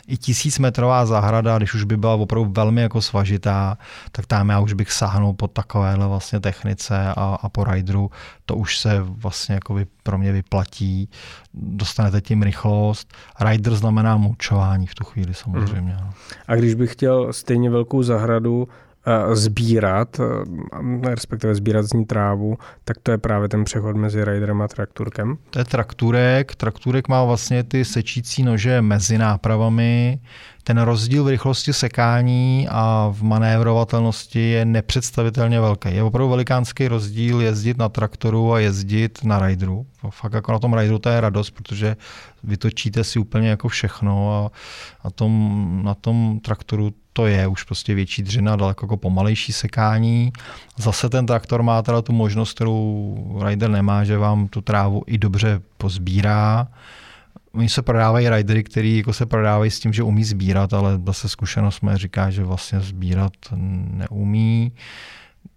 i 0.08 0.18
tisícmetrová 0.18 1.06
zahrada, 1.06 1.58
když 1.58 1.74
už 1.74 1.84
by 1.84 1.98
byla 1.98 2.14
opravdu 2.14 2.52
velmi 2.56 2.82
jako 2.82 3.02
svažitá, 3.02 3.78
tak 4.12 4.26
tam 4.26 4.50
já 4.50 4.60
už 4.60 4.74
bych 4.74 4.92
sáhnul 4.92 5.34
po 5.34 5.48
takovéhle 5.48 6.08
vlastně 6.08 6.40
technice 6.40 7.14
a, 7.18 7.38
a 7.42 7.50
po 7.50 7.64
rideru, 7.64 8.12
to 8.46 8.56
už 8.56 8.78
se 8.78 9.02
vlastně 9.02 9.56
jako 9.56 9.74
by 9.74 9.86
pro 10.04 10.18
mě 10.18 10.32
vyplatí. 10.32 11.10
Dostanete 11.54 12.22
tím 12.22 12.44
rychlost. 12.44 13.14
Rider 13.40 13.76
znamená 13.76 14.18
mučování 14.18 14.88
v 14.88 14.96
tu 14.96 15.04
chvíli 15.04 15.34
samozřejmě. 15.34 15.98
Mm. 16.02 16.10
A 16.48 16.56
když 16.56 16.74
bych 16.74 16.92
chtěl 16.92 17.34
stejně 17.34 17.70
velkou 17.70 18.04
zahradu, 18.04 18.68
sbírat, 19.34 20.20
respektive 21.04 21.56
sbírat 21.56 21.86
z 21.86 21.94
ní 21.94 22.06
trávu, 22.06 22.58
tak 22.84 22.98
to 23.04 23.12
je 23.12 23.18
právě 23.18 23.50
ten 23.50 23.64
přechod 23.64 23.96
mezi 23.96 24.26
riderem 24.26 24.62
a 24.62 24.68
trakturkem. 24.68 25.38
To 25.50 25.60
je 25.60 25.66
trakturek. 25.66 26.56
Trakturek 26.56 27.08
má 27.08 27.24
vlastně 27.24 27.64
ty 27.64 27.86
sečící 27.86 28.44
nože 28.44 28.82
mezi 28.82 29.18
nápravami. 29.18 30.20
Ten 30.68 30.78
rozdíl 30.78 31.24
v 31.24 31.28
rychlosti 31.28 31.74
sekání 31.74 32.68
a 32.70 33.10
v 33.14 33.24
manévrovatelnosti 33.24 34.40
je 34.40 34.66
nepředstavitelně 34.66 35.60
velký. 35.62 35.90
Je 35.96 36.04
opravdu 36.04 36.30
velikánský 36.30 36.88
rozdíl 36.88 37.42
jezdit 37.42 37.78
na 37.78 37.90
traktoru 37.90 38.54
a 38.54 38.60
jezdit 38.60 39.20
na 39.24 39.48
rideru. 39.48 39.86
Fakt 40.10 40.34
jako 40.34 40.52
na 40.52 40.60
tom 40.60 40.74
rideru 40.74 41.00
to 41.00 41.10
je 41.10 41.22
radost, 41.22 41.52
protože 41.52 41.98
vytočíte 42.44 43.04
si 43.04 43.20
úplně 43.20 43.50
jako 43.50 43.68
všechno 43.68 44.34
a 44.34 44.52
na 45.04 45.10
tom, 45.10 45.82
na 45.84 45.96
tom 45.96 46.40
traktoru 46.40 46.94
to 47.14 47.28
je 47.28 47.48
už 47.48 47.64
prostě 47.64 47.96
větší 47.96 48.24
dřina, 48.24 48.56
daleko 48.56 48.86
jako 48.86 48.98
pomalejší 48.98 49.54
sekání. 49.54 50.34
Zase 50.78 51.10
ten 51.10 51.26
traktor 51.26 51.64
má 51.64 51.82
teda 51.82 52.02
tu 52.02 52.14
možnost, 52.14 52.54
kterou 52.54 53.42
rider 53.46 53.70
nemá, 53.70 54.04
že 54.04 54.18
vám 54.18 54.48
tu 54.48 54.62
trávu 54.62 55.04
i 55.08 55.18
dobře 55.18 55.62
pozbírá. 55.78 56.68
Oni 57.56 57.70
se 57.70 57.82
prodávají 57.82 58.30
ridery, 58.30 58.64
který 58.64 58.98
jako 58.98 59.14
se 59.14 59.26
prodávají 59.26 59.72
s 59.72 59.80
tím, 59.80 59.94
že 59.94 60.04
umí 60.04 60.24
sbírat, 60.24 60.74
ale 60.74 61.00
zase 61.06 61.30
zkušenost 61.30 61.82
mě 61.82 61.98
říká, 61.98 62.30
že 62.30 62.44
vlastně 62.44 62.80
sbírat 62.80 63.34
neumí. 63.52 64.72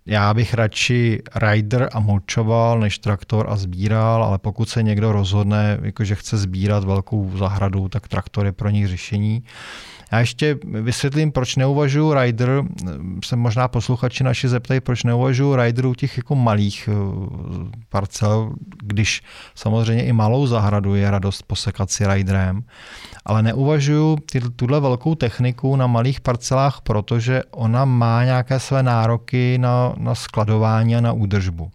Já 0.07 0.34
bych 0.34 0.55
radši 0.55 1.22
rider 1.34 1.88
a 1.92 2.01
mulčoval, 2.01 2.80
než 2.80 2.99
traktor 2.99 3.46
a 3.51 3.57
sbíral, 3.57 4.24
ale 4.24 4.38
pokud 4.38 4.68
se 4.68 4.82
někdo 4.82 5.12
rozhodne, 5.12 5.78
jako 5.82 6.05
že 6.05 6.14
chce 6.14 6.36
sbírat 6.36 6.84
velkou 6.84 7.36
zahradu, 7.36 7.88
tak 7.88 8.09
traktor 8.09 8.46
je 8.46 8.53
pro 8.53 8.70
nich 8.70 8.88
řešení. 8.88 9.42
Já 10.13 10.21
ještě 10.21 10.59
vysvětlím, 10.65 11.33
proč 11.33 11.57
neuvažuji 11.57 12.15
rider, 12.15 12.63
se 13.25 13.37
možná 13.37 13.69
posluchači 13.69 14.25
naši 14.25 14.49
zeptají, 14.49 14.81
proč 14.81 15.05
neuvažuji 15.05 15.57
riderů 15.57 15.95
těch 15.95 16.17
jako 16.17 16.35
malých 16.35 16.89
eh, 16.93 16.95
parcel, 17.89 18.53
když 18.83 19.23
samozřejmě 19.55 20.05
i 20.05 20.13
malou 20.13 20.47
zahradu 20.47 20.95
je 20.95 21.11
radost 21.11 21.43
posekat 21.43 21.91
si 21.91 22.07
riderem, 22.07 22.63
ale 23.27 23.43
neuvažuji 23.43 24.19
tuhle 24.57 24.81
velkou 24.81 25.15
techniku 25.15 25.77
na 25.77 25.87
malých 25.87 26.21
parcelách, 26.21 26.81
protože 26.83 27.43
ona 27.51 27.85
má 27.85 28.25
nějaké 28.25 28.61
své 28.61 28.83
nároky 28.83 29.59
na, 29.59 29.95
na 29.97 30.15
skladování 30.15 30.97
a 30.97 31.01
na 31.01 31.13
údržbu. 31.13 31.71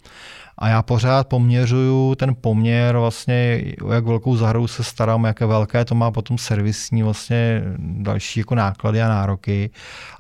A 0.64 0.68
já 0.68 0.82
pořád 0.82 1.28
poměřuju 1.28 2.16
ten 2.16 2.36
poměr 2.42 2.98
vlastně, 2.98 3.64
jak 3.92 4.06
velkou 4.06 4.36
zahradu 4.36 4.68
se 4.68 4.84
starám, 4.84 5.24
jaké 5.24 5.46
velké 5.46 5.86
to 5.86 5.96
má 5.96 6.12
potom 6.12 6.38
servisní 6.38 7.04
vlastně 7.04 7.64
další 7.78 8.40
jako 8.40 8.56
náklady 8.56 9.02
a 9.02 9.08
nároky. 9.08 9.70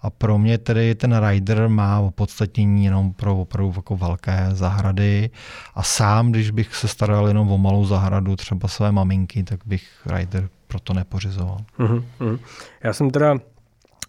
A 0.01 0.09
pro 0.09 0.37
mě 0.37 0.57
tedy 0.57 0.95
ten 0.95 1.27
rider 1.27 1.69
má 1.69 1.99
opodstatnění 1.99 2.85
jenom 2.85 3.13
pro 3.13 3.37
opravdu 3.37 3.73
jako 3.75 3.97
velké 3.97 4.47
zahrady. 4.51 5.29
A 5.75 5.83
sám, 5.83 6.31
když 6.31 6.51
bych 6.51 6.75
se 6.75 6.87
staral 6.87 7.27
jenom 7.27 7.51
o 7.51 7.57
malou 7.57 7.85
zahradu, 7.85 8.35
třeba 8.35 8.67
své 8.67 8.91
maminky, 8.91 9.43
tak 9.43 9.59
bych 9.65 9.87
rider 10.05 10.49
proto 10.67 10.93
nepořizoval. 10.93 11.57
Mm-hmm. 11.79 12.39
Já 12.83 12.93
jsem 12.93 13.11
teda 13.11 13.37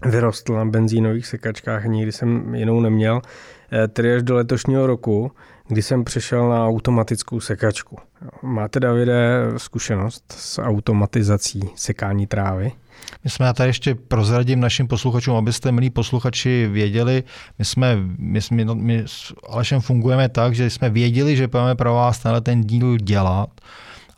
vyrostl 0.07 0.55
na 0.55 0.65
benzínových 0.65 1.27
sekačkách, 1.27 1.85
nikdy 1.85 2.13
jsem 2.13 2.55
jinou 2.55 2.81
neměl, 2.81 3.21
eh, 3.73 3.89
tedy 3.89 4.17
až 4.17 4.23
do 4.23 4.35
letošního 4.35 4.87
roku, 4.87 5.33
kdy 5.69 5.83
jsem 5.83 6.05
přešel 6.05 6.49
na 6.49 6.67
automatickou 6.67 7.41
sekačku. 7.41 7.97
Máte, 8.43 8.81
Davide, 8.81 9.43
zkušenost 9.57 10.25
s 10.37 10.63
automatizací 10.63 11.61
sekání 11.77 12.27
trávy? 12.27 12.73
My 13.25 13.31
jsme, 13.31 13.47
já 13.47 13.53
tady 13.53 13.69
ještě 13.69 13.95
prozradím 13.95 14.61
našim 14.61 14.89
posluchačům, 14.89 15.37
abyste, 15.37 15.73
milí 15.73 15.91
posluchači, 15.91 16.69
věděli, 16.73 17.23
my 17.59 17.65
jsme, 17.65 17.97
my, 18.19 18.43
jsme, 18.43 18.65
my 18.75 19.03
s 19.07 19.35
Alešem 19.49 19.81
fungujeme 19.81 20.29
tak, 20.29 20.55
že 20.55 20.71
jsme 20.71 20.91
věděli, 20.91 21.37
že 21.37 21.49
budeme 21.49 21.75
pro 21.75 21.95
vás 21.95 22.19
tenhle 22.19 22.41
ten 22.41 22.61
díl 22.61 22.97
dělat, 22.97 23.51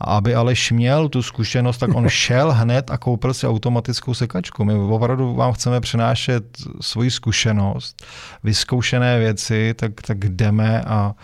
a 0.01 0.17
aby 0.17 0.35
Aleš 0.35 0.73
měl 0.73 1.09
tu 1.09 1.23
zkušenost, 1.23 1.79
tak 1.79 1.95
on 1.95 2.09
šel 2.09 2.53
hned 2.53 2.91
a 2.91 2.99
koupil 2.99 3.35
si 3.35 3.47
automatickou 3.47 4.15
sekačku. 4.15 4.65
My 4.65 4.75
opravdu 4.75 5.35
vám 5.35 5.53
chceme 5.53 5.81
přenášet 5.81 6.45
svoji 6.81 7.11
zkušenost, 7.11 8.07
vyzkoušené 8.45 9.19
věci, 9.19 9.75
tak, 9.75 9.93
tak 10.07 10.19
jdeme 10.19 10.83
a, 10.83 11.15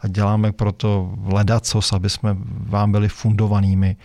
a 0.00 0.08
děláme 0.08 0.52
proto 0.52 1.14
ledacos, 1.24 1.92
aby 1.92 2.10
jsme 2.10 2.36
vám 2.68 2.92
byli 2.92 3.08
fundovanými 3.08 3.96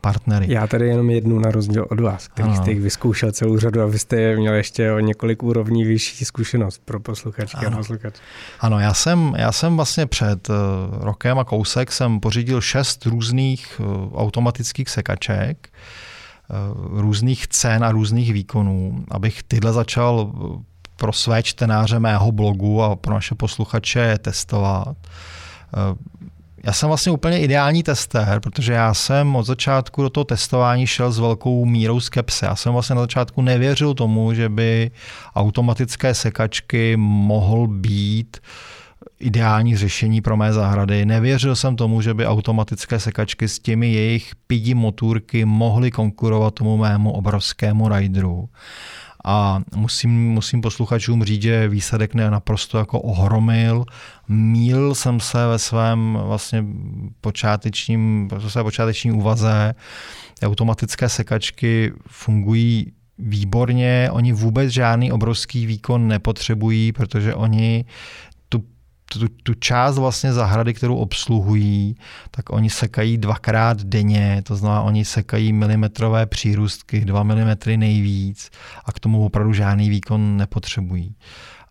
partnery. 0.00 0.46
Já 0.48 0.66
tady 0.66 0.88
jenom 0.88 1.10
jednu 1.10 1.38
na 1.38 1.50
rozdíl 1.50 1.86
od 1.90 2.00
vás, 2.00 2.28
který 2.28 2.48
ano. 2.48 2.56
jste 2.56 2.70
jich 2.70 2.80
vyzkoušel 2.80 3.32
celou 3.32 3.58
řadu, 3.58 3.82
abyste 3.82 4.36
měl 4.36 4.54
ještě 4.54 4.92
o 4.92 4.98
několik 4.98 5.42
úrovní 5.42 5.84
vyšší 5.84 6.24
zkušenost 6.24 6.82
pro 6.84 7.00
posluchačky 7.00 7.66
ano. 7.66 7.76
a 7.76 7.78
posluchače. 7.78 8.22
Ano, 8.60 8.80
já 8.80 8.94
jsem, 8.94 9.34
já 9.36 9.52
jsem 9.52 9.76
vlastně 9.76 10.06
před 10.06 10.48
uh, 10.48 10.54
rokem 11.04 11.38
a 11.38 11.44
kousek 11.44 11.92
jsem 11.92 12.20
pořídil 12.20 12.60
šest 12.60 13.06
různých 13.06 13.67
uh, 13.80 13.86
automatických 14.14 14.88
sekaček, 14.90 15.68
uh, 15.68 17.00
různých 17.00 17.48
cen 17.48 17.84
a 17.84 17.92
různých 17.92 18.32
výkonů, 18.32 19.04
abych 19.10 19.42
tyhle 19.42 19.72
začal 19.72 20.32
pro 20.96 21.12
své 21.12 21.42
čtenáře 21.42 21.98
mého 21.98 22.32
blogu 22.32 22.82
a 22.82 22.96
pro 22.96 23.14
naše 23.14 23.34
posluchače 23.34 24.18
testovat 24.18 24.96
já 26.64 26.72
jsem 26.72 26.88
vlastně 26.88 27.12
úplně 27.12 27.40
ideální 27.40 27.82
tester, 27.82 28.40
protože 28.40 28.72
já 28.72 28.94
jsem 28.94 29.36
od 29.36 29.46
začátku 29.46 30.02
do 30.02 30.10
toho 30.10 30.24
testování 30.24 30.86
šel 30.86 31.12
s 31.12 31.18
velkou 31.18 31.64
mírou 31.64 32.00
skepse. 32.00 32.46
Já 32.46 32.56
jsem 32.56 32.72
vlastně 32.72 32.94
na 32.94 33.00
začátku 33.00 33.42
nevěřil 33.42 33.94
tomu, 33.94 34.34
že 34.34 34.48
by 34.48 34.90
automatické 35.34 36.14
sekačky 36.14 36.96
mohl 36.96 37.66
být 37.66 38.36
ideální 39.20 39.76
řešení 39.76 40.20
pro 40.20 40.36
mé 40.36 40.52
zahrady. 40.52 41.06
Nevěřil 41.06 41.56
jsem 41.56 41.76
tomu, 41.76 42.00
že 42.00 42.14
by 42.14 42.26
automatické 42.26 43.00
sekačky 43.00 43.48
s 43.48 43.58
těmi 43.58 43.92
jejich 43.92 44.32
pidi 44.46 44.74
motůrky 44.74 45.44
mohly 45.44 45.90
konkurovat 45.90 46.54
tomu 46.54 46.76
mému 46.76 47.12
obrovskému 47.12 47.88
rideru. 47.88 48.48
A 49.24 49.60
musím, 49.76 50.30
musím 50.30 50.60
posluchačům 50.60 51.24
říct, 51.24 51.42
že 51.42 51.68
výsledek 51.68 52.14
mě 52.14 52.30
naprosto 52.30 52.78
jako 52.78 53.00
ohromil. 53.00 53.84
Míl 54.28 54.94
jsem 54.94 55.20
se 55.20 55.46
ve 55.46 55.58
svém 55.58 56.18
vlastně 56.22 56.64
počátečním, 57.20 58.30
své 58.48 58.62
počáteční 58.62 59.12
úvaze. 59.12 59.74
Automatické 60.42 61.08
sekačky 61.08 61.92
fungují 62.06 62.92
výborně, 63.18 64.08
oni 64.12 64.32
vůbec 64.32 64.70
žádný 64.70 65.12
obrovský 65.12 65.66
výkon 65.66 66.08
nepotřebují, 66.08 66.92
protože 66.92 67.34
oni 67.34 67.84
tu, 69.12 69.28
tu 69.42 69.54
část 69.54 69.98
vlastně 69.98 70.32
zahrady, 70.32 70.74
kterou 70.74 70.96
obsluhují, 70.96 71.96
tak 72.30 72.50
oni 72.50 72.70
sekají 72.70 73.18
dvakrát 73.18 73.82
denně, 73.82 74.42
to 74.46 74.56
znamená, 74.56 74.82
oni 74.82 75.04
sekají 75.04 75.52
milimetrové 75.52 76.26
přírůstky, 76.26 77.00
dva 77.00 77.22
milimetry 77.22 77.76
nejvíc 77.76 78.50
a 78.84 78.92
k 78.92 79.00
tomu 79.00 79.24
opravdu 79.24 79.52
žádný 79.52 79.90
výkon 79.90 80.36
nepotřebují. 80.36 81.14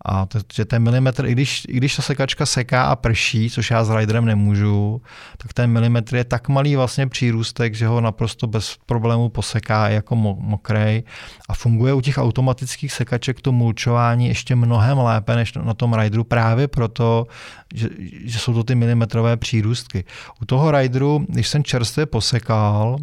A 0.05 0.25
to, 0.25 0.39
že 0.53 0.65
ten 0.65 0.83
milimetr, 0.83 1.25
i 1.25 1.31
když, 1.31 1.65
i 1.69 1.77
když 1.77 1.95
ta 1.95 2.01
sekačka 2.01 2.45
seká 2.45 2.83
a 2.83 2.95
prší, 2.95 3.49
což 3.49 3.71
já 3.71 3.83
s 3.83 3.95
riderem 3.95 4.25
nemůžu, 4.25 5.01
tak 5.37 5.53
ten 5.53 5.71
milimetr 5.71 6.15
je 6.15 6.23
tak 6.23 6.49
malý 6.49 6.75
vlastně 6.75 7.07
přírůstek, 7.07 7.75
že 7.75 7.87
ho 7.87 8.01
naprosto 8.01 8.47
bez 8.47 8.77
problémů 8.85 9.29
poseká 9.29 9.89
jako 9.89 10.15
mokrý 10.15 11.03
a 11.49 11.53
funguje 11.53 11.93
u 11.93 12.01
těch 12.01 12.17
automatických 12.17 12.93
sekaček 12.93 13.41
to 13.41 13.51
mulčování 13.51 14.27
ještě 14.27 14.55
mnohem 14.55 14.97
lépe 14.97 15.35
než 15.35 15.53
na 15.53 15.73
tom 15.73 15.93
rideru 15.93 16.23
právě 16.23 16.67
proto, 16.67 17.27
že, 17.75 17.89
že 18.25 18.39
jsou 18.39 18.53
to 18.53 18.63
ty 18.63 18.75
milimetrové 18.75 19.37
přírůstky. 19.37 20.03
U 20.41 20.45
toho 20.45 20.71
rideru, 20.71 21.25
když 21.29 21.47
jsem 21.47 21.63
čerstvě 21.63 22.05
posekal, 22.05 22.97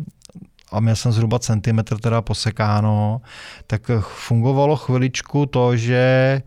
a 0.72 0.80
měl 0.80 0.96
jsem 0.96 1.12
zhruba 1.12 1.38
centimetr 1.38 1.98
teda 1.98 2.22
posekáno, 2.22 3.20
tak 3.66 3.90
fungovalo 4.00 4.76
chviličku 4.76 5.46
to, 5.46 5.76
že 5.76 6.42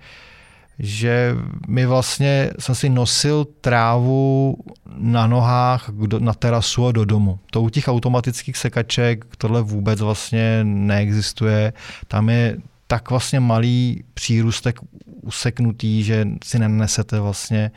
že 0.79 1.35
mi 1.67 1.85
vlastně 1.85 2.51
jsem 2.59 2.75
si 2.75 2.89
nosil 2.89 3.45
trávu 3.61 4.57
na 4.97 5.27
nohách 5.27 5.89
na 6.19 6.33
terasu 6.33 6.87
a 6.87 6.91
do 6.91 7.05
domu. 7.05 7.39
To 7.51 7.61
u 7.61 7.69
těch 7.69 7.87
automatických 7.87 8.57
sekaček 8.57 9.25
tohle 9.37 9.61
vůbec 9.61 10.01
vlastně 10.01 10.59
neexistuje. 10.63 11.73
Tam 12.07 12.29
je 12.29 12.57
tak 12.87 13.09
vlastně 13.09 13.39
malý 13.39 14.03
přírůstek 14.13 14.79
useknutý, 15.27 16.03
že 16.03 16.27
si 16.43 16.59
nenesete 16.59 17.19
vlastně 17.19 17.71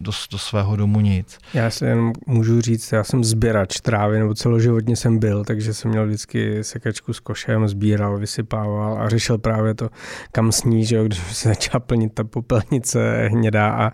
do, 0.00 0.12
do 0.30 0.38
svého 0.38 0.76
domu 0.76 1.00
nic. 1.00 1.38
Já 1.54 1.70
si 1.70 1.84
jen 1.84 2.12
můžu 2.26 2.60
říct, 2.60 2.92
já 2.92 3.04
jsem 3.04 3.24
sběrač 3.24 3.80
trávy, 3.80 4.18
nebo 4.18 4.34
celoživotně 4.34 4.96
jsem 4.96 5.18
byl, 5.18 5.44
takže 5.44 5.74
jsem 5.74 5.90
měl 5.90 6.06
vždycky 6.06 6.64
sekačku 6.64 7.12
s 7.12 7.20
košem, 7.20 7.68
sbíral, 7.68 8.18
vysypával 8.18 9.02
a 9.02 9.08
řešil 9.08 9.38
právě 9.38 9.74
to, 9.74 9.90
kam 10.32 10.52
sní, 10.52 10.84
že 10.84 11.04
když 11.04 11.18
se 11.32 11.48
začala 11.48 11.80
plnit 11.80 12.14
ta 12.14 12.24
popelnice 12.24 13.28
hnědá 13.28 13.70
a, 13.70 13.92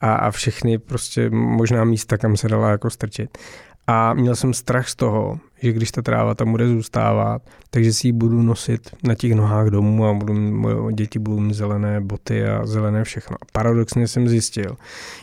a, 0.00 0.14
a 0.14 0.30
všechny 0.30 0.78
prostě 0.78 1.30
možná 1.30 1.84
místa, 1.84 2.18
kam 2.18 2.36
se 2.36 2.48
dala 2.48 2.70
jako 2.70 2.90
strčit. 2.90 3.38
A 3.86 4.14
měl 4.14 4.36
jsem 4.36 4.54
strach 4.54 4.88
z 4.88 4.96
toho, 4.96 5.38
že 5.62 5.72
když 5.72 5.90
ta 5.90 6.02
tráva 6.02 6.34
tam 6.34 6.50
bude 6.50 6.68
zůstávat, 6.68 7.42
takže 7.70 7.92
si 7.92 8.08
ji 8.08 8.12
budu 8.12 8.42
nosit 8.42 8.90
na 9.04 9.14
těch 9.14 9.32
nohách 9.32 9.66
domů 9.66 10.06
a 10.06 10.12
budu, 10.14 10.34
moje 10.34 10.92
děti 10.92 11.18
budou 11.18 11.40
mít 11.40 11.54
zelené 11.54 12.00
boty 12.00 12.46
a 12.46 12.66
zelené 12.66 13.04
všechno. 13.04 13.36
A 13.42 13.46
paradoxně 13.52 14.08
jsem 14.08 14.28
zjistil, 14.28 14.76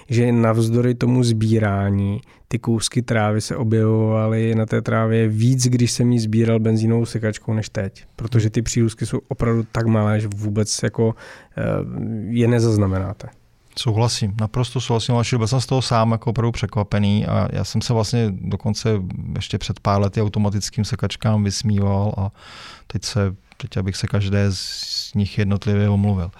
že 0.10 0.32
navzdory 0.32 0.96
tomu 0.96 1.24
sbírání 1.24 2.22
ty 2.48 2.60
kousky 2.60 3.02
trávy 3.02 3.42
se 3.42 3.56
objevovaly 3.56 4.56
na 4.56 4.66
té 4.66 4.82
trávě 4.82 5.28
víc, 5.28 5.68
když 5.68 5.92
jsem 5.92 6.12
ji 6.12 6.20
sbíral 6.20 6.60
benzínovou 6.60 7.06
sekačkou 7.06 7.54
než 7.54 7.70
teď. 7.70 8.06
Protože 8.16 8.50
ty 8.50 8.62
přírůstky 8.62 9.06
jsou 9.06 9.20
opravdu 9.28 9.66
tak 9.72 9.86
malé, 9.86 10.20
že 10.20 10.28
vůbec 10.36 10.84
jako 10.84 11.16
eh, 11.58 11.62
je 12.30 12.48
nezaznamenáte. 12.48 13.28
Souhlasím, 13.80 14.34
naprosto 14.42 14.82
souhlasím, 14.82 15.16
ale 15.16 15.24
byl 15.38 15.48
jsem 15.48 15.62
z 15.62 15.66
toho 15.66 15.82
sám 15.82 16.12
jako 16.12 16.30
opravdu 16.30 16.52
překvapený 16.52 17.26
a 17.26 17.48
já 17.52 17.64
jsem 17.64 17.82
se 17.82 17.94
vlastně 17.94 18.28
dokonce 18.32 18.90
ještě 19.36 19.58
před 19.58 19.80
pár 19.80 20.02
lety 20.02 20.22
automatickým 20.22 20.86
sekačkám 20.86 21.44
vysmíval 21.44 22.14
a 22.18 22.32
teď 22.88 23.04
se, 23.04 23.36
teď 23.58 23.78
abych 23.78 23.96
se 23.96 24.08
každé 24.08 24.46
z 24.52 25.14
nich 25.16 25.38
jednotlivě 25.38 25.90
omluvil. 25.90 26.32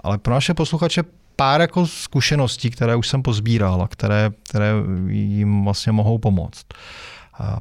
Ale 0.00 0.18
pro 0.18 0.34
naše 0.34 0.54
posluchače 0.54 1.02
pár 1.36 1.60
jako 1.60 1.86
zkušeností, 1.86 2.70
které 2.70 2.96
už 2.96 3.08
jsem 3.08 3.22
pozbíral 3.22 3.82
a 3.82 3.88
které, 3.88 4.30
které 4.48 4.72
jim 5.08 5.64
vlastně 5.64 5.92
mohou 5.92 6.18
pomoct. 6.18 6.66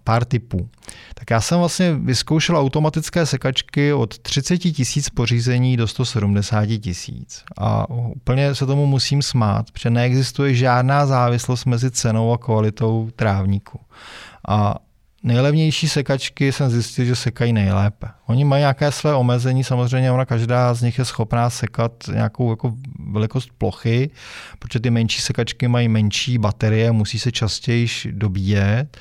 Pár 0.04 0.26
typů. 0.26 0.70
Tak 1.14 1.32
já 1.32 1.42
jsem 1.42 1.60
vlastně 1.60 1.94
vyzkoušel 1.94 2.58
automatické 2.58 3.26
sekačky 3.26 3.94
od 3.94 4.20
30 4.20 4.58
tisíc 4.58 5.10
pořízení 5.10 5.78
do 5.78 5.88
170 5.88 6.66
tisíc. 6.66 7.44
A 7.58 7.90
úplně 7.90 8.56
se 8.56 8.66
tomu 8.66 8.86
musím 8.86 9.22
smát, 9.22 9.72
protože 9.72 9.90
neexistuje 9.90 10.56
žádná 10.56 11.06
závislost 11.06 11.66
mezi 11.66 11.92
cenou 11.92 12.34
a 12.34 12.38
kvalitou 12.38 13.10
trávníku. 13.16 13.80
A 14.48 14.76
Nejlevnější 15.24 15.90
sekačky 15.90 16.52
jsem 16.52 16.70
zjistil, 16.70 17.06
že 17.06 17.16
sekají 17.16 17.54
nejlépe. 17.54 18.08
Oni 18.26 18.46
mají 18.46 18.60
nějaké 18.60 18.92
své 18.92 19.16
omezení, 19.16 19.64
samozřejmě 19.64 20.12
ona 20.12 20.26
každá 20.26 20.74
z 20.74 20.82
nich 20.82 20.98
je 20.98 21.06
schopná 21.06 21.50
sekat 21.50 21.92
nějakou 22.14 22.50
jako 22.50 22.74
velikost 23.12 23.50
plochy, 23.58 24.10
protože 24.60 24.80
ty 24.80 24.90
menší 24.90 25.22
sekačky 25.22 25.68
mají 25.68 25.88
menší 25.88 26.38
baterie, 26.38 26.92
musí 26.92 27.20
se 27.20 27.32
častěji 27.32 27.88
dobíjet 28.12 28.98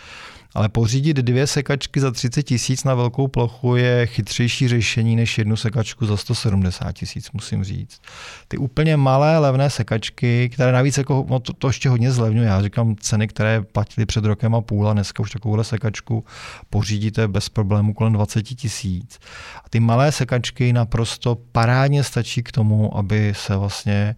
Ale 0.54 0.68
pořídit 0.68 1.16
dvě 1.16 1.46
sekačky 1.46 2.00
za 2.00 2.10
30 2.10 2.42
tisíc 2.42 2.84
na 2.84 2.94
velkou 2.94 3.28
plochu 3.28 3.76
je 3.76 4.06
chytřejší 4.06 4.68
řešení 4.68 5.16
než 5.16 5.38
jednu 5.38 5.56
sekačku 5.56 6.06
za 6.06 6.16
170 6.16 6.92
tisíc, 6.92 7.30
musím 7.32 7.64
říct. 7.64 8.00
Ty 8.48 8.56
úplně 8.56 8.96
malé 8.96 9.38
levné 9.38 9.70
sekačky, 9.70 10.48
které 10.48 10.72
navíc 10.72 10.98
jako, 10.98 11.26
no 11.30 11.40
to, 11.40 11.52
to 11.52 11.66
ještě 11.66 11.88
hodně 11.88 12.12
zlevňuje. 12.12 12.48
Já 12.48 12.62
říkám 12.62 12.96
ceny, 13.00 13.28
které 13.28 13.62
platily 13.62 14.06
před 14.06 14.24
rokem 14.24 14.54
a 14.54 14.60
půl 14.60 14.88
a 14.88 14.92
dneska 14.92 15.20
už 15.22 15.30
takovouhle 15.30 15.64
sekačku 15.64 16.24
pořídíte 16.70 17.28
bez 17.28 17.48
problému 17.48 17.94
kolem 17.94 18.12
20 18.12 18.42
tisíc. 18.42 19.18
A 19.64 19.68
ty 19.70 19.80
malé 19.80 20.12
sekačky 20.12 20.72
naprosto 20.72 21.38
parádně 21.52 22.04
stačí 22.04 22.42
k 22.42 22.52
tomu, 22.52 22.96
aby 22.96 23.32
se 23.36 23.56
vlastně 23.56 24.16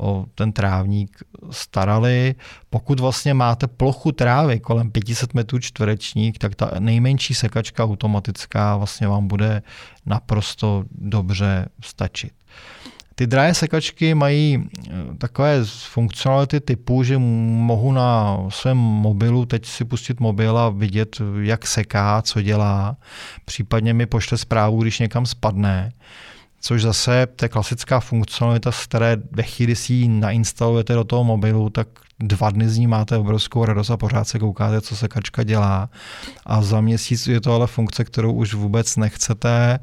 o 0.00 0.26
ten 0.34 0.52
trávník 0.52 1.18
starali. 1.50 2.34
Pokud 2.70 3.00
vlastně 3.00 3.34
máte 3.34 3.66
plochu 3.66 4.12
trávy 4.12 4.60
kolem 4.60 4.90
500 4.90 5.34
metrů 5.34 5.58
čtverečních, 5.58 6.38
tak 6.38 6.54
ta 6.54 6.70
nejmenší 6.78 7.34
sekačka 7.34 7.84
automatická 7.84 8.76
vlastně 8.76 9.08
vám 9.08 9.28
bude 9.28 9.62
naprosto 10.06 10.84
dobře 10.90 11.68
stačit. 11.84 12.32
Ty 13.14 13.26
drahé 13.26 13.54
sekačky 13.54 14.14
mají 14.14 14.58
eh, 14.58 14.90
takové 15.18 15.64
funkcionality 15.64 16.60
typu, 16.60 17.02
že 17.02 17.18
mohu 17.18 17.92
na 17.92 18.38
svém 18.48 18.76
mobilu 18.76 19.46
teď 19.46 19.66
si 19.66 19.84
pustit 19.84 20.20
mobil 20.20 20.58
a 20.58 20.70
vidět, 20.70 21.16
jak 21.40 21.66
seká, 21.66 22.22
co 22.22 22.42
dělá. 22.42 22.96
Případně 23.44 23.94
mi 23.94 24.06
pošle 24.06 24.38
zprávu, 24.38 24.82
když 24.82 24.98
někam 24.98 25.26
spadne 25.26 25.92
což 26.60 26.82
zase 26.82 27.26
je 27.42 27.48
klasická 27.48 28.00
funkcionalita, 28.00 28.72
z 28.72 28.84
které 28.86 29.16
ve 29.30 29.42
chvíli 29.42 29.76
si 29.76 29.92
ji 29.92 30.08
nainstalujete 30.08 30.94
do 30.94 31.04
toho 31.04 31.24
mobilu, 31.24 31.70
tak 31.70 31.88
dva 32.20 32.50
dny 32.50 32.68
z 32.68 32.78
ní 32.78 32.86
máte 32.86 33.16
obrovskou 33.16 33.64
radost 33.64 33.90
a 33.90 33.96
pořád 33.96 34.28
se 34.28 34.38
koukáte, 34.38 34.80
co 34.80 34.96
se 34.96 35.08
kačka 35.08 35.42
dělá. 35.42 35.90
A 36.46 36.62
za 36.62 36.80
měsíc 36.80 37.26
je 37.26 37.40
to 37.40 37.54
ale 37.54 37.66
funkce, 37.66 38.04
kterou 38.04 38.32
už 38.32 38.54
vůbec 38.54 38.96
nechcete 38.96 39.78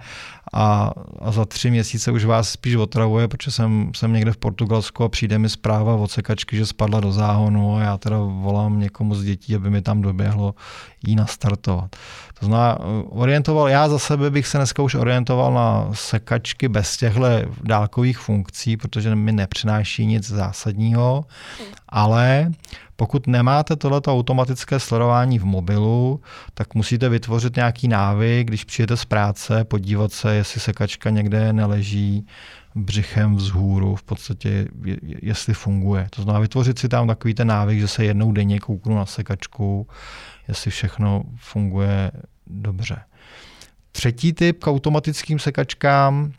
a, 0.54 0.92
a 1.20 1.32
za 1.32 1.46
tři 1.46 1.72
měsíce 1.72 2.12
už 2.12 2.26
vás 2.26 2.50
spíš 2.50 2.76
otravuje, 2.76 3.28
protože 3.28 3.52
jsem, 3.52 3.92
jsem 3.96 4.14
někde 4.14 4.32
v 4.32 4.38
Portugalsku 4.38 5.04
a 5.04 5.10
přijde 5.10 5.40
mi 5.40 5.50
zpráva 5.50 5.96
od 5.96 6.12
sekačky, 6.12 6.58
že 6.58 6.66
spadla 6.66 7.00
do 7.00 7.12
záhonu 7.12 7.76
a 7.76 7.82
já 7.82 7.98
teda 7.98 8.18
volám 8.20 8.80
někomu 8.80 9.16
z 9.16 9.24
dětí, 9.24 9.56
aby 9.56 9.70
mi 9.70 9.82
tam 9.82 10.02
doběhlo 10.02 10.56
jí 11.08 11.16
nastartovat. 11.16 11.96
To 12.40 12.46
znamená, 12.46 12.78
orientoval, 13.10 13.70
já 13.70 13.90
za 13.90 14.00
sebe 14.00 14.30
bych 14.30 14.48
se 14.48 14.58
dneska 14.58 14.84
už 14.84 14.96
orientoval 14.96 15.54
na 15.54 15.90
sekačky 15.94 16.68
bez 16.68 16.98
těchto 16.98 17.22
dálkových 17.64 18.18
funkcí, 18.18 18.78
protože 18.78 19.16
mi 19.16 19.32
nepřináší 19.32 20.06
nic 20.06 20.28
zásadního, 20.28 21.26
ale 21.90 22.52
pokud 22.96 23.28
nemáte 23.28 23.76
tohleto 23.76 24.14
automatické 24.14 24.80
sledování 24.80 25.40
v 25.40 25.46
mobilu, 25.46 26.22
tak 26.54 26.76
musíte 26.76 27.10
vytvořit 27.10 27.56
nějaký 27.56 27.88
návyk, 27.88 28.48
když 28.48 28.64
přijete 28.64 28.98
z 28.98 29.06
práce, 29.06 29.64
podívat 29.64 30.12
se, 30.12 30.36
jestli 30.36 30.62
sekačka 30.62 31.10
někde 31.10 31.54
neleží 31.54 32.28
břichem 32.76 33.36
vzhůru, 33.36 33.96
v 33.96 34.04
podstatě 34.04 34.68
jestli 35.22 35.54
funguje. 35.54 36.08
To 36.10 36.22
znamená 36.22 36.42
vytvořit 36.42 36.80
si 36.80 36.90
tam 36.90 37.08
takový 37.08 37.34
ten 37.34 37.48
návyk, 37.48 37.80
že 37.80 37.88
se 37.88 38.06
jednou 38.06 38.32
denně 38.32 38.60
kouknu 38.60 38.96
na 38.96 39.06
sekačku, 39.06 39.88
jestli 40.48 40.72
všechno 40.72 41.24
funguje 41.36 42.12
dobře. 42.48 42.98
Třetí 43.92 44.34
typ 44.34 44.60
k 44.60 44.68
automatickým 44.68 45.40
sekačkám, 45.40 46.32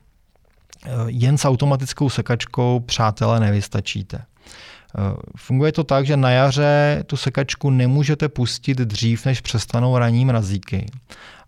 jen 1.06 1.38
s 1.38 1.44
automatickou 1.44 2.10
sekačkou, 2.10 2.80
přátelé, 2.80 3.40
nevystačíte. 3.40 4.24
Eh, 4.96 5.16
funguje 5.36 5.72
to 5.72 5.84
tak, 5.84 6.06
že 6.06 6.16
na 6.16 6.30
jaře 6.30 7.04
tu 7.06 7.16
sekačku 7.16 7.70
nemůžete 7.70 8.28
pustit 8.28 8.78
dřív, 8.78 9.26
než 9.26 9.40
přestanou 9.40 9.98
raní 9.98 10.24
mrazíky. 10.24 10.86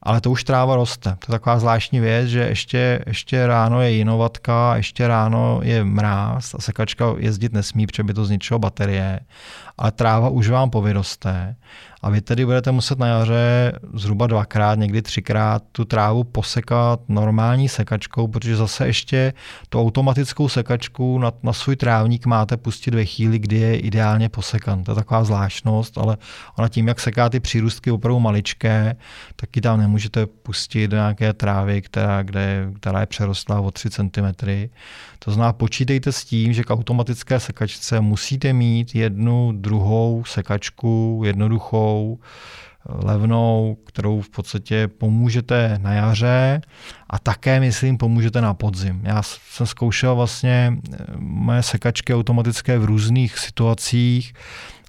Ale 0.03 0.21
to 0.21 0.31
už 0.31 0.45
tráva 0.45 0.77
roste. 0.77 1.11
To 1.11 1.33
je 1.33 1.39
taková 1.39 1.59
zvláštní 1.59 2.01
věc, 2.01 2.29
že 2.29 2.41
ještě, 2.41 3.05
ještě 3.07 3.47
ráno 3.47 3.83
je 3.83 3.91
jinovatka, 3.91 4.77
ještě 4.77 5.09
ráno 5.09 5.61
je 5.63 5.85
mráz 5.85 6.55
a 6.55 6.59
sekačka 6.59 7.15
jezdit 7.19 7.53
nesmí, 7.53 7.87
protože 7.87 8.03
by 8.03 8.15
to 8.15 8.25
zničilo 8.25 8.59
baterie. 8.59 9.21
Ale 9.79 9.91
tráva 9.93 10.29
už 10.29 10.49
vám 10.49 10.71
povyroste 10.71 11.57
a 12.03 12.11
vy 12.11 12.21
tedy 12.21 12.45
budete 12.45 12.73
muset 12.73 12.99
na 12.99 13.07
jaře 13.07 13.73
zhruba 13.95 14.27
dvakrát, 14.27 14.79
někdy 14.79 15.03
třikrát 15.03 15.63
tu 15.73 15.85
trávu 15.85 16.25
posekat 16.25 17.01
normální 17.09 17.69
sekačkou, 17.69 18.29
protože 18.29 18.57
zase 18.57 18.87
ještě 18.87 19.33
tu 19.69 19.81
automatickou 19.81 20.49
sekačku 20.49 21.19
na, 21.19 21.33
na 21.43 21.53
svůj 21.53 21.77
trávník 21.77 22.27
máte 22.27 22.57
pustit 22.57 22.95
ve 22.95 23.05
chvíli, 23.05 23.39
kdy 23.39 23.57
je 23.57 23.79
ideálně 23.79 24.29
posekan. 24.29 24.85
To 24.85 24.91
je 24.91 24.95
taková 24.95 25.25
zvláštnost, 25.25 25.99
ale 25.99 26.17
ona 26.59 26.69
tím, 26.69 26.89
jak 26.89 27.01
seká 27.01 27.29
ty 27.29 27.41
přírůstky 27.41 27.91
opravdu 27.91 28.21
maličké, 28.21 28.97
tak 29.37 29.57
ji 29.57 29.63
tam 29.63 29.81
nemůžete 29.81 30.27
pustit 30.27 30.89
do 30.89 30.97
nějaké 30.97 31.33
trávy, 31.33 31.83
která, 31.83 32.23
kde, 32.23 32.71
která 32.81 33.01
je 33.01 33.07
přerostlá 33.07 33.61
o 33.61 33.71
3 33.71 33.91
cm. 33.91 34.71
To 35.19 35.31
znamená, 35.31 35.53
počítejte 35.53 36.13
s 36.13 36.25
tím, 36.25 36.53
že 36.53 36.65
k 36.65 36.71
automatické 36.71 37.41
sekačce 37.41 38.01
musíte 38.01 38.53
mít 38.53 38.95
jednu 38.95 39.53
druhou 39.53 40.25
sekačku, 40.27 41.23
jednoduchou, 41.25 41.90
levnou, 42.89 43.77
kterou 43.87 44.21
v 44.21 44.31
podstatě 44.31 44.89
pomůžete 44.89 45.79
na 45.83 45.93
jaře 45.93 46.61
a 47.11 47.19
také, 47.19 47.61
myslím, 47.61 47.99
pomůžete 47.99 48.41
na 48.41 48.55
podzim. 48.55 49.01
Já 49.05 49.23
jsem 49.23 49.67
zkoušel 49.67 50.17
vlastně 50.17 50.73
eh, 50.93 50.97
moje 51.19 51.63
sekačky 51.63 52.15
automatické 52.15 52.79
v 52.79 52.85
různých 52.85 53.39
situacích 53.39 54.33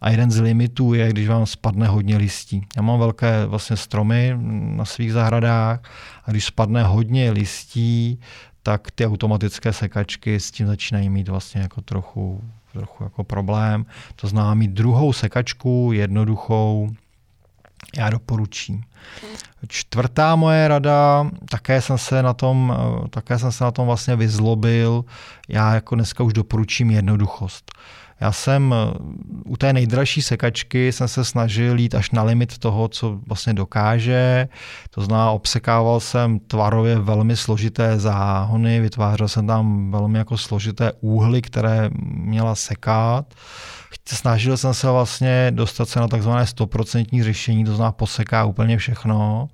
a 0.02 0.10
jeden 0.10 0.32
z 0.32 0.39
limitů 0.39 0.93
je, 0.93 1.10
když 1.10 1.28
vám 1.28 1.45
spadne 1.45 1.88
hodně 1.88 2.18
listí. 2.18 2.66
Já 2.76 2.82
mám 2.82 2.99
velké 2.99 3.45
vlastně 3.45 3.78
stromy 3.78 4.34
na 4.78 4.86
svých 4.86 5.14
zahradách 5.14 5.80
a 6.26 6.32
když 6.32 6.45
spadne 6.45 6.84
hodně 6.84 7.32
listí, 7.32 8.20
tak 8.64 8.91
ty 8.91 9.06
automatické 9.06 9.74
sekačky 9.74 10.39
s 10.39 10.52
tím 10.52 10.68
začínají 10.68 11.10
mít 11.10 11.30
vlastně 11.30 11.62
jako 11.62 11.82
trochu, 11.82 12.43
trochu 12.74 13.03
jako 13.03 13.24
problém. 13.24 13.86
To 14.15 14.28
znamená 14.28 14.53
mít 14.53 14.72
druhou 14.72 15.13
sekačku, 15.13 15.91
jednoduchou, 15.93 16.89
já 17.97 18.09
doporučím. 18.09 18.84
Čtvrtá 19.67 20.36
moje 20.36 20.67
rada, 20.67 21.30
také 21.49 21.82
jsem 21.82 21.97
se 21.97 22.24
na 22.24 22.34
tom, 22.34 22.78
také 23.09 23.39
jsem 23.39 23.51
se 23.51 23.63
na 23.63 23.72
tom 23.72 23.86
vlastně 23.86 24.15
vyzlobil, 24.15 25.05
já 25.49 25.74
jako 25.74 25.95
dneska 25.95 26.24
už 26.24 26.34
doporučím 26.34 26.91
jednoduchost. 26.91 27.72
Já 28.22 28.32
jsem 28.32 28.74
eh, 28.74 28.97
u 29.45 29.57
té 29.57 29.74
nejdražší 29.74 30.22
sekačky 30.22 30.91
jsem 30.91 31.07
se 31.07 31.26
snažil 31.26 31.80
jít 31.80 31.95
až 31.95 32.11
na 32.11 32.24
limit 32.24 32.57
toho, 32.57 32.88
co 32.88 33.19
vlastně 33.28 33.53
dokáže. 33.53 34.47
To 34.89 35.01
znamená, 35.01 35.32
obsekával 35.32 35.99
jsem 35.99 36.39
tvarově 36.39 36.99
velmi 36.99 37.38
složité 37.38 37.99
záhony, 37.99 38.80
vytvářel 38.80 39.28
jsem 39.28 39.47
tam 39.47 39.91
velmi 39.91 40.17
jako 40.17 40.38
složité 40.38 40.91
úhly, 41.01 41.41
které 41.41 41.89
měla 42.03 42.55
sekat. 42.55 43.34
Snažil 44.07 44.57
jsem 44.57 44.74
se 44.74 44.91
vlastně 44.91 45.51
dostat 45.51 45.89
se 45.89 45.99
na 45.99 46.07
takzvané 46.07 46.43
100% 46.43 47.24
řešení, 47.24 47.65
to 47.65 47.76
znamená 47.76 47.91
poseká 47.91 48.45
úplně 48.45 48.78
všechno. 48.78 49.49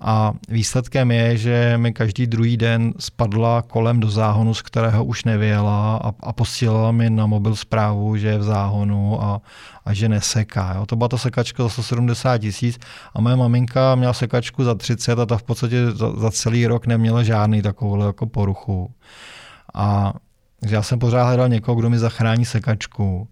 A 0.00 0.32
výsledkem 0.48 1.10
je, 1.10 1.36
že 1.36 1.74
mi 1.76 1.92
každý 1.92 2.26
druhý 2.26 2.56
den 2.56 2.94
spadla 2.98 3.62
kolem 3.62 4.00
do 4.00 4.10
záhonu, 4.10 4.54
z 4.54 4.62
kterého 4.62 5.04
už 5.04 5.24
nevěla 5.24 5.96
a, 5.96 6.12
a 6.20 6.32
posílala 6.32 6.92
mi 6.92 7.10
na 7.10 7.26
mobil 7.26 7.56
zprávu, 7.56 8.16
že 8.16 8.28
je 8.28 8.38
v 8.38 8.42
záhonu 8.42 9.22
a, 9.22 9.40
a 9.84 9.94
že 9.94 10.08
neseká. 10.08 10.74
Jo. 10.76 10.86
To 10.86 10.96
byla 10.96 11.08
ta 11.08 11.18
sekačka 11.18 11.62
za 11.62 11.68
170 11.68 12.38
tisíc 12.38 12.78
a 13.14 13.20
moje 13.20 13.36
maminka 13.36 13.94
měla 13.94 14.12
sekačku 14.12 14.64
za 14.64 14.74
30 14.74 15.18
a 15.18 15.26
ta 15.26 15.36
v 15.36 15.42
podstatě 15.42 15.90
za, 15.90 16.12
za 16.16 16.30
celý 16.30 16.66
rok 16.66 16.86
neměla 16.86 17.22
žádný 17.22 17.62
takovou 17.62 18.06
jako 18.06 18.26
poruchu. 18.26 18.90
A 19.74 20.12
já 20.68 20.82
jsem 20.82 20.98
pořád 20.98 21.24
hledal 21.24 21.48
někoho, 21.48 21.74
kdo 21.74 21.90
mi 21.90 21.98
zachrání 21.98 22.44
sekačku. 22.44 23.28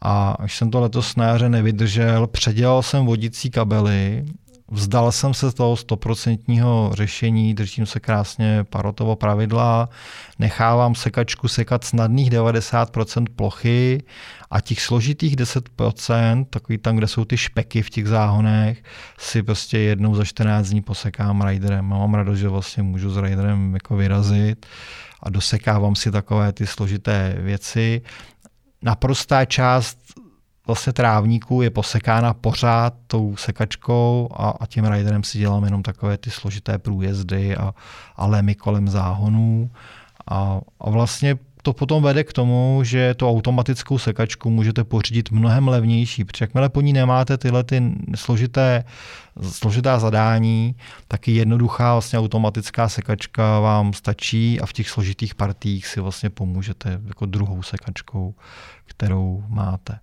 A 0.00 0.30
až 0.30 0.56
jsem 0.56 0.70
to 0.70 0.80
letos 0.80 1.16
na 1.16 1.24
jaře 1.24 1.48
nevydržel, 1.48 2.26
předělal 2.26 2.82
jsem 2.82 3.06
vodící 3.06 3.50
kabely 3.50 4.24
Vzdal 4.70 5.12
jsem 5.12 5.34
se 5.34 5.52
toho 5.52 5.76
stoprocentního 5.76 6.90
řešení, 6.94 7.54
držím 7.54 7.86
se 7.86 8.00
krásně 8.00 8.64
parotovo 8.64 9.16
pravidla, 9.16 9.88
nechávám 10.38 10.94
sekačku 10.94 11.48
sekat 11.48 11.84
snadných 11.84 12.30
90% 12.30 13.26
plochy 13.36 14.02
a 14.50 14.60
těch 14.60 14.80
složitých 14.80 15.36
10%, 15.36 16.46
takový 16.50 16.78
tam, 16.78 16.96
kde 16.96 17.06
jsou 17.06 17.24
ty 17.24 17.36
špeky 17.36 17.82
v 17.82 17.90
těch 17.90 18.08
záhonech, 18.08 18.82
si 19.18 19.42
prostě 19.42 19.78
jednou 19.78 20.14
za 20.14 20.24
14 20.24 20.68
dní 20.68 20.82
posekám 20.82 21.42
riderem. 21.42 21.84
Mám 21.84 22.14
radost, 22.14 22.38
že 22.38 22.48
vlastně 22.48 22.82
můžu 22.82 23.10
s 23.10 23.16
riderem 23.16 23.74
jako 23.74 23.96
vyrazit 23.96 24.66
a 25.22 25.30
dosekávám 25.30 25.94
si 25.94 26.10
takové 26.10 26.52
ty 26.52 26.66
složité 26.66 27.36
věci. 27.38 28.02
Naprostá 28.82 29.44
část 29.44 29.98
vlastně 30.66 30.92
trávníků 30.92 31.62
je 31.62 31.70
posekána 31.70 32.34
pořád 32.34 32.94
tou 33.06 33.36
sekačkou 33.36 34.28
a, 34.32 34.48
a 34.60 34.66
tím 34.66 34.84
riderem 34.84 35.24
si 35.24 35.38
dělám 35.38 35.64
jenom 35.64 35.82
takové 35.82 36.18
ty 36.18 36.30
složité 36.30 36.78
průjezdy 36.78 37.56
a, 37.56 37.74
a 38.16 38.26
lemy 38.26 38.54
kolem 38.54 38.88
záhonů. 38.88 39.70
A, 40.30 40.60
a 40.80 40.90
vlastně 40.90 41.38
to 41.66 41.72
potom 41.72 42.02
vede 42.02 42.24
k 42.24 42.32
tomu, 42.32 42.80
že 42.84 43.14
tu 43.14 43.28
automatickou 43.28 43.98
sekačku 43.98 44.50
můžete 44.50 44.84
pořídit 44.84 45.30
mnohem 45.30 45.68
levnější, 45.68 46.24
protože 46.24 46.42
jakmile 46.42 46.68
po 46.68 46.80
ní 46.80 46.92
nemáte 46.92 47.38
tyhle 47.38 47.64
ty 47.64 47.82
složité, 48.14 48.84
složitá 49.42 49.98
zadání, 49.98 50.74
tak 51.08 51.28
i 51.28 51.32
jednoduchá 51.32 51.92
vlastně 51.92 52.18
automatická 52.18 52.88
sekačka 52.88 53.60
vám 53.60 53.92
stačí 53.92 54.60
a 54.60 54.66
v 54.66 54.72
těch 54.72 54.90
složitých 54.90 55.34
partích 55.34 55.86
si 55.86 56.00
vlastně 56.00 56.30
pomůžete 56.30 57.00
jako 57.06 57.26
druhou 57.26 57.62
sekačkou, 57.62 58.34
kterou 58.84 59.44
máte. 59.48 59.98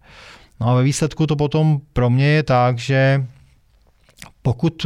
No 0.63 0.69
a 0.69 0.73
ve 0.73 0.83
výsledku 0.83 1.27
to 1.27 1.35
potom 1.35 1.81
pro 1.93 2.09
mě 2.09 2.25
je 2.25 2.43
tak, 2.43 2.79
že 2.79 3.25
pokud 4.41 4.85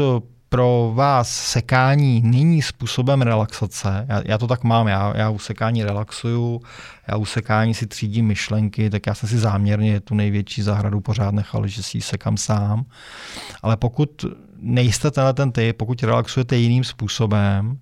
pro 0.49 0.91
vás 0.95 1.29
sekání 1.29 2.21
není 2.21 2.61
způsobem 2.61 3.21
relaxace, 3.21 4.05
já, 4.09 4.21
já 4.25 4.37
to 4.37 4.47
tak 4.47 4.63
mám, 4.63 4.87
já, 4.87 5.13
já 5.17 5.29
u 5.29 5.39
sekání 5.39 5.83
relaxuju, 5.83 6.61
já 7.07 7.17
u 7.17 7.25
sekání 7.25 7.73
si 7.73 7.87
třídím 7.87 8.27
myšlenky, 8.27 8.89
tak 8.89 9.07
já 9.07 9.13
jsem 9.13 9.29
si 9.29 9.37
záměrně 9.37 9.99
tu 9.99 10.15
největší 10.15 10.61
zahradu 10.61 11.01
pořád 11.01 11.33
nechal, 11.33 11.67
že 11.67 11.83
si 11.83 11.97
ji 11.97 12.01
sekám 12.01 12.37
sám. 12.37 12.85
Ale 13.61 13.77
pokud 13.77 14.25
nejste 14.59 15.11
tenhle 15.11 15.33
ten 15.33 15.51
typ, 15.51 15.77
pokud 15.77 16.03
relaxujete 16.03 16.55
jiným 16.57 16.83
způsobem 16.83 17.79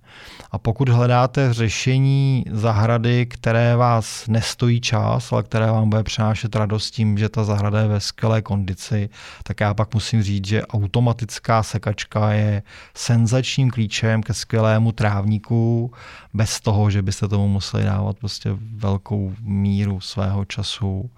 a 0.50 0.58
pokud 0.58 0.88
hledáte 0.88 1.52
řešení 1.52 2.44
zahrady, 2.50 3.26
které 3.26 3.76
vás 3.76 4.28
nestojí 4.28 4.80
čas, 4.80 5.32
ale 5.32 5.42
které 5.42 5.66
vám 5.66 5.90
bude 5.90 6.02
přinášet 6.02 6.56
radost 6.56 6.90
tím, 6.90 7.18
že 7.18 7.28
ta 7.28 7.44
zahrada 7.44 7.80
je 7.80 7.88
ve 7.88 8.00
skvělé 8.00 8.42
kondici, 8.42 9.08
tak 9.42 9.60
já 9.60 9.74
pak 9.74 9.94
musím 9.94 10.22
říct, 10.22 10.46
že 10.46 10.66
automatická 10.66 11.62
sekačka 11.62 12.32
je 12.32 12.62
senzačním 12.94 13.70
klíčem 13.70 14.22
ke 14.22 14.34
skvělému 14.34 14.92
trávníku, 14.92 15.92
bez 16.34 16.60
toho, 16.60 16.90
že 16.90 17.02
byste 17.02 17.28
tomu 17.28 17.48
museli 17.48 17.84
dávat 17.84 18.18
prostě 18.18 18.50
velkou 18.76 19.32
míru 19.40 20.00
svého 20.00 20.44
času. 20.44 21.10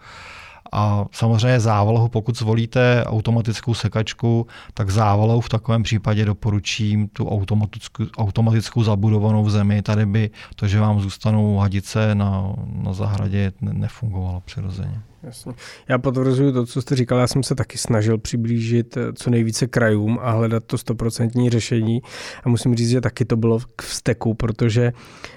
A 0.72 1.04
samozřejmě 1.12 1.60
závalohu, 1.60 2.08
pokud 2.08 2.38
zvolíte 2.38 3.04
automatickou 3.06 3.74
sekačku, 3.74 4.46
tak 4.74 4.90
závalohu 4.90 5.40
v 5.40 5.48
takovém 5.48 5.82
případě 5.82 6.24
doporučím 6.24 7.08
tu 7.08 7.28
automatickou, 7.28 8.04
automatickou 8.18 8.82
zabudovanou 8.82 9.44
v 9.44 9.50
zemi. 9.50 9.82
Tady 9.82 10.06
by 10.06 10.30
to, 10.54 10.68
že 10.68 10.80
vám 10.80 11.00
zůstanou 11.00 11.56
hadice 11.56 12.14
na, 12.14 12.52
na 12.66 12.92
zahradě, 12.92 13.52
nefungovalo 13.60 14.40
přirozeně. 14.40 15.00
Jasně. 15.22 15.52
Já 15.88 15.98
potvrzuju 15.98 16.52
to, 16.52 16.66
co 16.66 16.82
jste 16.82 16.96
říkal. 16.96 17.18
Já 17.18 17.26
jsem 17.26 17.42
se 17.42 17.54
taky 17.54 17.78
snažil 17.78 18.18
přiblížit 18.18 18.96
eh, 18.96 19.12
co 19.12 19.30
nejvíce 19.30 19.66
krajům 19.66 20.18
a 20.22 20.30
hledat 20.30 20.64
to 20.64 20.78
stoprocentní 20.78 21.50
řešení. 21.50 22.02
A 22.44 22.48
musím 22.48 22.74
říct, 22.74 22.88
že 22.88 23.00
taky 23.00 23.24
to 23.24 23.36
bylo 23.36 23.58
k 23.76 23.82
vzteku, 23.82 24.34
protože 24.34 24.92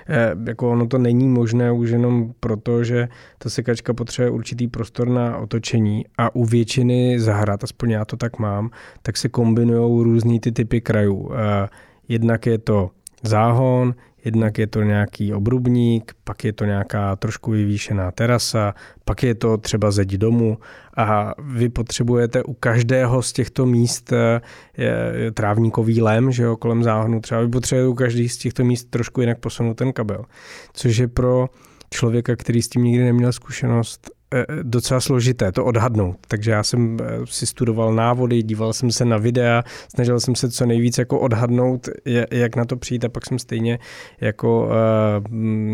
eh, 0.10 0.36
jako 0.48 0.72
ono 0.72 0.88
to 0.88 0.98
není 0.98 1.28
možné 1.28 1.72
už 1.72 1.90
jenom 1.90 2.34
proto, 2.40 2.84
že 2.84 3.08
ta 3.38 3.50
sekačka 3.50 3.94
potřebuje 3.94 4.32
určitý 4.32 4.68
prostor 4.68 5.10
na 5.10 5.38
otočení 5.38 6.06
a 6.18 6.36
u 6.36 6.46
většiny 6.46 7.20
zahrad, 7.20 7.64
aspoň 7.64 7.92
já 7.92 8.06
to 8.06 8.18
tak 8.18 8.40
mám, 8.40 8.70
tak 9.02 9.18
se 9.18 9.30
kombinují 9.30 10.04
různý 10.04 10.40
ty 10.40 10.52
typy 10.52 10.82
krajů. 10.82 11.32
Eh, 11.34 11.70
jednak 12.08 12.46
je 12.46 12.58
to 12.58 12.90
záhon, 13.24 13.96
Jednak 14.26 14.58
je 14.58 14.68
to 14.68 14.82
nějaký 14.84 15.34
obrubník, 15.34 16.14
pak 16.24 16.44
je 16.44 16.54
to 16.54 16.66
nějaká 16.66 17.16
trošku 17.16 17.52
vyvýšená 17.52 18.12
terasa, 18.12 18.74
pak 19.06 19.24
je 19.24 19.36
to 19.36 19.58
třeba 19.58 19.92
zeď 19.92 20.14
domu. 20.14 20.58
A 20.98 21.34
vy 21.40 21.70
potřebujete 21.70 22.44
u 22.44 22.54
každého 22.54 23.22
z 23.22 23.34
těchto 23.34 23.66
míst 23.66 24.14
eh, 24.14 24.42
je, 24.78 25.32
trávníkový 25.32 26.02
lem, 26.02 26.32
že 26.32 26.44
jo, 26.44 26.58
kolem 26.58 26.84
záhonu 26.84 27.20
třeba, 27.20 27.42
vy 27.42 27.48
potřebujete 27.48 27.88
u 27.88 27.94
každý 27.94 28.30
z 28.30 28.38
těchto 28.38 28.64
míst 28.64 28.90
trošku 28.90 29.22
jinak 29.22 29.40
posunout 29.40 29.74
ten 29.74 29.94
kabel, 29.94 30.26
což 30.74 30.98
je 30.98 31.08
pro 31.08 31.50
člověka, 31.90 32.36
který 32.36 32.62
s 32.62 32.70
tím 32.70 32.84
nikdy 32.84 33.04
neměl 33.04 33.32
zkušenost, 33.32 34.12
Eh, 34.12 34.21
docela 34.64 35.00
složité 35.00 35.52
to 35.52 35.66
odhadnout. 35.66 36.18
Takže 36.28 36.52
já 36.52 36.64
jsem 36.64 36.98
eh, 37.02 37.06
si 37.26 37.46
studoval 37.46 37.94
návody, 37.94 38.44
díval 38.44 38.74
jsem 38.74 38.92
se 38.92 39.06
na 39.06 39.18
videa, 39.18 39.64
snažil 39.96 40.20
jsem 40.20 40.36
se 40.36 40.52
co 40.52 40.66
nejvíc 40.66 40.98
jako 40.98 41.20
odhadnout, 41.20 41.90
jak 42.32 42.56
na 42.56 42.66
to 42.66 42.78
přijít 42.78 43.06
a 43.06 43.10
pak 43.10 43.26
jsem 43.26 43.40
stejně 43.40 43.80
jako 44.22 44.70
eh, 44.72 45.30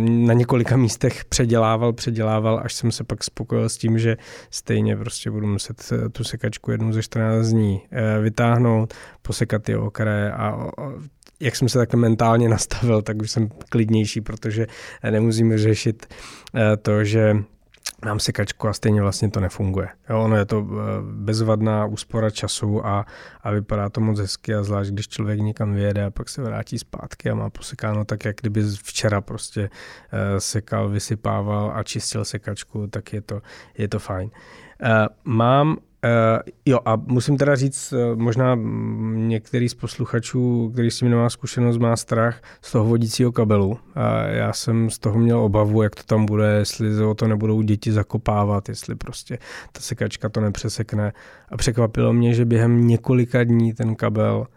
na 0.08 0.34
několika 0.34 0.78
místech 0.78 1.26
předělával, 1.26 1.94
předělával, 1.94 2.62
až 2.64 2.74
jsem 2.74 2.92
se 2.92 3.04
pak 3.04 3.24
spokojil 3.24 3.70
s 3.70 3.78
tím, 3.78 4.00
že 4.00 4.18
stejně 4.50 4.98
prostě 4.98 5.32
budu 5.32 5.48
muset 5.48 5.94
tu 6.12 6.24
sekačku 6.24 6.72
jednu 6.72 6.94
ze 6.94 7.04
14 7.04 7.48
dní 7.48 7.82
vytáhnout, 8.22 8.94
posekat 9.22 9.64
ty 9.64 9.76
okraje 9.76 10.32
a 10.32 10.68
jak 11.40 11.56
jsem 11.56 11.70
se 11.70 11.78
takhle 11.78 12.00
mentálně 12.00 12.50
nastavil, 12.50 13.02
tak 13.02 13.22
už 13.22 13.32
jsem 13.32 13.50
klidnější, 13.70 14.22
protože 14.22 14.68
nemusím 15.10 15.58
řešit 15.58 16.06
to, 16.82 17.04
že 17.04 17.36
mám 18.06 18.20
sekačku 18.20 18.68
a 18.68 18.74
stejně 18.74 19.02
vlastně 19.02 19.30
to 19.30 19.40
nefunguje. 19.40 19.88
Jo, 20.10 20.24
ono 20.24 20.36
je 20.36 20.46
to 20.46 20.68
eh, 20.70 20.76
bezvadná 21.02 21.86
úspora 21.86 22.30
času 22.30 22.86
a, 22.86 23.06
a 23.42 23.52
vypadá 23.52 23.90
to 23.90 24.02
moc 24.02 24.20
hezky 24.20 24.56
a 24.56 24.64
zvlášť, 24.64 24.92
když 24.92 25.08
člověk 25.08 25.40
někam 25.40 25.74
vyjede 25.74 26.06
a 26.06 26.10
pak 26.10 26.30
se 26.30 26.42
vrátí 26.42 26.80
zpátky 26.80 27.30
a 27.30 27.36
má 27.36 27.50
posekáno 27.50 28.06
tak, 28.06 28.26
jak 28.26 28.36
kdyby 28.42 28.64
včera 28.84 29.22
prostě 29.22 29.62
uh, 29.62 30.20
sekal, 30.38 30.90
vysypával 30.90 31.72
a 31.76 31.84
čistil 31.84 32.26
sekačku, 32.26 32.88
tak 32.88 33.14
je 33.14 33.22
to, 33.22 33.42
je 33.78 33.88
to 33.88 34.00
fajn. 34.00 34.30
Uh, 34.30 34.90
mám 35.24 35.78
Uh, 36.08 36.42
jo 36.66 36.80
a 36.86 36.96
musím 36.96 37.38
teda 37.38 37.56
říct, 37.56 37.94
uh, 37.94 38.16
možná 38.16 38.58
některý 39.14 39.70
z 39.70 39.74
posluchačů, 39.74 40.70
který 40.74 40.92
s 40.92 41.00
tím 41.00 41.10
nemá 41.10 41.30
zkušenost, 41.30 41.78
má 41.78 41.96
strach 41.96 42.42
z 42.62 42.72
toho 42.72 42.86
vodícího 42.86 43.32
kabelu. 43.32 43.80
A 43.96 44.24
já 44.24 44.54
jsem 44.54 44.90
z 44.90 45.00
toho 45.00 45.20
měl 45.20 45.40
obavu, 45.40 45.82
jak 45.82 45.96
to 45.96 46.04
tam 46.04 46.26
bude, 46.26 46.48
jestli 46.48 47.04
o 47.04 47.14
to 47.14 47.28
nebudou 47.28 47.62
děti 47.62 47.92
zakopávat, 47.92 48.70
jestli 48.70 48.96
prostě 48.96 49.38
ta 49.72 49.82
sekačka 49.82 50.30
to 50.30 50.42
nepřesekne. 50.42 51.14
A 51.50 51.58
překvapilo 51.58 52.14
mě, 52.14 52.34
že 52.34 52.46
během 52.46 52.88
několika 52.88 53.44
dní 53.44 53.74
ten 53.74 53.96
kabel 53.96 54.48
Eh, 54.48 54.57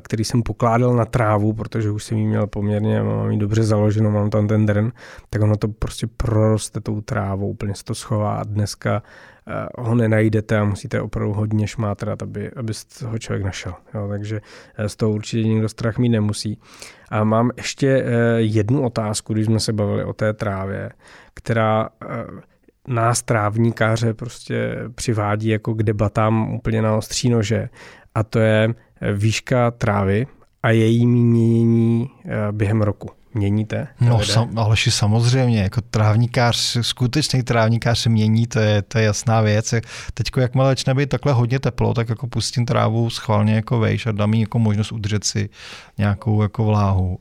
který 0.00 0.24
jsem 0.24 0.42
pokládal 0.42 0.96
na 0.96 1.04
trávu, 1.04 1.52
protože 1.52 1.90
už 1.90 2.04
jsem 2.04 2.18
ji 2.18 2.26
měl 2.26 2.46
poměrně, 2.46 3.02
mám 3.02 3.30
ji 3.30 3.38
dobře 3.38 3.62
založenou, 3.62 4.10
mám 4.10 4.30
tam 4.30 4.48
ten 4.48 4.66
drn, 4.66 4.88
tak 5.30 5.42
ono 5.42 5.56
to 5.56 5.68
prostě 5.68 6.06
proroste 6.06 6.80
tou 6.80 7.00
trávou, 7.00 7.48
úplně 7.48 7.74
se 7.74 7.84
to 7.84 7.94
schová 7.94 8.34
a 8.34 8.44
dneska 8.44 9.02
eh, 9.46 9.82
ho 9.82 9.94
nenajdete 9.94 10.58
a 10.58 10.64
musíte 10.64 11.00
opravdu 11.00 11.32
hodně 11.32 11.66
šmátrat, 11.66 12.22
aby, 12.22 12.50
aby 12.50 12.72
ho 13.06 13.18
člověk 13.18 13.44
našel. 13.44 13.74
Jo, 13.94 14.08
takže 14.08 14.40
eh, 14.76 14.88
z 14.88 14.96
toho 14.96 15.12
určitě 15.12 15.48
někdo 15.48 15.68
strach 15.68 15.98
mít 15.98 16.08
nemusí. 16.08 16.58
A 17.10 17.24
mám 17.24 17.50
ještě 17.56 18.04
jednu 18.36 18.82
otázku, 18.82 19.32
když 19.32 19.46
jsme 19.46 19.60
se 19.60 19.72
bavili 19.72 20.04
o 20.04 20.12
té 20.12 20.32
trávě, 20.32 20.90
která 21.34 21.88
nás 22.88 23.22
trávníkáře 23.22 24.14
prostě 24.14 24.76
přivádí 24.94 25.48
jako 25.48 25.74
k 25.74 25.82
debatám 25.82 26.54
úplně 26.54 26.82
na 26.82 26.96
ostří 26.96 27.28
nože. 27.28 27.68
A 28.14 28.22
to 28.22 28.38
je, 28.38 28.74
výška 29.14 29.70
trávy 29.70 30.26
a 30.62 30.70
její 30.70 31.06
měnění 31.06 32.10
eh, 32.24 32.52
během 32.52 32.82
roku. 32.82 33.21
Měníte? 33.34 33.88
No, 34.00 34.24
sam, 34.24 34.58
Aleši, 34.58 34.90
samozřejmě, 34.90 35.62
jako 35.62 35.80
trávníkář, 35.80 36.76
skutečný 36.80 37.42
trávníkář 37.42 37.98
se 37.98 38.08
mění, 38.08 38.46
to 38.46 38.58
je, 38.58 38.82
to 38.82 38.98
je 38.98 39.04
jasná 39.04 39.40
věc. 39.40 39.74
Teď, 40.14 40.26
jakmile 40.36 40.68
začne 40.68 40.94
být 40.94 41.08
takhle 41.08 41.32
hodně 41.32 41.58
teplo, 41.58 41.94
tak 41.94 42.08
jako 42.08 42.26
pustím 42.26 42.66
trávu 42.66 43.10
schválně 43.10 43.54
jako 43.54 43.78
vejš 43.78 44.06
a 44.06 44.12
dám 44.12 44.34
jí 44.34 44.40
jako 44.40 44.58
možnost 44.58 44.92
udržet 44.92 45.24
si 45.24 45.48
nějakou 45.98 46.42
jako 46.42 46.64
vláhu. 46.64 47.18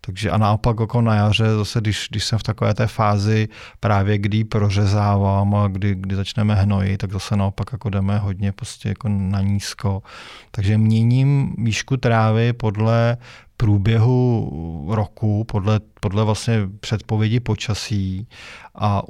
Takže 0.00 0.30
a 0.30 0.38
naopak 0.38 0.76
jako 0.80 1.00
na 1.00 1.14
jaře, 1.14 1.44
zase 1.56 1.80
když, 1.80 2.06
když 2.10 2.24
jsem 2.24 2.38
v 2.38 2.42
takové 2.42 2.74
té 2.74 2.86
fázi 2.86 3.48
právě 3.80 4.18
kdy 4.18 4.44
prořezávám 4.44 5.54
a 5.54 5.68
kdy, 5.68 5.94
kdy 5.94 6.16
začneme 6.16 6.54
hnojit, 6.54 6.98
tak 6.98 7.12
zase 7.12 7.36
naopak 7.36 7.68
jako 7.72 7.90
jdeme 7.90 8.18
hodně 8.18 8.52
prostě 8.52 8.88
jako 8.88 9.08
na 9.08 9.40
nízko. 9.40 10.02
Takže 10.50 10.78
měním 10.78 11.54
výšku 11.58 11.96
trávy 11.96 12.52
podle 12.52 13.16
průběhu 13.56 14.86
roku, 14.90 15.44
podle, 15.44 15.80
podle 16.04 16.24
vlastně 16.24 16.68
předpovědi 16.80 17.40
počasí 17.40 18.26
a 18.74 19.02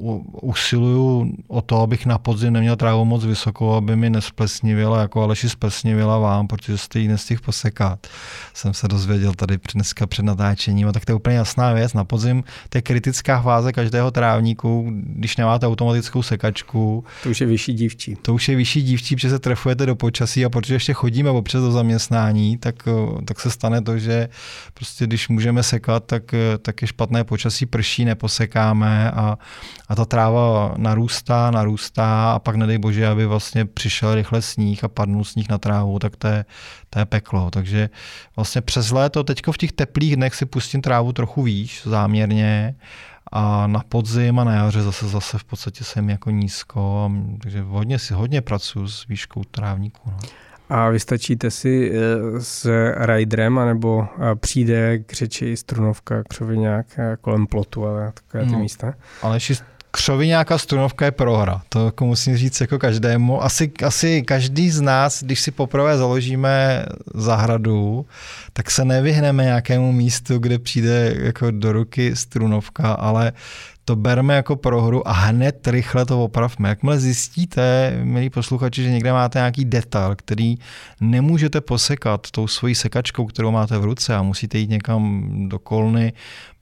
usiluju 0.42 1.32
o 1.49 1.62
to, 1.62 1.80
abych 1.80 2.07
na 2.07 2.18
podzim 2.18 2.53
neměl 2.53 2.76
trávu 2.76 3.05
moc 3.05 3.24
vysokou, 3.24 3.72
aby 3.72 3.97
mi 3.97 4.11
nesplesnivila, 4.11 5.01
jako 5.01 5.22
Aleši 5.22 5.49
splesnivila 5.49 6.18
vám, 6.18 6.47
protože 6.47 6.78
jste 6.78 6.99
ji 6.99 7.09
nestihl 7.09 7.40
posekat. 7.45 8.07
Jsem 8.55 8.74
se 8.74 8.88
dozvěděl 8.88 9.34
tady 9.34 9.59
dneska 9.74 10.07
před 10.07 10.24
natáčením, 10.24 10.88
a 10.88 10.92
tak 10.92 11.05
to 11.05 11.12
je 11.12 11.16
úplně 11.16 11.36
jasná 11.36 11.72
věc. 11.72 11.95
Na 11.95 12.05
podzim 12.05 12.45
to 12.68 12.78
je 12.78 12.82
kritická 12.82 13.42
fáze 13.42 13.72
každého 13.72 14.11
trávníku, 14.11 14.92
když 14.92 15.36
nemáte 15.36 15.66
automatickou 15.66 16.22
sekačku. 16.22 17.05
To 17.22 17.30
už 17.30 17.40
je 17.40 17.47
vyšší 17.47 17.72
dívčí. 17.72 18.16
To 18.22 18.34
už 18.34 18.49
je 18.49 18.57
vyšší 18.57 18.82
dívčí, 18.82 19.16
protože 19.16 19.30
se 19.30 19.38
trefujete 19.38 19.86
do 19.86 19.97
počasí 19.97 20.45
a 20.45 20.51
protože 20.51 20.74
ještě 20.74 20.92
chodíme 20.92 21.30
občas 21.30 21.62
do 21.62 21.72
zaměstnání, 21.72 22.59
tak, 22.59 22.74
tak 23.24 23.40
se 23.40 23.51
stane 23.51 23.82
to, 23.82 23.99
že 23.99 24.28
prostě 24.74 25.07
když 25.07 25.28
můžeme 25.28 25.62
sekat, 25.62 26.05
tak, 26.07 26.22
tak 26.62 26.82
je 26.85 26.89
špatné 26.89 27.24
počasí, 27.24 27.66
prší, 27.66 28.05
neposekáme 28.05 29.11
a 29.11 29.39
a 29.89 29.95
ta 29.95 30.05
tráva 30.05 30.74
narůstá, 30.76 31.51
narůstá 31.51 32.32
a 32.32 32.39
pak 32.39 32.57
nedej 32.57 32.78
bože, 32.78 33.07
aby 33.07 33.26
vlastně 33.26 33.64
přišel 33.64 34.14
rychle 34.14 34.43
sníh 34.43 34.85
a 34.85 34.89
padnul 34.89 35.24
sníh 35.24 35.49
na 35.49 35.59
trávu, 35.59 35.99
tak 35.99 36.16
to 36.16 36.26
je, 36.26 36.45
to 36.91 36.99
je 36.99 37.05
peklo. 37.05 37.51
Takže 37.51 37.91
vlastně 38.37 38.61
přes 38.61 38.91
léto, 38.91 39.24
teďko 39.24 39.53
v 39.53 39.59
těch 39.59 39.72
teplých 39.72 40.16
dnech 40.16 40.35
si 40.35 40.47
pustím 40.47 40.82
trávu 40.82 41.12
trochu 41.12 41.43
výš 41.43 41.82
záměrně 41.85 42.74
a 43.32 43.66
na 43.66 43.80
podzim 43.89 44.39
a 44.39 44.45
na 44.45 44.55
jaře 44.55 44.82
zase 44.82 45.09
zase 45.09 45.39
v 45.39 45.45
podstatě 45.45 45.85
jsem 45.85 46.11
jako 46.11 46.30
nízko, 46.30 47.11
takže 47.43 47.62
hodně 47.62 47.99
si 47.99 48.14
hodně 48.14 48.41
pracuji 48.41 48.89
s 48.89 49.07
výškou 49.07 49.45
trávníku. 49.45 50.11
No. 50.11 50.18
A 50.68 50.88
vystačíte 50.88 51.50
si 51.50 51.92
eh, 51.92 52.40
s 52.40 52.70
riderem, 52.98 53.58
anebo 53.58 54.06
eh, 54.06 54.34
přijde 54.34 54.98
k 54.98 55.12
řeči 55.12 55.56
strunovka, 55.56 56.22
křoviňák 56.28 56.86
eh, 56.98 57.16
kolem 57.20 57.46
plotu 57.46 57.86
a 57.86 58.12
takové 58.12 58.44
ty 58.44 58.52
no, 58.52 58.58
místa? 58.58 58.94
Ale 59.22 59.40
Křoviňáka 59.90 60.58
strunovka 60.58 61.04
je 61.04 61.10
prohra, 61.10 61.62
to 61.68 61.86
jako 61.86 62.06
musím 62.06 62.36
říct 62.36 62.60
jako 62.60 62.78
každému. 62.78 63.42
Asi, 63.44 63.72
asi 63.86 64.22
každý 64.22 64.70
z 64.70 64.80
nás, 64.80 65.22
když 65.22 65.40
si 65.40 65.50
poprvé 65.50 65.98
založíme 65.98 66.86
zahradu, 67.14 68.06
tak 68.52 68.70
se 68.70 68.84
nevyhneme 68.84 69.44
nějakému 69.44 69.92
místu, 69.92 70.38
kde 70.38 70.58
přijde 70.58 71.14
jako 71.18 71.50
do 71.50 71.72
ruky 71.72 72.16
strunovka, 72.16 72.92
ale 72.92 73.32
to 73.85 73.97
berme 73.97 74.35
jako 74.35 74.57
prohru 74.57 75.09
a 75.09 75.12
hned 75.12 75.66
rychle 75.66 76.07
to 76.07 76.24
opravme. 76.24 76.68
Jakmile 76.68 77.01
zjistíte, 77.01 77.93
milí 78.05 78.30
posluchači, 78.30 78.82
že 78.82 78.91
někde 78.91 79.12
máte 79.12 79.39
nějaký 79.39 79.64
detail, 79.64 80.14
který 80.16 80.55
nemůžete 81.01 81.61
posekat 81.61 82.30
tou 82.30 82.47
svojí 82.47 82.74
sekačkou, 82.74 83.26
kterou 83.26 83.51
máte 83.51 83.78
v 83.78 83.85
ruce 83.85 84.14
a 84.14 84.22
musíte 84.22 84.59
jít 84.59 84.70
někam 84.70 85.22
do 85.49 85.59
kolny 85.59 86.12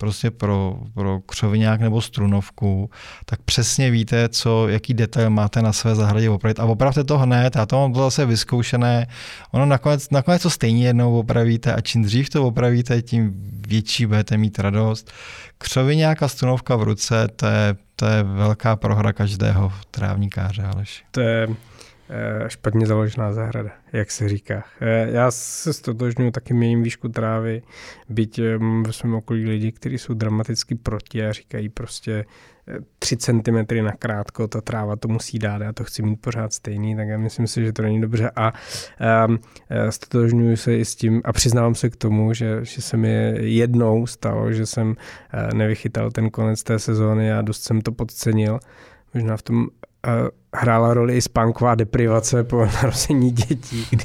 prostě 0.03 0.31
pro, 0.31 0.79
pro 0.95 1.21
křoviňák 1.21 1.81
nebo 1.81 2.01
strunovku, 2.01 2.91
tak 3.25 3.43
přesně 3.43 3.91
víte, 3.91 4.29
co, 4.29 4.69
jaký 4.69 4.95
detail 4.95 5.31
máte 5.31 5.63
na 5.63 5.73
své 5.73 5.95
zahradě 5.95 6.31
opravit. 6.31 6.61
A 6.61 6.65
opravte 6.65 7.05
to 7.05 7.19
hned, 7.19 7.57
já 7.57 7.67
to 7.67 7.77
mám 7.77 7.95
zase 7.95 8.27
vyzkoušené. 8.27 9.07
Ono 9.51 9.67
nakonec, 9.67 10.11
nakonec 10.11 10.43
to 10.43 10.51
stejně 10.51 10.87
jednou 10.87 11.19
opravíte 11.19 11.75
a 11.75 11.81
čím 11.81 12.03
dřív 12.03 12.31
to 12.31 12.47
opravíte, 12.47 13.03
tím 13.03 13.33
větší 13.69 14.07
budete 14.07 14.37
mít 14.37 14.59
radost. 14.59 15.13
Křoviňák 15.59 16.23
a 16.23 16.29
strunovka 16.29 16.77
v 16.77 16.83
ruce, 16.83 17.29
to 17.37 17.47
je, 17.47 17.77
to 17.97 18.07
je 18.07 18.23
velká 18.23 18.77
prohra 18.77 19.13
každého 19.13 19.73
trávníkáře, 19.91 20.63
Aleš. 20.63 21.05
To 21.11 21.21
je 21.21 21.49
špatně 22.49 22.87
založená 22.87 23.33
zahrada, 23.33 23.71
jak 23.93 24.11
se 24.11 24.29
říká. 24.29 24.65
Eh, 24.81 25.09
já 25.11 25.31
se 25.31 25.73
stotožňuji 25.73 26.31
taky 26.31 26.55
měním 26.55 26.83
výšku 26.83 27.09
trávy, 27.09 27.63
byť 28.09 28.39
eh, 28.39 28.59
ve 28.87 28.93
svém 28.93 29.15
okolí 29.15 29.45
lidi, 29.45 29.73
kteří 29.73 29.99
jsou 29.99 30.15
dramaticky 30.15 30.75
proti 30.75 31.27
a 31.27 31.33
říkají 31.33 31.69
prostě 31.69 32.25
3 32.99 33.17
cm 33.17 33.85
na 33.85 33.93
krátko, 33.93 34.49
ta 34.49 34.61
tráva 34.61 34.97
to 34.97 35.09
musí 35.09 35.39
dát, 35.39 35.63
já 35.63 35.73
to 35.73 35.85
chci 35.85 36.03
mít 36.03 36.17
pořád 36.17 36.53
stejný, 36.53 36.97
tak 36.97 37.09
já 37.09 37.19
myslím 37.19 37.47
si, 37.47 37.65
že 37.65 37.73
to 37.73 37.83
není 37.83 38.01
dobře 38.01 38.31
a 38.37 38.53
um, 39.29 39.39
stotožňuji 39.91 40.57
se 40.57 40.77
i 40.77 40.85
s 40.85 40.95
tím 40.95 41.21
a 41.25 41.33
přiznávám 41.33 41.75
se 41.75 41.91
k 41.91 41.97
tomu, 41.97 42.35
že, 42.35 42.59
že 42.63 42.83
se 42.83 42.97
mi 42.97 43.35
jednou 43.39 44.07
stalo, 44.07 44.53
že 44.53 44.67
jsem 44.67 44.89
uh, 44.89 45.55
nevychytal 45.55 46.11
ten 46.11 46.31
konec 46.31 46.63
té 46.63 46.79
sezóny 46.79 47.33
a 47.33 47.43
dost 47.43 47.63
jsem 47.63 47.81
to 47.81 47.93
podcenil. 47.93 48.59
Možná 49.15 49.37
v 49.37 49.43
tom 49.43 49.67
hrála 50.55 50.95
roli 50.95 51.17
i 51.17 51.21
spánková 51.21 51.75
deprivace 51.75 52.45
po 52.45 52.67
narození 52.83 53.31
dětí, 53.31 53.87
kdy, 53.91 54.05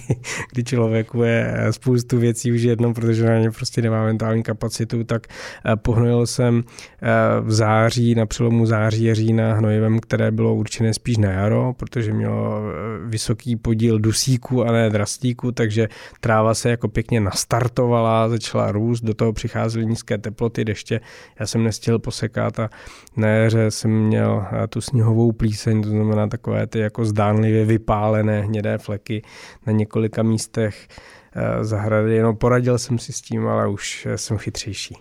kdy 0.52 0.64
člověku 0.64 1.24
je 1.24 1.68
spoustu 1.72 2.18
věcí 2.18 2.52
už 2.52 2.62
jedno, 2.62 2.94
protože 2.94 3.26
na 3.26 3.40
ně 3.40 3.52
prostě 3.52 3.82
nemá 3.82 4.04
mentální 4.04 4.44
kapacitu, 4.44 5.04
tak 5.04 5.28
eh, 5.28 5.76
pohnojil 5.76 6.26
jsem 6.26 6.64
eh, 7.02 7.08
v 7.42 7.52
září, 7.52 8.16
na 8.16 8.26
přelomu 8.26 8.66
září 8.66 9.12
a 9.12 9.14
října 9.14 9.54
hnojivem, 9.54 10.00
které 10.00 10.32
bylo 10.32 10.56
určené 10.56 10.94
spíš 10.94 11.18
na 11.18 11.32
jaro, 11.32 11.74
protože 11.74 12.14
mělo 12.14 12.62
eh, 12.62 12.74
vysoký 13.08 13.56
podíl 13.56 14.00
dusíku 14.00 14.64
a 14.64 14.72
ne 14.72 14.90
drastíku, 14.90 15.52
takže 15.52 15.88
tráva 16.20 16.54
se 16.54 16.70
jako 16.70 16.88
pěkně 16.88 17.20
nastartovala, 17.20 18.30
začala 18.30 18.72
růst, 18.72 19.02
do 19.02 19.14
toho 19.14 19.34
přicházely 19.34 19.86
nízké 19.86 20.18
teploty, 20.18 20.66
deště, 20.66 21.02
já 21.40 21.48
jsem 21.48 21.64
nestihl 21.64 22.00
posekat 22.00 22.60
a 22.60 22.70
na 23.18 23.28
jaře 23.28 23.72
jsem 23.72 23.92
měl 23.92 24.46
tu 24.70 24.82
sněhovou 24.82 25.32
plíseň, 25.32 25.82
to 25.82 25.90
znamená 25.90 26.28
takové 26.38 26.68
ty 26.68 26.80
jako 26.80 27.06
zdánlivě 27.06 27.66
vypálené 27.66 28.42
hnědé 28.42 28.78
fleky 28.78 29.22
na 29.66 29.74
několika 29.74 30.24
místech 30.24 30.88
eh, 31.36 31.64
zahrady. 31.66 32.22
No 32.22 32.34
poradil 32.34 32.78
jsem 32.78 33.00
si 33.00 33.14
s 33.14 33.22
tím, 33.22 33.48
ale 33.48 33.68
už 33.68 34.08
jsem 34.16 34.38
chytřejší. 34.38 34.96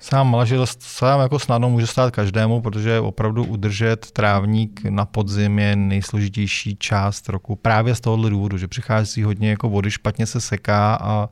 Sám 0.00 0.36
že 0.44 0.56
sám 0.78 1.20
jako 1.20 1.38
snadno 1.38 1.70
může 1.70 1.86
stát 1.86 2.14
každému, 2.14 2.60
protože 2.60 3.00
opravdu 3.00 3.44
udržet 3.44 4.10
trávník 4.10 4.80
na 4.90 5.04
podzim 5.04 5.58
je 5.58 5.76
nejsložitější 5.76 6.76
část 6.76 7.28
roku. 7.28 7.56
Právě 7.56 7.94
z 7.94 8.00
tohohle 8.00 8.30
důvodu, 8.30 8.58
že 8.58 8.68
přichází 8.68 9.22
hodně 9.22 9.50
jako 9.50 9.68
vody, 9.68 9.90
špatně 9.90 10.26
se 10.26 10.40
seká 10.40 10.98
a 11.02 11.28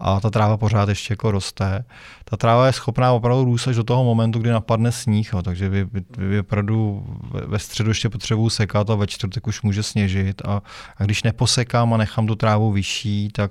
a 0.00 0.20
ta 0.20 0.30
tráva 0.30 0.56
pořád 0.56 0.88
ještě 0.88 1.12
jako 1.12 1.30
roste. 1.30 1.84
Ta 2.24 2.36
tráva 2.36 2.66
je 2.66 2.72
schopná 2.72 3.12
opravdu 3.12 3.44
růst 3.44 3.68
až 3.68 3.76
do 3.76 3.84
toho 3.84 4.04
momentu, 4.04 4.38
kdy 4.38 4.50
napadne 4.50 4.92
sníh, 4.92 5.32
jo, 5.32 5.42
takže 5.42 5.68
vy, 5.68 5.84
vy, 5.84 6.04
vy 6.18 6.40
opravdu 6.40 7.06
ve 7.46 7.58
středu 7.58 7.90
ještě 7.90 8.08
potřebuju 8.08 8.50
sekat 8.50 8.90
a 8.90 8.94
ve 8.94 9.06
čtvrtek 9.06 9.46
už 9.46 9.62
může 9.62 9.82
sněžit 9.82 10.42
a, 10.44 10.62
a 10.96 11.04
když 11.04 11.22
neposekám 11.22 11.94
a 11.94 11.96
nechám 11.96 12.26
tu 12.26 12.34
trávu 12.34 12.72
vyšší, 12.72 13.28
tak 13.32 13.50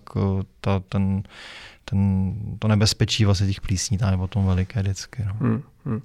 ta, 0.62 0.80
ten, 0.80 1.24
ten, 1.86 2.34
to 2.60 2.68
nebezpečí 2.68 3.26
vlastně 3.26 3.48
těch 3.48 3.62
plísní 3.62 3.98
tam 3.98 4.12
je 4.12 4.18
potom 4.18 4.46
veliké 4.46 4.82
vždycky. 4.82 5.26
No. 5.26 5.34
Hmm, 5.40 5.62
hmm. 5.90 6.02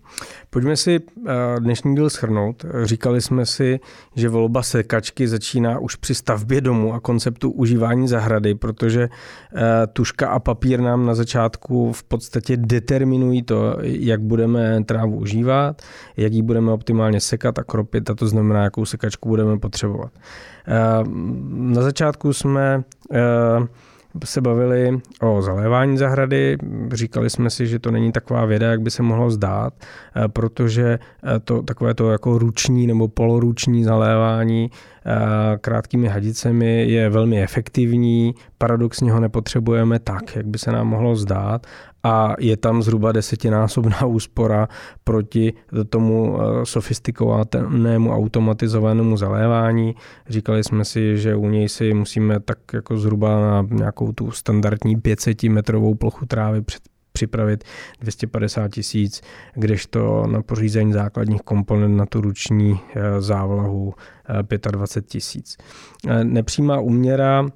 Pojďme 0.51 0.76
si 0.76 1.01
eh, 1.01 1.32
dnešní 1.59 1.95
díl 1.95 2.11
schrnout. 2.11 2.64
Říkali 2.82 3.20
jsme 3.20 3.47
si, 3.47 3.80
že 4.14 4.28
volba 4.28 4.62
sekačky 4.62 5.28
začíná 5.28 5.78
už 5.78 5.97
při 5.97 6.14
stavbě 6.14 6.61
domu 6.61 6.95
a 6.95 7.01
konceptu 7.01 7.51
užívání 7.51 8.09
zahrady, 8.09 8.55
protože 8.55 9.09
eh, 9.57 9.87
tuška 9.93 10.28
a 10.28 10.39
papír 10.39 10.80
nám 10.80 11.07
na 11.07 11.14
začátku 11.14 11.93
v 11.93 12.05
podstatě 12.05 12.57
determinují 12.57 13.43
to, 13.43 13.76
jak 13.82 14.20
budeme 14.20 14.85
trávu 14.85 15.16
užívat, 15.16 15.82
jak 16.16 16.32
ji 16.32 16.43
budeme 16.43 16.72
optimálně 16.72 17.20
sekat 17.20 17.59
a 17.59 17.64
kropit, 17.64 18.11
a 18.11 18.14
to 18.14 18.26
znamená, 18.26 18.62
jakou 18.62 18.85
sekačku 18.85 19.28
budeme 19.28 19.59
potřebovat. 19.59 20.12
Eh, 20.66 21.05
na 21.49 21.82
začátku 21.82 22.32
jsme 22.32 22.85
se 24.24 24.40
bavili 24.40 25.00
o 25.22 25.42
zalévání 25.42 25.98
zahrady. 25.98 26.58
Říkali 26.92 27.30
jsme 27.30 27.50
si, 27.50 27.66
že 27.66 27.78
to 27.78 27.90
není 27.90 28.12
taková 28.12 28.44
věda, 28.44 28.70
jak 28.70 28.80
by 28.80 28.90
se 28.90 29.02
mohlo 29.02 29.30
zdát, 29.30 29.74
eh, 30.16 30.28
protože 30.28 30.98
eh, 30.98 31.40
to 31.40 31.62
takové 31.62 31.94
to 31.94 32.10
jako 32.10 32.38
ruční 32.38 32.86
nebo 32.86 33.08
poloruční 33.08 33.84
zalévání 33.84 34.70
eh, 35.06 35.58
krátkými 35.58 36.08
hadicemi 36.08 36.86
je 36.88 37.10
velmi 37.10 37.42
efektivní, 37.42 38.34
paradoxně 38.58 39.12
ho 39.12 39.20
nepotřebujeme 39.20 39.98
tak, 39.98 40.36
jak 40.36 40.46
by 40.46 40.58
se 40.58 40.72
nám 40.72 40.86
mohlo 40.86 41.16
zdát 41.16 41.66
a 42.05 42.34
je 42.38 42.57
tam 42.57 42.82
zhruba 42.82 43.12
desetinásobná 43.12 44.05
úspora 44.07 44.68
proti 45.05 45.52
tomu 45.88 46.38
eh, 46.38 46.66
sofistikovanému 46.66 48.12
automatizovanému 48.12 49.16
zalévání. 49.16 49.94
Říkali 50.28 50.64
jsme 50.64 50.84
si, 50.84 51.18
že 51.18 51.34
u 51.34 51.48
něj 51.48 51.68
si 51.68 51.94
musíme 51.94 52.40
tak 52.40 52.59
jako 52.72 52.96
zhruba 52.96 53.40
na 53.40 53.66
nějakou 53.70 54.12
tu 54.12 54.30
standardní 54.30 55.00
500 55.00 55.42
metrovou 55.42 55.94
plochu 55.94 56.26
trávy 56.26 56.62
před 56.62 56.82
připravit 57.12 57.64
250 58.00 58.72
tisíc, 58.72 59.22
kdežto 59.55 60.26
na 60.26 60.42
pořízení 60.42 60.92
základních 60.92 61.42
komponent 61.42 61.96
na 61.96 62.07
tu 62.07 62.20
ruční 62.20 62.80
eh, 62.94 63.20
závlahu 63.20 63.94
25 64.70 65.05
eh, 65.05 65.09
tisíc. 65.09 65.57
Nepřímá 66.22 66.80
úměra 66.80 67.46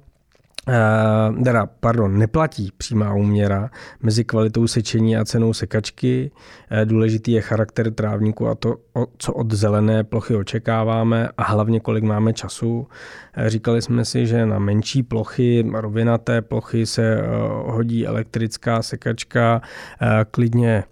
teda, 1.43 1.65
pardon, 1.79 2.17
neplatí 2.17 2.71
přímá 2.77 3.13
úměra 3.13 3.69
mezi 4.01 4.23
kvalitou 4.23 4.67
sečení 4.67 5.17
a 5.17 5.25
cenou 5.25 5.53
sekačky. 5.53 6.31
Uh, 6.71 6.85
důležitý 6.85 7.31
je 7.31 7.41
charakter 7.41 7.93
trávníku 7.93 8.47
a 8.47 8.55
to, 8.55 8.75
co 9.17 9.33
od 9.33 9.51
zelené 9.51 10.03
plochy 10.03 10.35
očekáváme 10.35 11.29
a 11.37 11.43
hlavně 11.43 11.79
kolik 11.79 12.03
máme 12.03 12.33
času. 12.33 12.79
Uh, 12.79 12.87
říkali 13.47 13.81
jsme 13.81 14.05
si, 14.05 14.27
že 14.27 14.45
na 14.45 14.59
menší 14.59 15.03
plochy, 15.03 15.65
rovinaté 15.73 16.41
plochy 16.41 16.85
se 16.85 17.23
hodí 17.65 18.07
elektrická 18.07 18.81
sekačka 18.81 19.61
klidně 20.31 20.83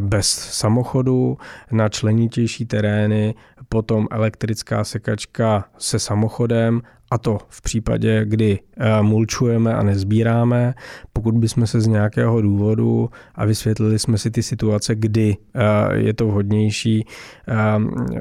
bez 0.00 0.26
samochodu, 0.30 1.38
na 1.70 1.88
členitější 1.88 2.66
terény 2.66 3.34
potom 3.68 4.08
elektrická 4.10 4.84
sekačka 4.84 5.64
se 5.78 5.98
samochodem 5.98 6.82
a 7.10 7.18
to 7.18 7.38
v 7.48 7.62
případě, 7.62 8.24
kdy 8.24 8.58
eh, 8.76 9.02
mulčujeme 9.02 9.74
a 9.74 9.82
nezbíráme. 9.82 10.74
Pokud 11.12 11.34
bychom 11.34 11.66
se 11.66 11.80
z 11.80 11.86
nějakého 11.86 12.42
důvodu 12.42 13.10
a 13.34 13.44
vysvětlili 13.44 13.98
jsme 13.98 14.18
si 14.18 14.30
ty 14.30 14.42
situace, 14.42 14.94
kdy 14.94 15.36
eh, 15.54 15.96
je 15.96 16.14
to 16.14 16.26
vhodnější, 16.26 17.06
eh, 17.48 17.54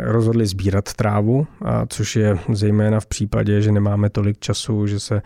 rozhodli 0.04 0.46
sbírat 0.46 0.94
trávu, 0.94 1.48
což 1.88 2.16
je 2.16 2.38
zejména 2.54 3.00
v 3.00 3.06
případě, 3.06 3.62
že 3.62 3.72
nemáme 3.72 4.10
tolik 4.10 4.40
času, 4.40 4.88
že 4.88 5.00
se, 5.00 5.22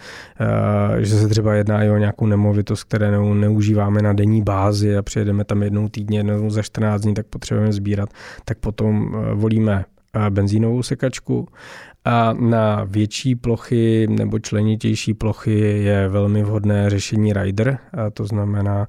že 1.00 1.16
se 1.16 1.28
třeba 1.28 1.54
jedná 1.54 1.84
i 1.84 1.90
o 1.90 1.98
nějakou 1.98 2.26
nemovitost, 2.26 2.84
kterou 2.84 3.34
neužíváme 3.34 4.02
na 4.02 4.14
denní 4.14 4.42
bázi 4.42 4.98
a 4.98 5.02
přijedeme 5.02 5.44
tam 5.44 5.64
jednou 5.64 5.90
týdně, 5.90 6.20
jednou 6.20 6.50
za 6.50 6.62
14 6.62 7.02
dní, 7.02 7.14
tak 7.14 7.26
potřebujeme 7.26 7.74
sbírat, 7.74 8.10
tak 8.46 8.58
potom 8.58 9.16
volíme 9.34 9.86
benzínovou 10.30 10.84
sekačku 10.84 11.48
a 12.06 12.34
na 12.34 12.84
větší 12.84 13.36
plochy 13.36 14.08
nebo 14.10 14.40
členitější 14.40 15.14
plochy 15.14 15.60
je 15.60 16.08
velmi 16.08 16.44
vhodné 16.44 16.90
řešení 16.90 17.34
rider, 17.34 17.78
a 17.94 18.10
to 18.10 18.26
znamená 18.26 18.88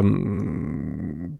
um, 0.00 1.38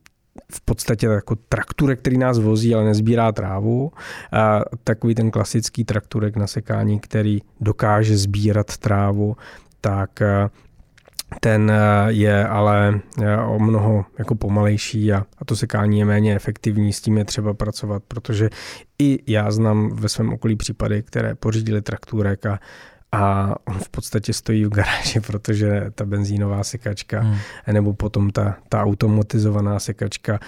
v 0.52 0.60
podstatě 0.60 1.06
jako 1.06 1.36
trakturek, 1.48 1.98
který 1.98 2.18
nás 2.18 2.38
vozí, 2.38 2.74
ale 2.74 2.84
nezbírá 2.84 3.32
trávu. 3.32 3.92
A 4.32 4.60
takový 4.84 5.14
ten 5.14 5.30
klasický 5.30 5.84
trakturek 5.84 6.36
na 6.36 6.46
sekání, 6.46 7.00
který 7.00 7.38
dokáže 7.60 8.16
sbírat 8.16 8.76
trávu, 8.76 9.36
tak 9.80 10.22
ten 11.40 11.72
je 12.06 12.48
ale 12.48 13.00
o 13.46 13.58
mnoho 13.58 14.04
jako 14.18 14.34
pomalejší 14.34 15.12
a, 15.12 15.24
a 15.38 15.44
to 15.44 15.56
sekání 15.56 15.98
je 15.98 16.04
méně 16.04 16.34
efektivní, 16.34 16.92
s 16.92 17.00
tím 17.00 17.18
je 17.18 17.24
třeba 17.24 17.54
pracovat, 17.54 18.02
protože 18.08 18.50
i 18.98 19.32
já 19.32 19.50
znám 19.50 19.90
ve 19.94 20.08
svém 20.08 20.32
okolí 20.32 20.56
případy, 20.56 21.02
které 21.02 21.34
pořídili 21.34 21.82
traktůrek 21.82 22.46
a 22.46 22.58
a 23.12 23.54
on 23.64 23.78
v 23.78 23.88
podstatě 23.88 24.32
stojí 24.32 24.64
v 24.64 24.68
garáži, 24.68 25.20
protože 25.26 25.84
ta 25.94 26.04
benzínová 26.04 26.64
sekačka 26.64 27.20
hmm. 27.20 27.36
nebo 27.72 27.94
potom 27.94 28.30
ta, 28.30 28.56
ta 28.68 28.82
automatizovaná 28.82 29.78
sekačka 29.78 30.40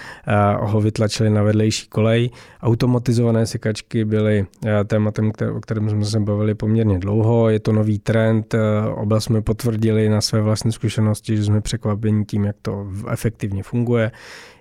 uh, 0.61 0.71
ho 0.71 0.81
vytlačili 0.81 1.31
na 1.31 1.43
vedlejší 1.43 1.89
kolej. 1.89 2.31
Automatizované 2.63 3.47
sekačky 3.47 4.05
byly 4.05 4.41
uh, 4.65 4.71
tématem, 4.87 5.33
které, 5.33 5.51
o 5.51 5.61
kterém 5.61 5.91
jsme 5.91 6.05
se 6.05 6.21
bavili 6.21 6.55
poměrně 6.55 6.99
dlouho. 6.99 7.49
Je 7.49 7.61
to 7.61 7.73
nový 7.73 7.99
trend, 7.99 8.55
uh, 8.55 8.61
oba 9.03 9.21
jsme 9.21 9.43
potvrdili 9.43 10.09
na 10.09 10.21
své 10.21 10.41
vlastní 10.41 10.73
zkušenosti, 10.73 11.37
že 11.37 11.45
jsme 11.45 11.61
překvapeni 11.61 12.25
tím, 12.25 12.45
jak 12.45 12.57
to 12.63 12.87
efektivně 13.11 13.63
funguje 13.63 14.11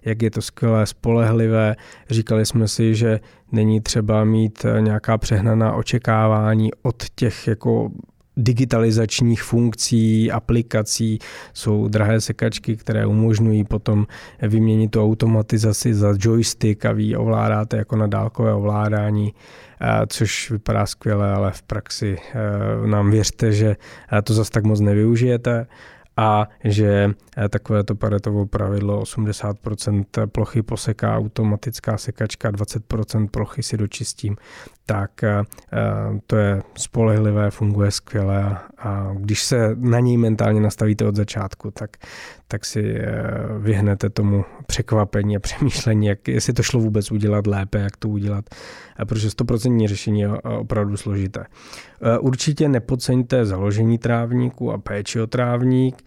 jak 0.06 0.22
je 0.22 0.32
to 0.32 0.41
skvělé, 0.41 0.86
spolehlivé. 0.86 1.76
Říkali 2.10 2.45
jsme 2.45 2.68
si, 2.68 2.95
že 2.95 3.20
není 3.52 3.82
třeba 3.82 4.24
mít 4.24 4.66
eh, 4.66 4.82
nějaká 4.82 5.18
přehnaná 5.18 5.74
očekávání 5.74 6.70
od 6.84 7.04
těch 7.16 7.48
jako 7.48 7.91
digitalizačních 8.38 9.43
funkcí, 9.43 10.32
aplikací. 10.32 11.20
Jsou 11.54 11.88
drahé 11.88 12.22
sekačky, 12.22 12.76
které 12.76 13.06
umožňují 13.06 13.64
potom 13.64 14.08
vyměnit 14.41 14.91
tu 14.91 15.04
automatizaci 15.04 15.93
za 15.93 16.14
joystick 16.20 16.86
a 16.86 16.91
vy 16.91 17.16
ovládáte 17.16 17.78
jako 17.78 17.95
na 17.95 18.08
dálkové 18.08 18.54
ovládání, 18.54 19.34
eh, 19.82 20.08
což 20.08 20.52
vypadá 20.52 20.86
skvěle, 20.86 21.32
ale 21.32 21.52
v 21.52 21.62
praxi 21.62 22.18
eh, 22.34 22.88
nám 22.88 23.12
věřte, 23.12 23.52
že 23.52 23.76
to 24.24 24.34
zase 24.34 24.52
tak 24.52 24.64
moc 24.64 24.80
nevyužijete 24.80 25.68
a 26.18 26.49
že 26.63 27.13
eh, 27.38 27.49
takové 27.49 27.84
to 27.84 27.95
paretovo 27.95 28.45
pravidlo 28.45 29.01
80% 29.01 30.28
plochy 30.28 30.61
poseká 30.61 31.18
automatická 31.18 31.97
sekačka, 31.97 32.51
20% 32.51 33.28
plochy 33.30 33.63
si 33.63 33.78
dočistím, 33.78 34.36
tak 34.90 35.24
eh, 35.24 35.44
to 36.28 36.36
je 36.36 36.64
spolehlivé, 36.78 37.52
funguje 37.52 37.92
skvěle 37.92 38.58
a 38.78 39.12
když 39.14 39.44
se 39.44 39.76
na 39.76 40.00
něj 40.00 40.18
mentálně 40.18 40.62
nastavíte 40.62 41.06
od 41.06 41.16
začátku, 41.16 41.72
tak, 41.72 41.98
tak 42.48 42.66
si 42.66 42.96
eh, 43.00 43.14
vyhnete 43.60 44.10
tomu 44.10 44.46
překvapení 44.68 45.38
a 45.38 45.40
přemýšlení, 45.48 46.08
jak, 46.08 46.28
jestli 46.28 46.54
to 46.54 46.64
šlo 46.64 46.80
vůbec 46.80 47.12
udělat 47.12 47.48
lépe, 47.48 47.80
jak 47.80 47.98
to 47.98 48.10
udělat, 48.10 48.46
protože 49.08 49.28
100% 49.28 49.88
řešení 49.88 50.20
je 50.20 50.30
opravdu 50.42 50.98
složité. 50.98 51.46
Určitě 52.20 52.70
nepodceňte 52.70 53.46
založení 53.46 53.98
trávníku 53.98 54.72
a 54.72 54.78
péči 54.78 55.22
o 55.22 55.28
trávník. 55.28 56.04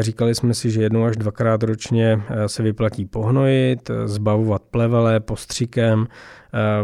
Říkali 0.00 0.34
jsme 0.34 0.54
si, 0.54 0.70
že 0.70 0.82
jednou 0.82 1.04
až 1.04 1.16
dvakrát 1.16 1.62
ročně 1.62 2.22
se 2.46 2.62
vyplatí 2.62 3.04
pohnojit, 3.04 3.90
zbavovat 4.04 4.62
plevele 4.62 5.20
postřikem, 5.20 6.06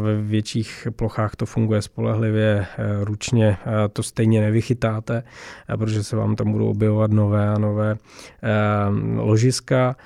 ve 0.01 0.23
větších 0.23 0.89
plochách 0.97 1.37
to 1.37 1.47
funguje 1.47 1.83
spolehlivě, 1.83 2.67
ručně 3.03 3.57
to 3.93 4.03
stejně 4.03 4.41
nevychytáte, 4.41 5.23
protože 5.77 6.05
se 6.05 6.17
vám 6.17 6.37
tam 6.37 6.53
budou 6.53 6.71
objevovat 6.71 7.11
nové 7.11 7.49
a 7.49 7.59
nové 7.59 7.97
ložiska. 9.17 9.97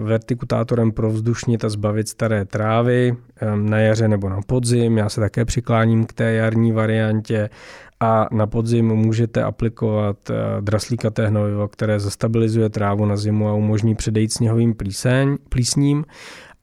Vertikutátorem 0.00 0.92
provzdušnit 0.92 1.64
a 1.64 1.68
zbavit 1.68 2.08
staré 2.08 2.44
trávy 2.44 3.16
na 3.54 3.78
jaře 3.78 4.08
nebo 4.08 4.28
na 4.28 4.40
podzim. 4.46 4.98
Já 4.98 5.08
se 5.08 5.20
také 5.20 5.44
přikláním 5.44 6.06
k 6.06 6.12
té 6.12 6.32
jarní 6.32 6.72
variantě. 6.72 7.50
A 8.00 8.28
na 8.32 8.46
podzim 8.46 8.86
můžete 8.86 9.42
aplikovat 9.42 10.16
draslíkaté 10.60 11.26
hnojivo, 11.26 11.68
které 11.68 12.00
zastabilizuje 12.00 12.68
trávu 12.68 13.06
na 13.06 13.16
zimu 13.16 13.48
a 13.48 13.52
umožní 13.52 13.94
předejít 13.94 14.32
sněhovým 14.32 14.74
plíseň, 14.74 15.36
plísním 15.48 16.04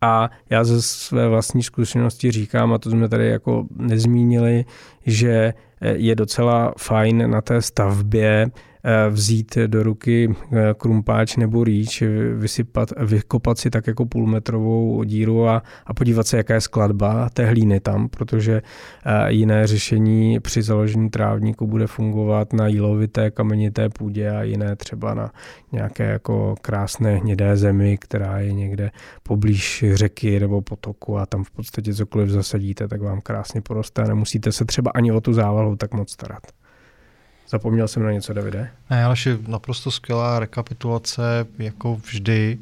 a 0.06 0.30
já 0.49 0.64
ze 0.64 0.82
své 0.82 1.28
vlastní 1.28 1.64
zkušenosti 1.64 2.32
říkám, 2.32 2.74
a 2.74 2.78
to 2.78 2.89
jsme 2.89 3.10
tady 3.10 3.28
jako 3.28 3.66
nezmínili, 3.76 4.66
že 5.06 5.53
je 5.82 6.16
docela 6.16 6.74
fajn 6.78 7.32
na 7.32 7.41
té 7.41 7.62
stavbě 7.62 8.51
Eh, 8.51 8.74
vzít 9.09 9.57
do 9.67 9.83
ruky 9.83 10.36
eh, 10.51 10.73
krumpáč 10.77 11.36
nebo 11.36 11.63
rýč, 11.63 12.03
vysypat, 12.36 12.89
vykopat 13.05 13.57
si 13.57 13.69
tak 13.69 13.88
jako 13.88 14.05
půlmetrovou 14.05 15.03
díru 15.03 15.47
a, 15.47 15.63
a 15.86 15.93
podívat 15.93 16.27
se, 16.27 16.38
jaká 16.38 16.53
je 16.53 16.61
skladba 16.61 17.29
té 17.29 17.45
hlíny 17.45 17.79
tam, 17.79 18.09
protože 18.09 18.61
eh, 19.05 19.31
jiné 19.31 19.67
řešení 19.67 20.39
při 20.39 20.61
založení 20.61 21.09
trávníku 21.09 21.67
bude 21.67 21.88
fungovat 21.88 22.53
na 22.53 22.67
jílovité 22.67 23.31
kamenité 23.31 23.89
půdě 23.89 24.29
a 24.29 24.43
jiné 24.43 24.75
třeba 24.75 25.13
na 25.13 25.31
nějaké 25.71 26.03
jako 26.03 26.55
krásné 26.61 27.15
hnědé 27.15 27.57
zemi, 27.57 27.97
která 27.97 28.39
je 28.39 28.53
někde 28.53 28.91
poblíž 29.23 29.86
řeky 29.93 30.39
nebo 30.39 30.61
potoku 30.61 31.17
a 31.17 31.25
tam 31.25 31.43
v 31.43 31.51
podstatě 31.51 31.93
cokoliv 31.93 32.29
zasadíte, 32.29 32.88
tak 32.88 33.01
vám 33.01 33.21
krásně 33.21 33.61
poroste 33.61 34.01
a 34.01 34.07
nemusíte 34.07 34.51
se 34.51 34.65
třeba 34.65 34.91
ani 34.95 35.11
o 35.11 35.21
tu 35.21 35.33
závalu 35.33 35.75
tak 35.75 35.93
moc 35.93 36.11
starat. 36.11 36.41
Zapomněl 37.49 37.87
jsem 37.87 38.03
na 38.03 38.11
něco, 38.11 38.33
Davide? 38.33 38.69
Ne, 38.89 39.05
ale 39.05 39.15
naprosto 39.47 39.91
skvělá 39.91 40.39
rekapitulace, 40.39 41.47
jako 41.59 41.95
vždy. 41.95 42.57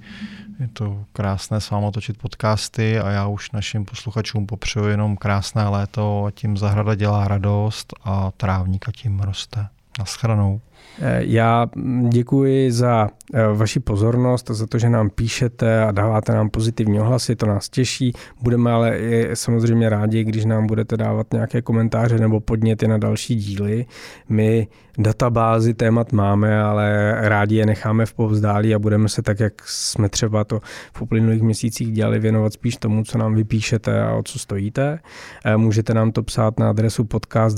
Je 0.59 0.67
to 0.67 1.05
krásné 1.13 1.61
s 1.61 1.69
vámi 1.69 1.85
točit 1.91 2.17
podcasty 2.17 2.99
a 2.99 3.09
já 3.09 3.27
už 3.27 3.51
našim 3.51 3.85
posluchačům 3.85 4.45
popřeju 4.45 4.85
jenom 4.85 5.17
krásné 5.17 5.67
léto 5.67 6.25
a 6.25 6.31
tím 6.31 6.57
zahrada 6.57 6.95
dělá 6.95 7.27
radost 7.27 7.93
a 8.03 8.31
trávník 8.31 8.89
a 8.89 8.91
tím 8.91 9.19
roste. 9.19 9.67
Naschranou. 9.99 10.61
Eh, 11.01 11.21
já 11.25 11.67
děkuji 12.09 12.71
za 12.71 13.09
eh, 13.33 13.47
vaši 13.53 13.79
pozornost 13.79 14.51
a 14.51 14.53
za 14.53 14.67
to, 14.67 14.77
že 14.77 14.89
nám 14.89 15.09
píšete 15.09 15.83
a 15.83 15.91
dáváte 15.91 16.33
nám 16.33 16.49
pozitivní 16.49 16.99
ohlasy, 16.99 17.35
to 17.35 17.45
nás 17.45 17.69
těší. 17.69 18.13
Budeme 18.41 18.71
ale 18.71 18.99
i 18.99 19.29
samozřejmě 19.33 19.89
rádi, 19.89 20.23
když 20.23 20.45
nám 20.45 20.67
budete 20.67 20.97
dávat 20.97 21.33
nějaké 21.33 21.61
komentáře 21.61 22.17
nebo 22.17 22.39
podněty 22.39 22.87
na 22.87 22.97
další 22.97 23.35
díly. 23.35 23.85
My 24.29 24.67
databázy 24.97 25.73
témat 25.73 26.11
máme, 26.11 26.61
ale 26.61 27.15
rádi 27.29 27.55
je 27.55 27.65
necháme 27.65 28.05
v 28.05 28.13
povzdálí 28.13 28.75
a 28.75 28.79
budeme 28.79 29.09
se 29.09 29.21
tak, 29.21 29.39
jak 29.39 29.53
jsme 29.65 30.09
třeba 30.09 30.43
to 30.43 30.59
v 30.93 31.01
uplynulých 31.01 31.41
měsících 31.41 31.91
dělali, 31.91 32.19
věnovat 32.19 32.53
spíš 32.53 32.77
tomu, 32.77 33.03
co 33.03 33.17
nám 33.17 33.35
vypíšete 33.35 34.03
a 34.03 34.13
o 34.15 34.23
co 34.23 34.39
stojíte. 34.39 34.99
Eh, 35.45 35.57
můžete 35.57 35.93
nám 35.93 36.11
to 36.11 36.23
psát 36.23 36.59
na 36.59 36.69
adresu 36.69 37.03
podcast 37.03 37.57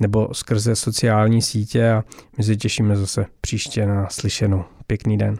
nebo 0.00 0.28
skrze 0.50 0.76
sociální 0.76 1.42
sítě 1.42 1.90
a 1.90 2.04
my 2.38 2.44
se 2.44 2.56
těšíme 2.56 2.96
zase 2.96 3.26
příště 3.40 3.86
na 3.86 4.08
slyšenou. 4.08 4.64
Pěkný 4.86 5.18
den. 5.18 5.36